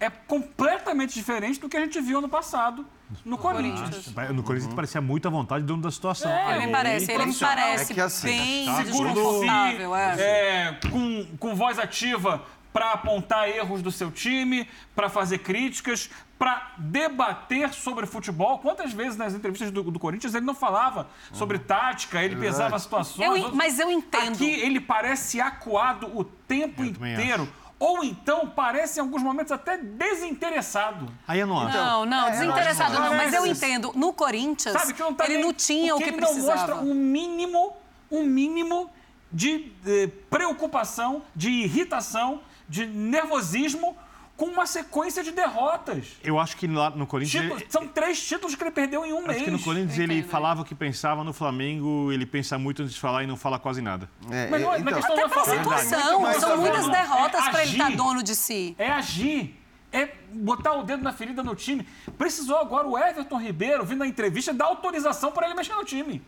é 0.00 0.08
completamente 0.10 1.14
diferente 1.14 1.58
do 1.60 1.68
que 1.68 1.76
a 1.76 1.80
gente 1.80 2.00
viu 2.00 2.20
no 2.20 2.28
passado 2.28 2.86
no 3.24 3.38
Corinthians. 3.38 4.12
No 4.32 4.42
Corinthians 4.42 4.70
uhum. 4.70 4.76
parecia 4.76 5.00
muito 5.00 5.26
à 5.26 5.30
vontade 5.30 5.64
dentro 5.64 5.82
da 5.82 5.90
situação. 5.90 6.30
É, 6.30 6.56
ele 6.56 6.66
me 6.66 6.72
parece, 6.72 7.10
ele 7.10 7.26
me 7.26 7.34
parece 7.34 7.92
é 7.92 7.94
que 7.94 8.00
assim, 8.00 8.26
bem 8.26 8.66
tá 8.66 8.82
desconfortável. 8.82 9.96
É. 9.96 10.20
é. 10.20 10.80
com, 10.90 11.26
com 11.38 11.54
voz 11.54 11.78
ativa 11.78 12.42
para 12.70 12.92
apontar 12.92 13.48
erros 13.48 13.80
do 13.80 13.90
seu 13.90 14.10
time, 14.10 14.68
para 14.94 15.08
fazer 15.08 15.38
críticas, 15.38 16.10
para 16.38 16.74
debater 16.76 17.72
sobre 17.72 18.04
futebol. 18.04 18.58
Quantas 18.58 18.92
vezes 18.92 19.16
nas 19.16 19.34
entrevistas 19.34 19.70
do, 19.70 19.82
do 19.82 19.98
Corinthians 19.98 20.34
ele 20.34 20.44
não 20.44 20.54
falava 20.54 21.08
sobre 21.32 21.58
tática, 21.58 22.22
ele 22.22 22.36
pesava 22.36 22.78
situações. 22.78 23.42
Eu, 23.42 23.54
mas 23.54 23.78
eu 23.78 23.90
entendo. 23.90 24.34
Aqui 24.34 24.50
ele 24.50 24.80
parece 24.80 25.40
acuado 25.40 26.14
o 26.14 26.22
tempo 26.22 26.82
eu 26.82 26.88
inteiro 26.88 27.48
ou 27.78 28.02
então 28.02 28.48
parece 28.48 28.98
em 28.98 29.02
alguns 29.02 29.22
momentos 29.22 29.52
até 29.52 29.76
desinteressado. 29.76 31.08
Aí 31.26 31.40
eu 31.40 31.46
não 31.46 31.58
acho. 31.58 31.76
Não, 31.76 32.04
não, 32.04 32.26
é, 32.26 32.30
desinteressado 32.32 32.94
não, 32.94 33.14
mas 33.14 33.32
eu 33.32 33.46
entendo. 33.46 33.92
No 33.94 34.12
Corinthians, 34.12 34.72
Sabe, 34.72 34.94
que 34.94 35.00
não 35.00 35.14
tá 35.14 35.24
ele 35.24 35.34
nem, 35.34 35.44
não 35.44 35.52
tinha 35.52 35.94
o 35.94 35.98
que 35.98 36.04
ele 36.04 36.16
precisava. 36.16 36.40
Ele 36.40 36.46
não 36.46 36.56
mostra 36.56 36.76
um 36.76 36.94
mínimo, 36.94 37.76
um 38.10 38.24
mínimo 38.24 38.90
de, 39.30 39.70
de 39.82 40.04
eh, 40.04 40.10
preocupação, 40.28 41.22
de 41.36 41.50
irritação, 41.50 42.40
de 42.68 42.86
nervosismo 42.86 43.96
com 44.38 44.46
uma 44.46 44.66
sequência 44.66 45.22
de 45.24 45.32
derrotas. 45.32 46.16
Eu 46.22 46.38
acho 46.38 46.56
que 46.56 46.68
lá 46.68 46.90
no 46.90 47.08
Corinthians. 47.08 47.42
Títulos, 47.42 47.62
ele... 47.62 47.70
São 47.72 47.88
três 47.88 48.24
títulos 48.24 48.54
que 48.54 48.62
ele 48.62 48.70
perdeu 48.70 49.04
em 49.04 49.12
um 49.12 49.18
acho 49.18 49.26
mês. 49.26 49.36
Acho 49.38 49.44
que 49.46 49.50
no 49.50 49.58
Corinthians 49.58 49.98
ele 49.98 50.22
falava 50.22 50.62
o 50.62 50.64
que 50.64 50.76
pensava, 50.76 51.24
no 51.24 51.32
Flamengo 51.32 52.12
ele 52.12 52.24
pensa 52.24 52.56
muito 52.56 52.82
antes 52.82 52.94
de 52.94 53.00
falar 53.00 53.24
e 53.24 53.26
não 53.26 53.36
fala 53.36 53.58
quase 53.58 53.82
nada. 53.82 54.08
É, 54.30 54.46
mas 54.48 54.62
não, 54.62 54.72
é, 54.72 54.78
então, 54.78 54.94
questão 54.94 55.18
até 55.18 55.28
pela 55.28 55.44
situação, 55.44 56.28
é 56.28 56.34
são 56.34 56.56
muitas 56.56 56.88
derrotas 56.88 57.46
é 57.46 57.50
para 57.50 57.62
ele 57.62 57.72
estar 57.72 57.90
tá 57.90 57.96
dono 57.96 58.22
de 58.22 58.36
si. 58.36 58.76
É 58.78 58.88
agir. 58.88 59.60
É 59.90 60.08
botar 60.32 60.74
o 60.74 60.84
dedo 60.84 61.02
na 61.02 61.12
ferida 61.12 61.42
no 61.42 61.56
time. 61.56 61.84
Precisou 62.16 62.58
agora 62.58 62.86
o 62.86 62.96
Everton 62.96 63.40
Ribeiro, 63.40 63.84
vindo 63.84 63.98
na 63.98 64.06
entrevista, 64.06 64.54
dar 64.54 64.66
autorização 64.66 65.32
para 65.32 65.46
ele 65.46 65.56
mexer 65.56 65.74
no 65.74 65.84
time. 65.84 66.22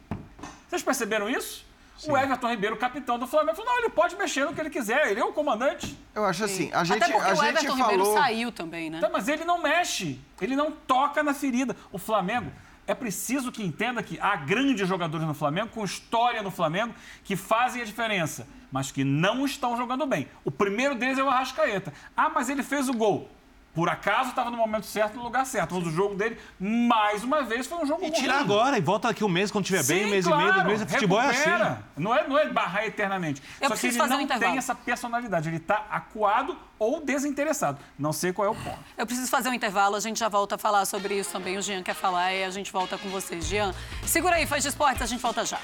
Vocês 0.69 0.83
perceberam 0.83 1.31
isso? 1.31 1.65
Sim. 2.01 2.13
O 2.13 2.17
Everton 2.17 2.49
Ribeiro, 2.49 2.77
capitão 2.79 3.19
do 3.19 3.27
Flamengo, 3.27 3.59
falou: 3.59 3.73
não, 3.73 3.79
ele 3.81 3.91
pode 3.91 4.17
mexer 4.17 4.47
no 4.47 4.55
que 4.55 4.61
ele 4.61 4.71
quiser, 4.71 5.11
ele 5.11 5.21
é 5.21 5.25
o 5.25 5.35
comandante. 5.35 5.99
Eu 6.15 6.25
acho 6.25 6.45
assim, 6.45 6.71
a 6.73 6.83
gente. 6.83 7.03
Até 7.03 7.13
porque 7.13 7.29
a 7.29 7.35
o 7.35 7.37
gente 7.37 7.49
Everton 7.49 7.77
falou... 7.77 7.91
Ribeiro 7.91 8.15
saiu 8.15 8.51
também, 8.51 8.89
né? 8.89 9.01
Tá, 9.01 9.11
mas 9.13 9.29
ele 9.29 9.45
não 9.45 9.61
mexe, 9.61 10.19
ele 10.41 10.57
não 10.57 10.73
toca 10.73 11.23
na 11.23 11.35
ferida. 11.35 11.77
O 11.93 11.99
Flamengo. 11.99 12.51
É 12.87 12.95
preciso 12.95 13.53
que 13.53 13.63
entenda 13.63 14.03
que 14.03 14.19
há 14.19 14.35
grandes 14.35 14.89
jogadores 14.89 15.25
no 15.25 15.35
Flamengo, 15.35 15.69
com 15.69 15.85
história 15.85 16.43
no 16.43 16.51
Flamengo, 16.51 16.93
que 17.23 17.37
fazem 17.37 17.83
a 17.83 17.85
diferença, 17.85 18.49
mas 18.73 18.91
que 18.91 19.05
não 19.05 19.45
estão 19.45 19.77
jogando 19.77 20.05
bem. 20.07 20.27
O 20.45 20.51
primeiro 20.51 20.97
deles 20.97 21.17
é 21.17 21.23
o 21.23 21.29
Arrascaeta. 21.29 21.93
Ah, 22.17 22.29
mas 22.31 22.49
ele 22.49 22.65
fez 22.65 22.89
o 22.89 22.95
gol 22.95 23.31
por 23.75 23.89
acaso 23.89 24.31
estava 24.31 24.51
no 24.51 24.57
momento 24.57 24.85
certo, 24.87 25.17
no 25.17 25.23
lugar 25.23 25.47
certo. 25.47 25.75
Mas 25.75 25.87
o 25.87 25.91
jogo 25.91 26.15
dele, 26.15 26.39
mais 26.59 27.23
uma 27.23 27.43
vez, 27.43 27.67
foi 27.67 27.79
um 27.79 27.87
jogo 27.87 28.05
E 28.05 28.11
tirar 28.11 28.41
agora 28.41 28.77
e 28.77 28.81
volta 28.81 29.09
daqui 29.09 29.23
um 29.23 29.29
mês 29.29 29.51
quando 29.51 29.65
estiver 29.65 29.85
bem, 29.85 30.07
um 30.07 30.11
mês 30.11 30.27
claro, 30.27 30.41
e 30.41 30.45
meio, 30.45 30.55
dois 30.55 30.67
meses. 30.67 30.93
Futebol 30.93 31.21
recupera. 31.21 31.51
é 31.51 31.69
assim. 31.69 31.83
Não 31.97 32.15
é, 32.15 32.29
não 32.29 32.39
é 32.39 32.49
barrar 32.49 32.85
eternamente. 32.85 33.43
Eu 33.61 33.69
Só 33.69 33.77
que 33.77 33.87
ele 33.87 33.97
não 33.97 34.23
um 34.23 34.27
tem 34.27 34.59
essa 34.59 34.75
personalidade. 34.75 35.49
Ele 35.49 35.59
está 35.59 35.87
acuado 35.91 36.57
ou 36.79 37.01
desinteressado. 37.01 37.79
Não 37.99 38.13
sei 38.13 38.33
qual 38.33 38.49
é 38.49 38.51
o 38.51 38.55
ponto. 38.55 38.79
Eu 38.97 39.07
preciso 39.07 39.31
fazer 39.31 39.49
um 39.49 39.55
intervalo, 39.55 39.97
a 39.97 40.01
gente 40.01 40.19
já 40.19 40.29
volta 40.29 40.57
a 40.57 40.59
falar 40.59 40.85
sobre 40.85 41.19
isso 41.19 41.31
também. 41.31 41.57
O 41.57 41.63
Jean 41.63 41.83
quer 41.83 41.95
falar 41.95 42.33
e 42.33 42.43
a 42.43 42.51
gente 42.51 42.73
volta 42.73 42.99
com 42.99 43.09
vocês. 43.11 43.45
Jean, 43.47 43.73
segura 44.05 44.37
aí, 44.37 44.47
faz 44.47 44.63
de 44.63 44.71
esportes, 44.71 45.03
a 45.03 45.07
gente 45.07 45.21
volta 45.21 45.45
já. 45.45 45.59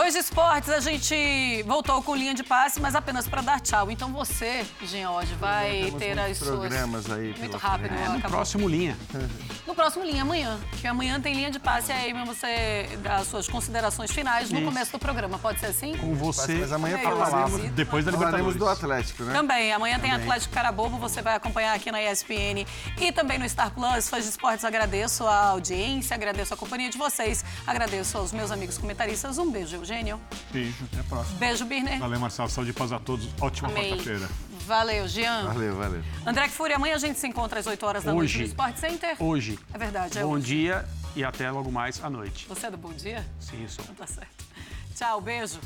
Foi 0.00 0.10
de 0.10 0.16
esportes, 0.16 0.70
a 0.70 0.80
gente 0.80 1.62
voltou 1.64 2.02
com 2.02 2.16
linha 2.16 2.32
de 2.32 2.42
passe, 2.42 2.80
mas 2.80 2.94
apenas 2.94 3.28
para 3.28 3.42
dar 3.42 3.60
tchau. 3.60 3.90
Então 3.90 4.10
você, 4.10 4.64
Jean 4.80 5.10
hoje 5.10 5.34
vai 5.34 5.92
ter 5.98 6.18
as 6.18 6.38
suas... 6.38 6.58
programas 6.58 7.10
aí. 7.10 7.34
Muito 7.38 7.58
rápido. 7.58 7.92
É, 7.92 8.08
no 8.08 8.20
próximo 8.22 8.66
linha. 8.66 8.96
No 9.66 9.74
próximo 9.74 10.04
linha, 10.04 10.22
amanhã. 10.22 10.58
Que 10.80 10.86
amanhã 10.88 11.20
tem 11.20 11.32
linha 11.32 11.48
de 11.48 11.60
passe, 11.60 11.92
aí 11.92 12.12
você 12.24 12.98
dá 13.04 13.18
as 13.18 13.28
suas 13.28 13.46
considerações 13.46 14.10
finais 14.10 14.50
no 14.50 14.58
Isso. 14.58 14.66
começo 14.66 14.90
do 14.90 14.98
programa. 14.98 15.38
Pode 15.38 15.60
ser 15.60 15.66
assim? 15.66 15.96
Com 15.96 16.12
você. 16.12 16.54
Mas 16.54 16.72
amanhã 16.72 16.98
falaremos, 16.98 17.70
depois 17.70 18.04
da 18.04 18.10
Libertadores. 18.10 18.56
do 18.56 18.68
Atlético, 18.68 19.22
né? 19.22 19.32
Também. 19.32 19.72
Amanhã 19.72 19.94
também. 19.94 20.10
tem 20.10 20.20
Atlético 20.20 20.52
Carabobo, 20.52 20.98
você 20.98 21.22
vai 21.22 21.36
acompanhar 21.36 21.76
aqui 21.76 21.92
na 21.92 22.02
ESPN 22.02 22.66
e 23.00 23.12
também 23.12 23.38
no 23.38 23.48
Star 23.48 23.70
Plus. 23.70 24.08
Fãs 24.08 24.24
de 24.24 24.30
esportes, 24.30 24.64
agradeço 24.64 25.24
a 25.24 25.50
audiência, 25.50 26.16
agradeço 26.16 26.52
a 26.52 26.56
companhia 26.56 26.90
de 26.90 26.98
vocês, 26.98 27.44
agradeço 27.64 28.18
aos 28.18 28.32
meus 28.32 28.50
amigos 28.50 28.76
comentaristas. 28.76 29.38
Um 29.38 29.52
beijo, 29.52 29.84
Eugênio. 29.90 30.20
Beijo, 30.52 30.84
até 30.84 31.00
a 31.00 31.04
próxima. 31.04 31.38
Beijo, 31.38 31.64
Birner. 31.64 31.98
Valeu, 31.98 32.20
Marcelo. 32.20 32.48
Saúde 32.48 32.70
e 32.70 32.72
paz 32.72 32.92
a 32.92 33.00
todos. 33.00 33.28
Ótima 33.40 33.68
quarta-feira. 33.70 34.28
Valeu, 34.64 35.08
Jean. 35.08 35.46
Valeu, 35.46 35.76
valeu. 35.76 36.02
André 36.24 36.48
Fúria, 36.48 36.76
amanhã 36.76 36.94
a 36.94 36.98
gente 36.98 37.18
se 37.18 37.26
encontra 37.26 37.58
às 37.58 37.66
8 37.66 37.84
horas 37.84 38.04
da 38.04 38.14
hoje, 38.14 38.38
noite 38.38 38.38
no 38.38 38.44
Sport 38.44 38.76
Center. 38.76 39.16
Hoje. 39.18 39.58
É 39.74 39.78
verdade, 39.78 40.18
é 40.18 40.22
Bom 40.22 40.34
hoje. 40.34 40.46
dia 40.46 40.88
e 41.16 41.24
até 41.24 41.50
logo 41.50 41.72
mais 41.72 42.02
à 42.04 42.08
noite. 42.08 42.46
Você 42.48 42.66
é 42.66 42.70
do 42.70 42.76
Bom 42.76 42.92
Dia? 42.92 43.26
Sim, 43.40 43.66
sou. 43.66 43.84
Tá 43.96 44.06
certo. 44.06 44.44
Tchau, 44.94 45.20
beijo. 45.20 45.58